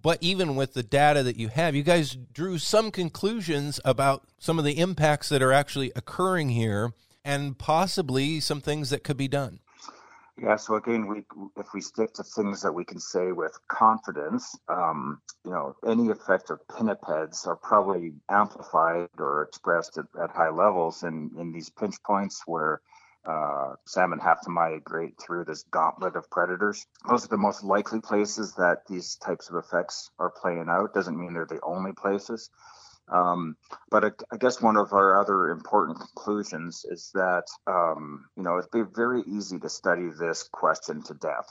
But 0.03 0.18
even 0.20 0.57
with 0.57 0.75
the 0.75 0.83
data 0.83 1.22
that 1.22 1.37
you 1.37 1.49
have, 1.49 1.75
you 1.75 1.83
guys 1.83 2.16
drew 2.33 2.59
some 2.59 2.91
conclusions 2.91 3.81
about 3.85 4.27
some 4.39 4.59
of 4.59 4.64
the 4.64 4.79
impacts 4.79 5.31
that 5.31 5.43
are 5.43 5.53
actually 5.53 5.91
occurring 5.97 6.51
here 6.51 6.93
and 7.25 7.59
possibly 7.59 8.41
some 8.41 8.61
things 8.61 8.91
that 8.91 9.05
could 9.05 9.16
be 9.16 9.29
done. 9.29 9.61
Yeah, 10.37 10.57
so 10.57 10.75
again, 10.75 11.07
we 11.07 11.25
if 11.57 11.72
we 11.72 11.81
stick 11.81 12.12
to 12.14 12.25
things 12.25 12.62
that 12.62 12.72
we 12.72 12.85
can 12.85 12.99
say 12.99 13.31
with 13.31 13.57
confidence, 13.68 14.57
um, 14.68 15.20
you 15.45 15.53
know, 15.53 15.77
any 15.87 16.11
effect 16.11 16.51
of 16.51 16.66
pinnipeds 16.66 17.47
are 17.47 17.55
probably 17.55 18.14
amplified 18.29 19.11
or 19.18 19.43
expressed 19.43 19.97
at, 19.97 20.07
at 20.20 20.31
high 20.31 20.51
levels 20.51 21.05
in, 21.05 21.31
in 21.39 21.53
these 21.53 21.70
pinch 21.70 22.03
points 22.05 22.43
where 22.47 22.81
uh, 23.25 23.75
salmon 23.87 24.18
have 24.18 24.41
to 24.41 24.51
migrate 24.51 25.14
through 25.20 25.45
this 25.45 25.62
gauntlet 25.70 26.16
of 26.16 26.29
predators. 26.31 26.85
Those 27.09 27.25
are 27.25 27.29
the 27.29 27.37
most 27.37 27.62
likely 27.62 28.01
places 28.01 28.55
that 28.57 28.87
these 28.89 29.14
types 29.16 29.49
of 29.49 29.57
effects 29.57 30.11
are 30.18 30.31
playing 30.31 30.66
out. 30.68 30.95
Doesn't 30.95 31.18
mean 31.18 31.33
they're 31.33 31.47
the 31.47 31.61
only 31.62 31.93
places. 31.93 32.51
Um, 33.09 33.57
but 33.90 34.05
I, 34.05 34.11
I, 34.32 34.36
guess 34.38 34.62
one 34.62 34.76
of 34.76 34.92
our 34.92 35.20
other 35.20 35.50
important 35.50 35.98
conclusions 35.98 36.86
is 36.88 37.11
that 37.14 37.44
um, 37.66 38.24
you 38.36 38.42
know 38.42 38.59
it'd 38.59 38.70
be 38.70 38.82
very 38.82 39.22
easy 39.26 39.59
to 39.59 39.68
study 39.68 40.09
this 40.18 40.48
question 40.50 41.02
to 41.02 41.14
death. 41.14 41.48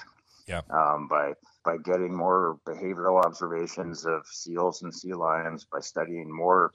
Yeah. 0.48 0.62
Um, 0.70 1.08
by 1.08 1.34
by 1.64 1.78
getting 1.78 2.16
more 2.16 2.60
behavioral 2.66 3.24
observations 3.24 4.06
of 4.06 4.26
seals 4.26 4.82
and 4.82 4.94
sea 4.94 5.14
lions, 5.14 5.66
by 5.72 5.80
studying 5.80 6.30
more 6.32 6.72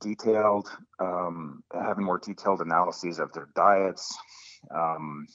detailed, 0.00 0.68
um, 0.98 1.62
having 1.72 2.04
more 2.04 2.18
detailed 2.18 2.60
analyses 2.60 3.18
of 3.18 3.32
their 3.32 3.48
diets, 3.54 4.16
um, 4.74 5.26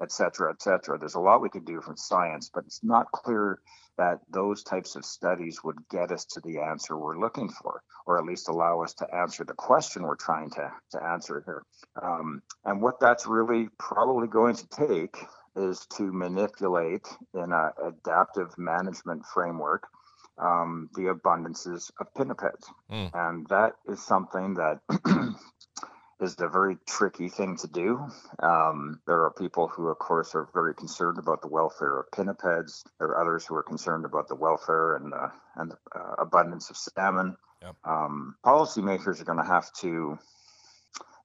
et 0.00 0.12
cetera, 0.12 0.50
et 0.50 0.62
cetera. 0.62 0.98
There's 0.98 1.14
a 1.14 1.20
lot 1.20 1.42
we 1.42 1.50
could 1.50 1.64
do 1.64 1.80
from 1.80 1.96
science, 1.96 2.50
but 2.52 2.64
it's 2.64 2.82
not 2.82 3.10
clear 3.12 3.60
that 3.98 4.20
those 4.30 4.62
types 4.62 4.96
of 4.96 5.04
studies 5.04 5.62
would 5.62 5.76
get 5.90 6.10
us 6.12 6.24
to 6.24 6.40
the 6.40 6.58
answer 6.60 6.96
we're 6.96 7.18
looking 7.18 7.48
for, 7.48 7.82
or 8.06 8.18
at 8.18 8.24
least 8.24 8.48
allow 8.48 8.82
us 8.82 8.94
to 8.94 9.14
answer 9.14 9.44
the 9.44 9.54
question 9.54 10.02
we're 10.02 10.16
trying 10.16 10.50
to, 10.50 10.72
to 10.92 11.04
answer 11.04 11.42
here. 11.44 11.62
Um, 12.00 12.42
and 12.64 12.80
what 12.80 13.00
that's 13.00 13.26
really 13.26 13.68
probably 13.78 14.28
going 14.28 14.54
to 14.54 14.68
take 14.68 15.16
is 15.56 15.86
to 15.96 16.04
manipulate 16.12 17.06
in 17.34 17.52
an 17.52 17.70
adaptive 17.84 18.56
management 18.56 19.26
framework 19.26 19.82
um, 20.38 20.88
the 20.94 21.12
abundances 21.12 21.90
of 22.00 22.14
pinnipeds. 22.14 22.66
Mm. 22.90 23.10
And 23.12 23.46
that 23.48 23.72
is 23.88 24.00
something 24.00 24.54
that 24.54 24.78
is 26.20 26.36
a 26.40 26.48
very 26.48 26.76
tricky 26.86 27.28
thing 27.28 27.56
to 27.56 27.68
do. 27.68 28.06
Um, 28.40 29.00
there 29.06 29.22
are 29.22 29.32
people 29.32 29.68
who, 29.68 29.88
of 29.88 29.98
course, 29.98 30.34
are 30.34 30.48
very 30.52 30.74
concerned 30.74 31.18
about 31.18 31.42
the 31.42 31.48
welfare 31.48 31.98
of 31.98 32.10
pinnipeds. 32.10 32.84
There 32.98 33.08
are 33.08 33.20
others 33.20 33.46
who 33.46 33.54
are 33.54 33.62
concerned 33.62 34.04
about 34.04 34.28
the 34.28 34.34
welfare 34.34 34.96
and 34.96 35.14
uh, 35.14 35.28
and 35.56 35.72
uh, 35.94 36.14
abundance 36.18 36.70
of 36.70 36.76
salmon. 36.76 37.36
Yep. 37.62 37.76
Um, 37.84 38.36
policymakers 38.44 39.20
are 39.20 39.24
going 39.24 39.38
to 39.38 39.44
have 39.44 39.72
to 39.80 40.18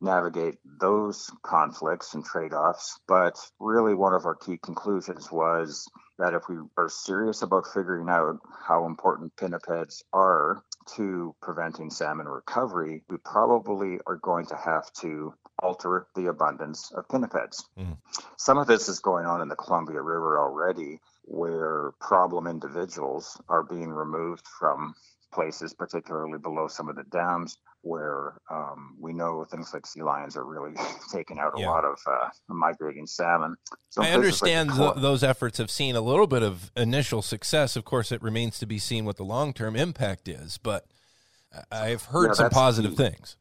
navigate 0.02 0.58
those 0.80 1.32
conflicts 1.44 2.14
and 2.14 2.26
trade-offs. 2.26 3.00
But 3.08 3.38
really, 3.60 3.96
one 3.96 4.14
of 4.14 4.26
our 4.26 4.36
key 4.36 4.58
conclusions 4.58 5.32
was 5.32 5.88
that 6.20 6.34
if 6.34 6.44
we 6.50 6.58
are 6.78 6.89
serious 6.89 7.41
about 7.41 7.66
figuring 7.74 8.10
out 8.10 8.39
how 8.68 8.86
important 8.86 9.36
pinnipeds 9.36 10.04
are 10.12 10.64
to 10.96 11.36
preventing 11.42 11.90
salmon 11.90 12.28
recovery, 12.28 13.04
we 13.10 13.18
probably 13.18 14.00
are 14.08 14.18
going 14.18 14.46
to 14.48 14.56
have 14.56 14.92
to 14.94 15.34
alter 15.60 16.08
the 16.16 16.28
abundance 16.28 16.92
of 16.92 17.08
pinnipeds. 17.08 17.64
Mm. 17.78 17.98
Some 18.38 18.58
of 18.58 18.68
this 18.68 18.90
is 18.90 19.00
going 19.00 19.26
on 19.26 19.42
in 19.42 19.48
the 19.48 19.56
Columbia 19.56 20.02
River 20.02 20.40
already, 20.40 21.00
where 21.24 21.94
problem 22.00 22.48
individuals 22.48 23.40
are 23.48 23.64
being 23.64 23.90
removed 23.90 24.46
from 24.48 24.94
places, 25.32 25.74
particularly 25.74 26.38
below 26.38 26.68
some 26.68 26.90
of 26.90 26.96
the 26.96 27.04
dams, 27.04 27.58
where 27.84 28.34
um, 28.50 28.96
we 29.00 29.14
know 29.14 29.46
things 29.46 29.74
like 29.74 29.86
sea 29.86 30.02
lions 30.02 30.36
are 30.36 30.46
really 30.46 30.74
taking 31.12 31.38
out 31.38 31.54
a 31.56 31.62
yeah. 31.62 31.70
lot 31.70 31.86
of 31.86 32.00
uh, 32.08 32.30
migrating 32.48 33.06
salmon. 33.06 33.56
Some 33.90 34.06
I 34.06 34.12
understand 34.12 34.76
like 34.78 34.94
th- 34.94 35.02
those 35.02 35.24
efforts 35.24 35.58
have 35.60 35.70
seen 35.70 35.96
a 35.96 36.02
little 36.02 36.28
bit 36.28 36.44
of 36.44 36.72
initial 36.76 37.22
success. 37.22 37.76
Of 37.76 37.86
course, 37.86 38.12
it 38.12 38.22
remains 38.22 38.58
to 38.60 38.66
be 38.66 38.80
seen 38.80 39.06
what 39.06 39.18
the 39.18 39.26
long 39.26 39.54
term 39.54 39.76
impact 39.76 40.28
is, 40.28 40.58
but 40.58 40.86
I've 41.72 42.06
heard 42.06 42.30
yeah, 42.30 42.34
some 42.34 42.50
positive 42.50 42.92
key. 42.92 42.98
things. 42.98 43.36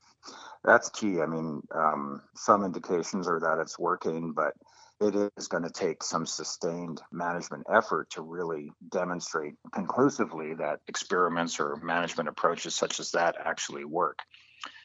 That's 0.64 0.90
key. 0.90 1.20
I 1.20 1.26
mean, 1.26 1.62
um, 1.74 2.22
some 2.34 2.64
indications 2.64 3.26
are 3.26 3.40
that 3.40 3.58
it's 3.60 3.78
working, 3.78 4.32
but 4.32 4.54
it 5.02 5.32
is 5.36 5.48
going 5.48 5.64
to 5.64 5.70
take 5.70 6.02
some 6.02 6.26
sustained 6.26 7.00
management 7.10 7.64
effort 7.72 8.10
to 8.10 8.22
really 8.22 8.70
demonstrate 8.90 9.54
conclusively 9.72 10.54
that 10.54 10.80
experiments 10.88 11.58
or 11.58 11.76
management 11.76 12.28
approaches 12.28 12.74
such 12.74 13.00
as 13.00 13.10
that 13.12 13.36
actually 13.44 13.84
work. 13.84 14.20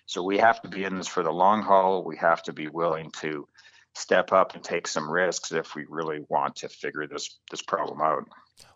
So 0.05 0.24
we 0.24 0.38
have 0.38 0.61
to 0.61 0.70
be 0.70 0.84
in 0.84 0.97
this 0.97 1.07
for 1.07 1.24
the 1.24 1.32
long 1.32 1.61
haul. 1.61 2.03
We 2.03 2.18
have 2.18 2.41
to 2.43 2.53
be 2.53 2.68
willing 2.68 3.11
to 3.22 3.47
step 3.93 4.32
up 4.32 4.55
and 4.55 4.63
take 4.63 4.88
some 4.88 5.09
risks 5.09 5.51
if 5.51 5.76
we 5.76 5.86
really 5.89 6.26
want 6.30 6.55
to 6.57 6.70
figure 6.70 7.07
this 7.07 7.38
this 7.51 7.61
problem 7.61 8.01
out. 8.01 8.24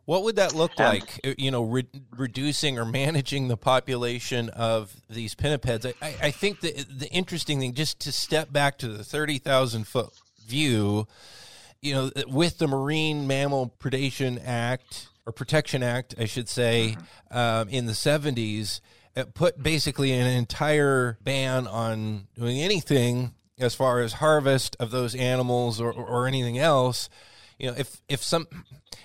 What 0.05 0.23
would 0.23 0.35
that 0.35 0.53
look 0.53 0.71
and, 0.77 0.99
like? 0.99 1.39
You 1.39 1.51
know, 1.51 1.63
re- 1.63 1.87
reducing 2.17 2.77
or 2.77 2.85
managing 2.85 3.47
the 3.47 3.57
population 3.57 4.49
of 4.49 4.95
these 5.09 5.35
pinnipeds. 5.35 5.91
I, 6.01 6.15
I 6.21 6.31
think 6.31 6.59
the 6.59 6.85
the 6.89 7.09
interesting 7.09 7.59
thing, 7.59 7.73
just 7.73 7.99
to 8.01 8.11
step 8.11 8.51
back 8.51 8.77
to 8.79 8.87
the 8.89 9.03
thirty 9.03 9.37
thousand 9.37 9.87
foot 9.87 10.11
view, 10.47 11.07
you 11.81 11.93
know, 11.93 12.11
with 12.27 12.57
the 12.57 12.67
Marine 12.67 13.27
Mammal 13.27 13.73
Predation 13.79 14.41
Act 14.45 15.09
or 15.25 15.33
Protection 15.33 15.83
Act, 15.83 16.15
I 16.17 16.25
should 16.25 16.49
say, 16.49 16.95
mm-hmm. 16.97 17.37
um, 17.37 17.69
in 17.69 17.85
the 17.85 17.95
seventies, 17.95 18.81
it 19.15 19.33
put 19.33 19.61
basically 19.61 20.11
an 20.11 20.27
entire 20.27 21.17
ban 21.23 21.67
on 21.67 22.27
doing 22.35 22.61
anything 22.61 23.33
as 23.59 23.75
far 23.75 23.99
as 24.01 24.13
harvest 24.13 24.75
of 24.79 24.91
those 24.91 25.13
animals 25.15 25.79
or, 25.79 25.91
or, 25.91 26.05
or 26.05 26.27
anything 26.27 26.57
else 26.57 27.09
you 27.61 27.67
know 27.67 27.75
if 27.77 28.01
if 28.09 28.23
some 28.23 28.47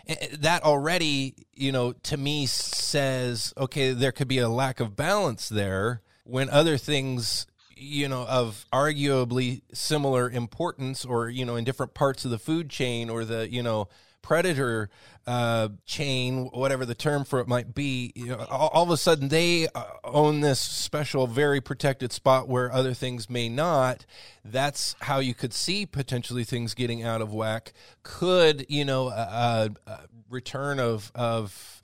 eh, 0.08 0.14
eh, 0.18 0.28
that 0.38 0.64
already 0.64 1.34
you 1.52 1.70
know 1.70 1.92
to 1.92 2.16
me 2.16 2.46
says 2.46 3.52
okay 3.56 3.92
there 3.92 4.12
could 4.12 4.28
be 4.28 4.38
a 4.38 4.48
lack 4.48 4.80
of 4.80 4.96
balance 4.96 5.48
there 5.48 6.00
when 6.24 6.48
other 6.48 6.78
things 6.78 7.46
you 7.76 8.08
know 8.08 8.26
of 8.26 8.64
arguably 8.72 9.62
similar 9.72 10.30
importance 10.30 11.04
or 11.04 11.28
you 11.28 11.44
know 11.44 11.56
in 11.56 11.64
different 11.64 11.94
parts 11.94 12.24
of 12.24 12.30
the 12.30 12.38
food 12.38 12.70
chain 12.70 13.10
or 13.10 13.24
the 13.24 13.50
you 13.50 13.62
know 13.62 13.88
predator 14.26 14.90
uh, 15.28 15.68
chain, 15.84 16.46
whatever 16.46 16.84
the 16.84 16.96
term 16.96 17.24
for 17.24 17.38
it 17.38 17.46
might 17.46 17.74
be, 17.74 18.12
you 18.16 18.26
know, 18.26 18.44
all, 18.50 18.68
all, 18.68 18.82
of 18.82 18.90
a 18.90 18.96
sudden 18.96 19.28
they 19.28 19.68
uh, 19.72 19.84
own 20.02 20.40
this 20.40 20.60
special, 20.60 21.28
very 21.28 21.60
protected 21.60 22.12
spot 22.12 22.48
where 22.48 22.72
other 22.72 22.92
things 22.92 23.30
may 23.30 23.48
not. 23.48 24.04
That's 24.44 24.96
how 25.00 25.20
you 25.20 25.32
could 25.32 25.52
see 25.52 25.86
potentially 25.86 26.42
things 26.42 26.74
getting 26.74 27.04
out 27.04 27.22
of 27.22 27.32
whack. 27.32 27.72
Could 28.02 28.66
you 28.68 28.84
know 28.84 29.08
a, 29.10 29.70
a 29.86 30.00
return 30.28 30.80
of 30.80 31.12
of 31.14 31.82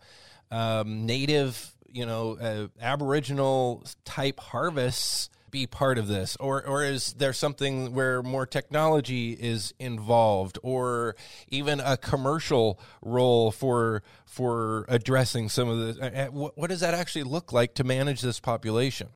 um, 0.50 1.06
native, 1.06 1.72
you 1.92 2.06
know, 2.06 2.36
uh, 2.40 2.66
Aboriginal 2.80 3.84
type 4.04 4.40
harvests? 4.40 5.30
Be 5.52 5.66
part 5.66 5.98
of 5.98 6.08
this? 6.08 6.36
Or 6.40 6.66
or 6.66 6.82
is 6.82 7.12
there 7.12 7.32
something 7.32 7.94
where 7.94 8.22
more 8.22 8.46
technology 8.46 9.32
is 9.32 9.72
involved 9.78 10.58
or 10.64 11.14
even 11.48 11.78
a 11.78 11.96
commercial 11.96 12.80
role 13.00 13.52
for 13.52 14.02
for 14.24 14.84
addressing 14.88 15.48
some 15.48 15.68
of 15.68 15.78
the 15.78 16.02
uh, 16.02 16.24
uh, 16.24 16.30
what, 16.30 16.58
what 16.58 16.70
does 16.70 16.80
that 16.80 16.94
actually 16.94 17.22
look 17.22 17.52
like 17.52 17.74
to 17.74 17.84
manage 17.84 18.22
this 18.22 18.40
population? 18.40 19.08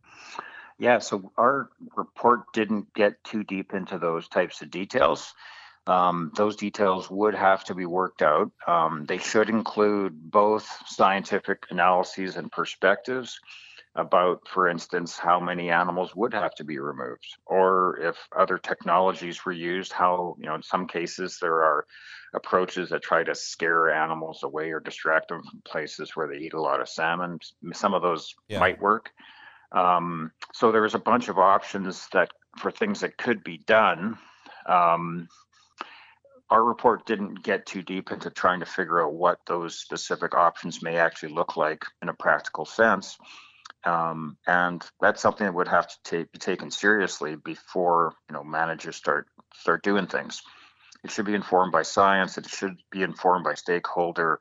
Yeah 0.78 0.98
so 0.98 1.32
our 1.36 1.70
report 1.96 2.52
didn't 2.52 2.94
get 2.94 3.24
too 3.24 3.42
deep 3.42 3.74
into 3.74 3.98
those 3.98 4.28
types 4.28 4.62
of 4.62 4.70
details. 4.70 5.34
Um, 5.88 6.32
those 6.36 6.56
details 6.56 7.08
would 7.08 7.36
have 7.36 7.62
to 7.64 7.74
be 7.74 7.86
worked 7.86 8.20
out. 8.20 8.50
Um, 8.66 9.04
they 9.06 9.18
should 9.18 9.48
include 9.48 10.30
both 10.32 10.68
scientific 10.86 11.66
analyses 11.70 12.36
and 12.36 12.50
perspectives 12.50 13.38
about, 13.96 14.46
for 14.46 14.68
instance, 14.68 15.16
how 15.18 15.40
many 15.40 15.70
animals 15.70 16.14
would 16.14 16.34
have 16.34 16.54
to 16.54 16.64
be 16.64 16.78
removed, 16.78 17.26
or 17.46 17.98
if 18.00 18.16
other 18.36 18.58
technologies 18.58 19.44
were 19.44 19.52
used, 19.52 19.92
how, 19.92 20.36
you 20.38 20.46
know, 20.46 20.54
in 20.54 20.62
some 20.62 20.86
cases 20.86 21.38
there 21.40 21.64
are 21.64 21.86
approaches 22.34 22.90
that 22.90 23.02
try 23.02 23.24
to 23.24 23.34
scare 23.34 23.90
animals 23.90 24.42
away 24.42 24.70
or 24.70 24.80
distract 24.80 25.28
them 25.28 25.42
from 25.42 25.62
places 25.64 26.14
where 26.14 26.28
they 26.28 26.36
eat 26.36 26.52
a 26.52 26.60
lot 26.60 26.80
of 26.80 26.88
salmon. 26.88 27.38
Some 27.72 27.94
of 27.94 28.02
those 28.02 28.34
yeah. 28.48 28.60
might 28.60 28.80
work. 28.80 29.10
Um, 29.72 30.30
so 30.52 30.70
there's 30.70 30.94
a 30.94 30.98
bunch 30.98 31.28
of 31.28 31.38
options 31.38 32.08
that 32.12 32.30
for 32.58 32.70
things 32.70 33.00
that 33.00 33.16
could 33.16 33.42
be 33.42 33.58
done. 33.58 34.18
Um, 34.68 35.28
our 36.50 36.62
report 36.62 37.06
didn't 37.06 37.42
get 37.42 37.66
too 37.66 37.82
deep 37.82 38.12
into 38.12 38.30
trying 38.30 38.60
to 38.60 38.66
figure 38.66 39.04
out 39.04 39.14
what 39.14 39.40
those 39.46 39.80
specific 39.80 40.34
options 40.34 40.82
may 40.82 40.96
actually 40.96 41.32
look 41.32 41.56
like 41.56 41.84
in 42.02 42.08
a 42.08 42.14
practical 42.14 42.64
sense. 42.64 43.18
Um, 43.86 44.36
and 44.46 44.84
that's 45.00 45.22
something 45.22 45.46
that 45.46 45.54
would 45.54 45.68
have 45.68 45.86
to 45.86 45.96
take, 46.02 46.32
be 46.32 46.38
taken 46.38 46.70
seriously 46.70 47.36
before 47.36 48.14
you 48.28 48.34
know 48.34 48.42
managers 48.42 48.96
start 48.96 49.28
start 49.54 49.84
doing 49.84 50.08
things. 50.08 50.42
It 51.04 51.12
should 51.12 51.24
be 51.24 51.34
informed 51.34 51.70
by 51.70 51.82
science. 51.82 52.36
It 52.36 52.48
should 52.48 52.78
be 52.90 53.02
informed 53.02 53.44
by 53.44 53.54
stakeholder 53.54 54.40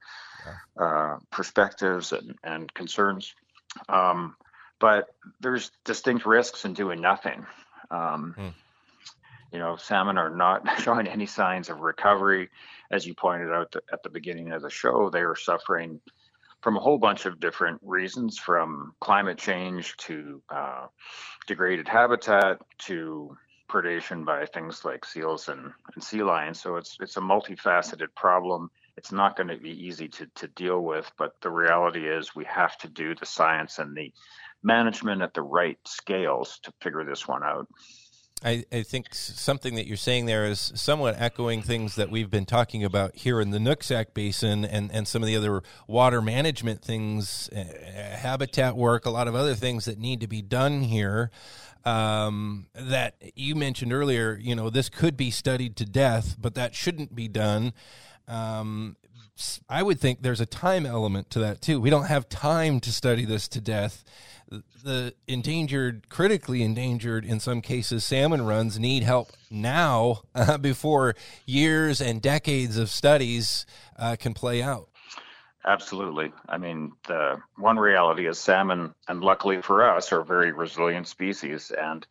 uh, 0.79 1.17
perspectives 1.31 2.11
and, 2.11 2.35
and 2.43 2.73
concerns. 2.73 3.35
Um, 3.87 4.35
but 4.79 5.07
there's 5.41 5.71
distinct 5.83 6.25
risks 6.25 6.65
in 6.65 6.73
doing 6.73 7.01
nothing. 7.01 7.45
Um, 7.91 8.33
hmm. 8.35 8.47
You 9.51 9.59
know, 9.59 9.75
salmon 9.75 10.17
are 10.17 10.35
not 10.35 10.63
showing 10.81 11.07
any 11.07 11.27
signs 11.27 11.69
of 11.69 11.81
recovery. 11.81 12.49
As 12.91 13.05
you 13.05 13.13
pointed 13.13 13.51
out 13.51 13.75
at 13.91 14.01
the 14.01 14.09
beginning 14.09 14.51
of 14.51 14.61
the 14.61 14.69
show, 14.69 15.09
they 15.09 15.21
are 15.21 15.35
suffering 15.35 16.01
from 16.65 16.77
a 16.77 16.79
whole 16.79 16.97
bunch 16.97 17.27
of 17.27 17.39
different 17.39 17.79
reasons, 17.83 18.39
from 18.39 18.95
climate 18.99 19.37
change 19.37 19.95
to 19.97 20.41
uh, 20.49 20.87
degraded 21.45 21.87
habitat 21.87 22.57
to 22.79 23.37
predation 23.69 24.25
by 24.25 24.47
things 24.47 24.83
like 24.83 25.05
seals 25.05 25.47
and, 25.47 25.71
and 25.93 26.03
sea 26.03 26.23
lions. 26.23 26.59
So 26.59 26.77
it's 26.77 26.97
it's 26.99 27.17
a 27.17 27.21
multifaceted 27.21 28.07
problem. 28.15 28.71
It's 28.97 29.11
not 29.11 29.37
going 29.37 29.49
to 29.49 29.57
be 29.57 29.85
easy 29.85 30.07
to, 30.07 30.25
to 30.37 30.47
deal 30.47 30.79
with, 30.79 31.11
but 31.19 31.33
the 31.43 31.51
reality 31.51 32.09
is 32.09 32.33
we 32.33 32.45
have 32.45 32.75
to 32.79 32.89
do 32.89 33.13
the 33.13 33.27
science 33.27 33.77
and 33.77 33.95
the 33.95 34.11
management 34.63 35.21
at 35.21 35.35
the 35.35 35.43
right 35.43 35.77
scales 35.85 36.59
to 36.63 36.73
figure 36.81 37.05
this 37.05 37.27
one 37.27 37.43
out. 37.43 37.67
I, 38.43 38.65
I 38.71 38.83
think 38.83 39.15
something 39.15 39.75
that 39.75 39.87
you're 39.87 39.95
saying 39.95 40.25
there 40.25 40.45
is 40.45 40.73
somewhat 40.75 41.15
echoing 41.17 41.61
things 41.61 41.95
that 41.95 42.11
we've 42.11 42.29
been 42.29 42.45
talking 42.45 42.83
about 42.83 43.15
here 43.15 43.39
in 43.39 43.51
the 43.51 43.59
Nooksack 43.59 44.13
Basin 44.13 44.65
and, 44.65 44.91
and 44.91 45.07
some 45.07 45.23
of 45.23 45.27
the 45.27 45.37
other 45.37 45.63
water 45.87 46.21
management 46.21 46.81
things, 46.81 47.49
uh, 47.49 47.63
habitat 48.17 48.75
work, 48.75 49.05
a 49.05 49.09
lot 49.09 49.29
of 49.29 49.35
other 49.35 49.55
things 49.55 49.85
that 49.85 49.97
need 49.97 50.19
to 50.19 50.27
be 50.27 50.41
done 50.41 50.81
here. 50.81 51.31
Um, 51.85 52.65
that 52.73 53.15
you 53.35 53.55
mentioned 53.55 53.93
earlier, 53.93 54.37
you 54.41 54.55
know, 54.55 54.69
this 54.69 54.89
could 54.89 55.15
be 55.15 55.31
studied 55.31 55.75
to 55.77 55.85
death, 55.85 56.35
but 56.39 56.55
that 56.55 56.75
shouldn't 56.75 57.15
be 57.15 57.27
done. 57.27 57.73
Um, 58.27 58.97
I 59.67 59.83
would 59.83 59.99
think 59.99 60.21
there's 60.21 60.41
a 60.41 60.45
time 60.45 60.85
element 60.85 61.29
to 61.31 61.39
that 61.39 61.61
too. 61.61 61.81
We 61.81 61.89
don't 61.89 62.05
have 62.05 62.29
time 62.29 62.79
to 62.81 62.91
study 62.91 63.25
this 63.25 63.47
to 63.49 63.61
death 63.61 64.03
the 64.83 65.13
endangered, 65.27 66.09
critically 66.09 66.61
endangered, 66.61 67.25
in 67.25 67.39
some 67.39 67.61
cases, 67.61 68.05
salmon 68.05 68.45
runs 68.45 68.77
need 68.77 69.03
help 69.03 69.31
now 69.49 70.21
uh, 70.35 70.57
before 70.57 71.15
years 71.45 72.01
and 72.01 72.21
decades 72.21 72.77
of 72.77 72.89
studies 72.89 73.65
uh, 73.97 74.15
can 74.17 74.33
play 74.33 74.61
out. 74.61 74.89
Absolutely. 75.65 76.31
I 76.47 76.59
mean, 76.59 76.91
the 77.07 77.41
one 77.57 77.77
reality 77.77 78.27
is 78.27 78.37
salmon, 78.37 78.93
and 79.07 79.21
luckily 79.21 79.63
for 79.63 79.83
us, 79.83 80.13
are 80.13 80.23
very 80.23 80.51
resilient 80.51 81.07
species, 81.07 81.71
and 81.71 82.05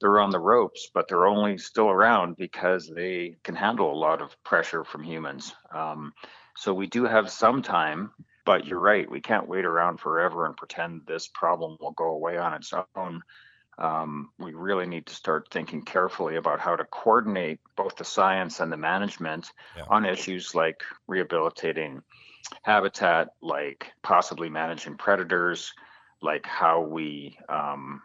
they're 0.00 0.18
on 0.18 0.30
the 0.30 0.40
ropes, 0.40 0.90
but 0.92 1.06
they're 1.06 1.26
only 1.26 1.56
still 1.56 1.88
around 1.88 2.36
because 2.36 2.90
they 2.92 3.36
can 3.44 3.54
handle 3.54 3.92
a 3.92 3.96
lot 3.96 4.20
of 4.20 4.36
pressure 4.42 4.82
from 4.82 5.04
humans. 5.04 5.54
Um, 5.72 6.12
so 6.56 6.74
we 6.74 6.86
do 6.86 7.04
have 7.04 7.30
some 7.30 7.62
time 7.62 8.10
but 8.46 8.64
you're 8.64 8.80
right, 8.80 9.10
we 9.10 9.20
can't 9.20 9.48
wait 9.48 9.66
around 9.66 9.98
forever 9.98 10.46
and 10.46 10.56
pretend 10.56 11.02
this 11.04 11.26
problem 11.26 11.76
will 11.80 11.90
go 11.90 12.06
away 12.06 12.38
on 12.38 12.54
its 12.54 12.72
own. 12.94 13.20
Um, 13.76 14.30
we 14.38 14.54
really 14.54 14.86
need 14.86 15.06
to 15.06 15.14
start 15.14 15.48
thinking 15.50 15.82
carefully 15.82 16.36
about 16.36 16.60
how 16.60 16.76
to 16.76 16.84
coordinate 16.84 17.58
both 17.76 17.96
the 17.96 18.04
science 18.04 18.60
and 18.60 18.72
the 18.72 18.76
management 18.78 19.50
yeah. 19.76 19.82
on 19.90 20.06
issues 20.06 20.54
like 20.54 20.82
rehabilitating 21.08 22.02
habitat, 22.62 23.30
like 23.42 23.92
possibly 24.02 24.48
managing 24.48 24.96
predators, 24.96 25.74
like 26.22 26.46
how 26.46 26.80
we 26.80 27.36
um, 27.48 28.00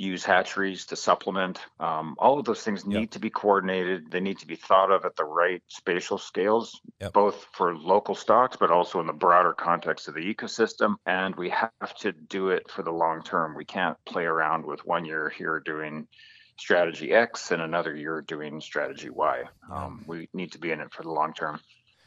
use 0.00 0.24
hatcheries 0.24 0.86
to 0.86 0.96
supplement. 0.96 1.60
Um, 1.78 2.16
all 2.18 2.38
of 2.38 2.44
those 2.46 2.62
things 2.62 2.86
need 2.86 3.00
yep. 3.00 3.10
to 3.10 3.18
be 3.18 3.30
coordinated. 3.30 4.10
They 4.10 4.20
need 4.20 4.38
to 4.38 4.46
be 4.46 4.56
thought 4.56 4.90
of 4.90 5.04
at 5.04 5.16
the 5.16 5.24
right 5.24 5.62
spatial 5.68 6.18
scales, 6.18 6.80
yep. 7.00 7.12
both 7.12 7.46
for 7.52 7.76
local 7.76 8.14
stocks, 8.14 8.56
but 8.58 8.70
also 8.70 9.00
in 9.00 9.06
the 9.06 9.12
broader 9.12 9.52
context 9.52 10.08
of 10.08 10.14
the 10.14 10.34
ecosystem. 10.34 10.96
And 11.04 11.36
we 11.36 11.50
have 11.50 11.94
to 12.00 12.12
do 12.12 12.48
it 12.48 12.70
for 12.70 12.82
the 12.82 12.90
long 12.90 13.22
term. 13.22 13.54
We 13.54 13.64
can't 13.66 13.96
play 14.06 14.24
around 14.24 14.64
with 14.64 14.84
one 14.86 15.04
year 15.04 15.28
here 15.28 15.60
doing 15.60 16.08
strategy 16.56 17.12
X 17.12 17.50
and 17.50 17.62
another 17.62 17.94
year 17.94 18.22
doing 18.22 18.60
strategy 18.60 19.10
Y. 19.10 19.44
Um, 19.70 20.04
we 20.06 20.28
need 20.32 20.52
to 20.52 20.58
be 20.58 20.70
in 20.70 20.80
it 20.80 20.92
for 20.92 21.02
the 21.02 21.10
long 21.10 21.34
term 21.34 21.60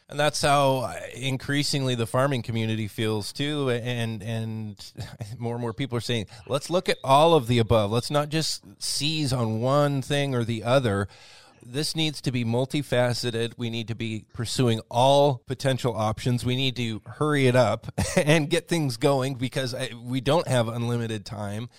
and 0.10 0.20
that's 0.20 0.41
how 0.41 0.78
uh, 0.78 0.95
increasingly 1.16 1.95
the 1.95 2.06
farming 2.06 2.41
community 2.41 2.88
feels 2.88 3.34
too 3.34 3.70
and 3.70 4.22
and 4.22 4.93
more 5.38 5.56
and 5.56 5.62
more 5.62 5.74
people 5.74 5.97
are 5.97 6.01
saying 6.01 6.28
let's 6.47 6.70
look 6.70 6.89
at 6.89 6.97
all 7.04 7.34
of 7.34 7.47
the 7.47 7.60
above. 7.60 7.91
Let's 7.91 8.12
not 8.12 8.30
just 8.30 8.64
seize 8.80 9.34
on 9.34 9.62
one 9.62 10.01
thing 10.01 10.36
or 10.36 10.43
the 10.43 10.64
other 10.64 11.08
this 11.66 11.95
needs 11.95 12.22
to 12.22 12.32
be 12.32 12.45
multifaceted. 12.45 13.53
We 13.57 13.70
need 13.70 13.88
to 13.88 13.95
be 13.95 14.26
pursuing 14.34 14.82
all 14.89 15.41
potential 15.45 15.95
options. 15.95 16.45
We 16.45 16.55
need 16.55 16.76
to 16.78 17.01
hurry 17.05 17.47
it 17.47 17.55
up 17.55 17.88
and 18.18 18.49
get 18.49 18.68
things 18.68 18.97
going 18.97 19.36
because 19.36 19.76
we 20.03 20.22
don't 20.22 20.47
have 20.47 20.68
unlimited 20.68 21.26
time. 21.26 21.70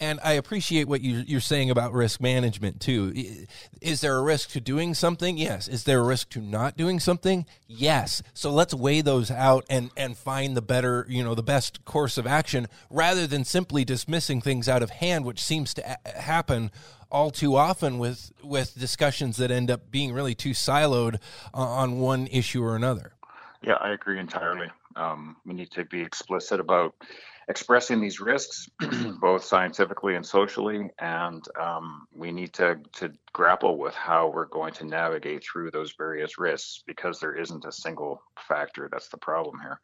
And 0.00 0.18
I 0.24 0.32
appreciate 0.32 0.88
what 0.88 1.02
you, 1.02 1.36
are 1.36 1.40
saying 1.40 1.70
about 1.70 1.92
risk 1.92 2.20
management 2.20 2.80
too. 2.80 3.46
Is 3.80 4.00
there 4.00 4.16
a 4.16 4.22
risk 4.22 4.50
to 4.50 4.60
doing 4.60 4.92
something? 4.92 5.38
Yes. 5.38 5.68
Is 5.68 5.84
there 5.84 6.00
a 6.00 6.02
risk 6.02 6.30
to 6.30 6.40
not 6.40 6.76
doing 6.76 6.98
something? 6.98 7.46
Yes. 7.68 8.22
So 8.32 8.50
let's 8.50 8.74
weigh 8.74 9.02
those 9.02 9.30
out 9.30 9.64
and, 9.70 9.90
and 9.96 10.16
find 10.16 10.56
the 10.56 10.62
better, 10.62 11.06
you 11.08 11.22
know, 11.22 11.34
the 11.34 11.44
best 11.44 11.84
course 11.84 12.18
of 12.18 12.26
action 12.26 12.66
rather 12.90 13.26
than 13.26 13.44
simply 13.44 13.84
dismissing 13.84 14.40
things 14.40 14.68
out 14.68 14.82
of 14.82 14.90
hand, 14.90 15.24
which 15.24 15.42
seems 15.42 15.72
to 15.74 15.98
happen 16.04 16.72
all 17.14 17.30
too 17.30 17.54
often 17.54 17.98
with 17.98 18.32
with 18.42 18.76
discussions 18.76 19.36
that 19.36 19.52
end 19.52 19.70
up 19.70 19.88
being 19.90 20.12
really 20.12 20.34
too 20.34 20.50
siloed 20.50 21.20
on 21.54 22.00
one 22.00 22.26
issue 22.26 22.62
or 22.62 22.74
another. 22.74 23.12
Yeah, 23.62 23.74
I 23.74 23.90
agree 23.90 24.18
entirely. 24.18 24.68
Um, 24.96 25.36
we 25.46 25.54
need 25.54 25.70
to 25.70 25.84
be 25.84 26.02
explicit 26.02 26.58
about 26.58 26.94
expressing 27.48 28.00
these 28.00 28.20
risks, 28.20 28.68
both 29.20 29.44
scientifically 29.44 30.16
and 30.16 30.26
socially, 30.26 30.90
and 30.98 31.44
um, 31.60 32.06
we 32.12 32.32
need 32.32 32.52
to 32.54 32.80
to 32.94 33.12
grapple 33.32 33.78
with 33.78 33.94
how 33.94 34.28
we're 34.28 34.46
going 34.46 34.74
to 34.74 34.84
navigate 34.84 35.44
through 35.44 35.70
those 35.70 35.94
various 35.96 36.36
risks 36.36 36.82
because 36.84 37.20
there 37.20 37.36
isn't 37.36 37.64
a 37.64 37.72
single 37.72 38.22
factor 38.48 38.88
that's 38.90 39.08
the 39.08 39.18
problem 39.18 39.60
here. 39.60 39.78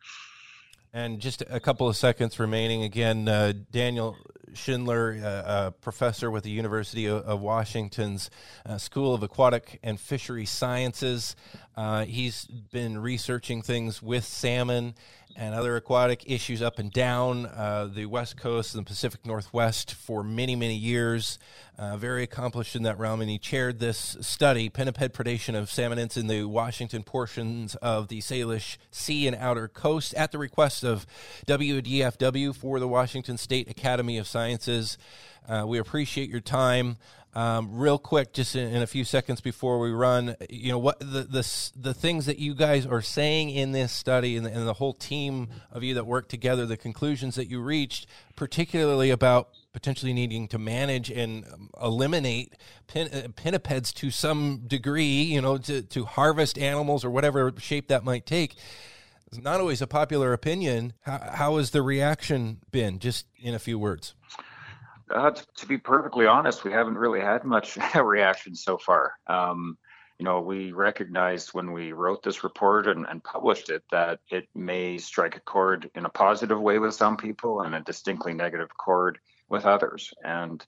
And 0.93 1.21
just 1.21 1.45
a 1.49 1.61
couple 1.61 1.89
of 1.89 1.97
seconds 1.97 2.41
remaining. 2.41 2.83
Again, 2.83 3.29
uh, 3.29 3.53
Daniel 3.71 4.17
Schindler, 4.55 5.21
uh, 5.23 5.67
a 5.69 5.71
professor 5.71 6.33
with 6.33 6.43
the 6.43 6.51
University 6.51 7.07
of, 7.07 7.41
Washington's 7.41 8.29
uh, 8.67 8.77
School 8.77 9.15
of 9.15 9.23
Aquatic 9.23 9.79
and 9.85 10.01
Fishery 10.01 10.47
Sciences. 10.47 11.37
Uh, 11.77 12.05
he's 12.07 12.47
been 12.47 12.99
researching 12.99 13.63
things 13.63 14.03
with 14.03 14.25
salmon 14.25 14.97
and 15.37 15.55
other 15.55 15.77
aquatic 15.77 16.25
issues 16.27 16.61
up 16.61 16.79
and 16.79 16.93
down 16.93 17.47
uh, 17.47 17.89
the 17.93 18.07
West 18.07 18.37
Coast 18.37 18.75
and 18.75 18.85
the 18.85 18.89
Pacific 18.89 19.25
Northwest 19.25 19.95
for 19.95 20.23
many, 20.23 20.57
many 20.57 20.77
years. 20.77 21.39
Uh, 21.79 21.97
very 21.97 22.23
accomplished 22.23 22.77
in 22.77 22.83
that 22.83 22.99
realm, 22.99 23.21
and 23.23 23.31
he 23.31 23.39
chaired 23.39 23.79
this 23.79 24.17
study, 24.21 24.69
pinniped 24.69 25.15
predation 25.15 25.55
of 25.55 25.69
salmonids 25.69 26.17
in 26.17 26.27
the 26.27 26.45
Washington 26.45 27.03
portions 27.03 27.75
of 27.77 28.09
the 28.09 28.21
Salish 28.21 28.77
Sea 28.91 29.27
and 29.27 29.37
Outer 29.37 29.67
Coast 29.67 30.13
at 30.15 30.31
the 30.31 30.39
request 30.39 30.85
of 30.85 31.07
WDFW 31.47 32.55
for 32.55 32.79
the 32.79 32.89
Washington 32.89 33.39
State 33.39 33.71
Academy 33.71 34.19
of 34.19 34.27
Sciences. 34.27 34.99
Uh, 35.49 35.65
we 35.67 35.79
appreciate 35.79 36.29
your 36.29 36.41
time. 36.41 36.97
Um, 37.33 37.77
real 37.79 37.97
quick, 37.97 38.33
just 38.33 38.57
in, 38.57 38.75
in, 38.75 38.83
a 38.83 38.89
few 38.89 39.05
seconds 39.05 39.41
before 39.41 39.79
we 39.79 39.93
run, 39.93 40.35
you 40.49 40.73
know 40.73 40.81
what 40.81 40.99
the 40.99 41.23
the 41.23 41.71
the 41.77 41.95
things 41.95 42.27
that 42.27 42.41
you 42.41 42.57
guys 42.57 42.85
are 42.87 43.01
saying 43.01 43.51
in 43.51 43.71
this 43.71 43.93
study 43.93 44.37
and 44.37 44.45
the, 44.45 44.51
and 44.51 44.67
the 44.67 44.73
whole 44.73 44.95
team 44.95 45.49
of 45.71 45.85
you 45.85 45.95
that 45.95 46.07
work 46.07 46.29
together, 46.29 46.67
the 46.67 46.77
conclusions 46.77 47.37
that 47.37 47.49
you 47.49 47.61
reached, 47.61 48.09
particularly 48.35 49.11
about 49.11 49.51
potentially 49.73 50.13
needing 50.13 50.49
to 50.49 50.59
manage 50.59 51.09
and 51.09 51.45
um, 51.53 51.71
eliminate 51.81 52.55
pin, 52.89 53.07
uh, 53.13 53.29
pinnipeds 53.29 53.95
to 53.95 54.11
some 54.11 54.63
degree, 54.67 55.23
you 55.23 55.41
know, 55.41 55.57
to, 55.57 55.83
to 55.83 56.05
harvest 56.05 56.59
animals 56.59 57.05
or 57.05 57.11
whatever 57.11 57.53
shape 57.59 57.87
that 57.89 58.03
might 58.03 58.27
take. 58.27 58.57
It's 59.29 59.41
not 59.41 59.61
always 59.61 59.81
a 59.81 59.87
popular 59.87 60.33
opinion. 60.33 60.95
How, 61.03 61.31
how 61.33 61.57
has 61.59 61.71
the 61.71 61.83
reaction 61.83 62.59
been? 62.73 62.99
Just 62.99 63.27
in 63.39 63.55
a 63.55 63.61
few 63.61 63.79
words. 63.79 64.15
Uh, 65.13 65.31
to, 65.31 65.47
to, 65.57 65.67
be 65.67 65.77
perfectly 65.77 66.27
honest, 66.27 66.65
we 66.65 66.73
haven't 66.73 66.97
really 66.97 67.21
had 67.21 67.45
much 67.45 67.77
reaction 67.95 68.55
so 68.55 68.79
far. 68.79 69.15
Um, 69.27 69.77
you 70.19 70.25
know, 70.25 70.41
we 70.41 70.73
recognized 70.73 71.55
when 71.55 71.73
we 71.73 71.93
wrote 71.93 72.23
this 72.23 72.45
report 72.45 72.87
and, 72.87 73.07
and, 73.09 73.25
published 73.25 73.71
it 73.71 73.83
that 73.91 74.21
it 74.31 74.47
may 74.55 74.99
strike 74.99 75.35
a 75.35 75.41
chord 75.41 75.91
in 75.95 76.05
a 76.05 76.11
positive 76.11 76.61
way 76.61 76.79
with 76.79 76.93
some 76.93 77.17
people 77.17 77.63
and 77.63 77.75
a 77.75 77.81
distinctly 77.81 78.35
negative 78.35 78.69
chord 78.77 79.19
with 79.49 79.65
others. 79.65 80.13
And, 80.23 80.65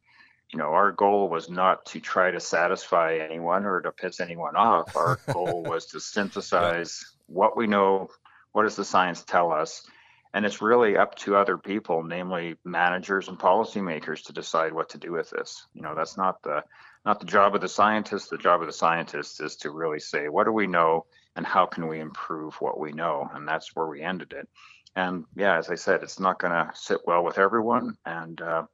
you 0.51 0.59
know, 0.59 0.73
our 0.73 0.91
goal 0.91 1.29
was 1.29 1.51
not 1.51 1.85
to 1.87 2.01
try 2.01 2.31
to 2.31 2.41
satisfy 2.41 3.19
anyone 3.19 3.67
or 3.67 3.83
to 3.83 3.93
piss 3.93 4.21
anyone 4.21 4.57
off. 4.57 4.97
Our 4.97 5.21
goal 5.33 5.63
was 5.63 5.85
to 5.89 6.01
synthesize 6.01 7.05
what 7.27 7.55
we 7.55 7.67
know, 7.67 8.09
what 8.53 8.63
does 8.63 8.77
the 8.77 8.87
science 8.87 9.23
tell 9.23 9.53
us, 9.53 9.87
and 10.35 10.47
it's 10.47 10.63
really 10.63 10.97
up 10.97 11.15
to 11.17 11.37
other 11.37 11.59
people 11.59 12.03
namely 12.03 12.57
managers 12.65 13.29
and 13.29 13.39
policymakers 13.39 14.25
to 14.25 14.33
decide 14.33 14.73
what 14.73 14.89
to 14.91 14.99
do 14.99 15.13
with 15.13 15.31
this. 15.31 15.67
You 15.75 15.83
know 15.83 15.95
that's 15.95 16.17
not 16.17 16.43
the 16.43 16.65
not 17.05 17.21
the 17.21 17.27
job 17.27 17.55
of 17.55 17.61
the 17.61 17.69
scientists. 17.69 18.29
The 18.29 18.39
job 18.39 18.61
of 18.61 18.67
the 18.67 18.73
scientists 18.73 19.41
is 19.41 19.57
to 19.57 19.71
really 19.71 20.01
say 20.01 20.29
what 20.29 20.45
do 20.45 20.53
we 20.53 20.67
know 20.67 21.07
and 21.37 21.47
how 21.47 21.67
can 21.67 21.89
we 21.89 22.01
improve 22.01 22.55
what 22.61 22.79
we 22.79 22.93
know? 22.93 23.29
And 23.35 23.47
that's 23.47 23.75
where 23.75 23.87
we 23.87 24.03
ended 24.03 24.33
it. 24.33 24.49
And 24.95 25.25
yeah 25.37 25.57
as 25.57 25.71
i 25.71 25.75
said 25.75 26.03
it's 26.03 26.21
not 26.21 26.39
going 26.39 26.53
to 26.53 26.71
sit 26.75 27.01
well 27.07 27.25
with 27.25 27.39
everyone. 27.39 27.97
And 28.05 28.41
uh, 28.41 28.65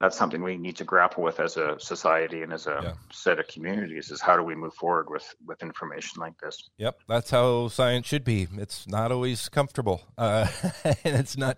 that's 0.00 0.16
something 0.16 0.42
we 0.42 0.58
need 0.58 0.76
to 0.76 0.84
grapple 0.84 1.22
with 1.22 1.40
as 1.40 1.56
a 1.56 1.76
society 1.78 2.42
and 2.42 2.52
as 2.52 2.66
a 2.66 2.80
yeah. 2.82 2.92
set 3.10 3.38
of 3.38 3.48
communities 3.48 4.10
is 4.10 4.20
how 4.20 4.36
do 4.36 4.42
we 4.42 4.54
move 4.54 4.74
forward 4.74 5.08
with 5.08 5.34
with 5.46 5.62
information 5.62 6.20
like 6.20 6.38
this? 6.38 6.68
Yep 6.76 6.98
that's 7.08 7.30
how 7.30 7.68
science 7.68 8.06
should 8.06 8.24
be. 8.24 8.46
It's 8.56 8.86
not 8.86 9.10
always 9.10 9.48
comfortable. 9.48 10.02
Uh, 10.18 10.48
and 10.84 11.16
it's 11.16 11.36
not 11.36 11.56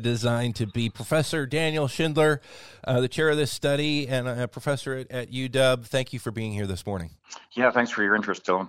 designed 0.00 0.56
to 0.56 0.66
be. 0.66 0.90
Professor 0.90 1.46
daniel 1.46 1.88
schindler 1.88 2.40
uh, 2.84 3.00
the 3.00 3.08
chair 3.08 3.30
of 3.30 3.36
this 3.36 3.50
study 3.50 4.06
and 4.06 4.28
a 4.28 4.46
professor 4.46 4.94
at, 4.94 5.10
at 5.10 5.30
uw 5.30 5.84
thank 5.84 6.12
you 6.12 6.18
for 6.18 6.30
being 6.30 6.52
here 6.52 6.66
this 6.66 6.86
morning. 6.86 7.10
Yeah 7.56 7.70
thanks 7.70 7.90
for 7.90 8.02
your 8.02 8.14
interest 8.14 8.44
dylan 8.44 8.60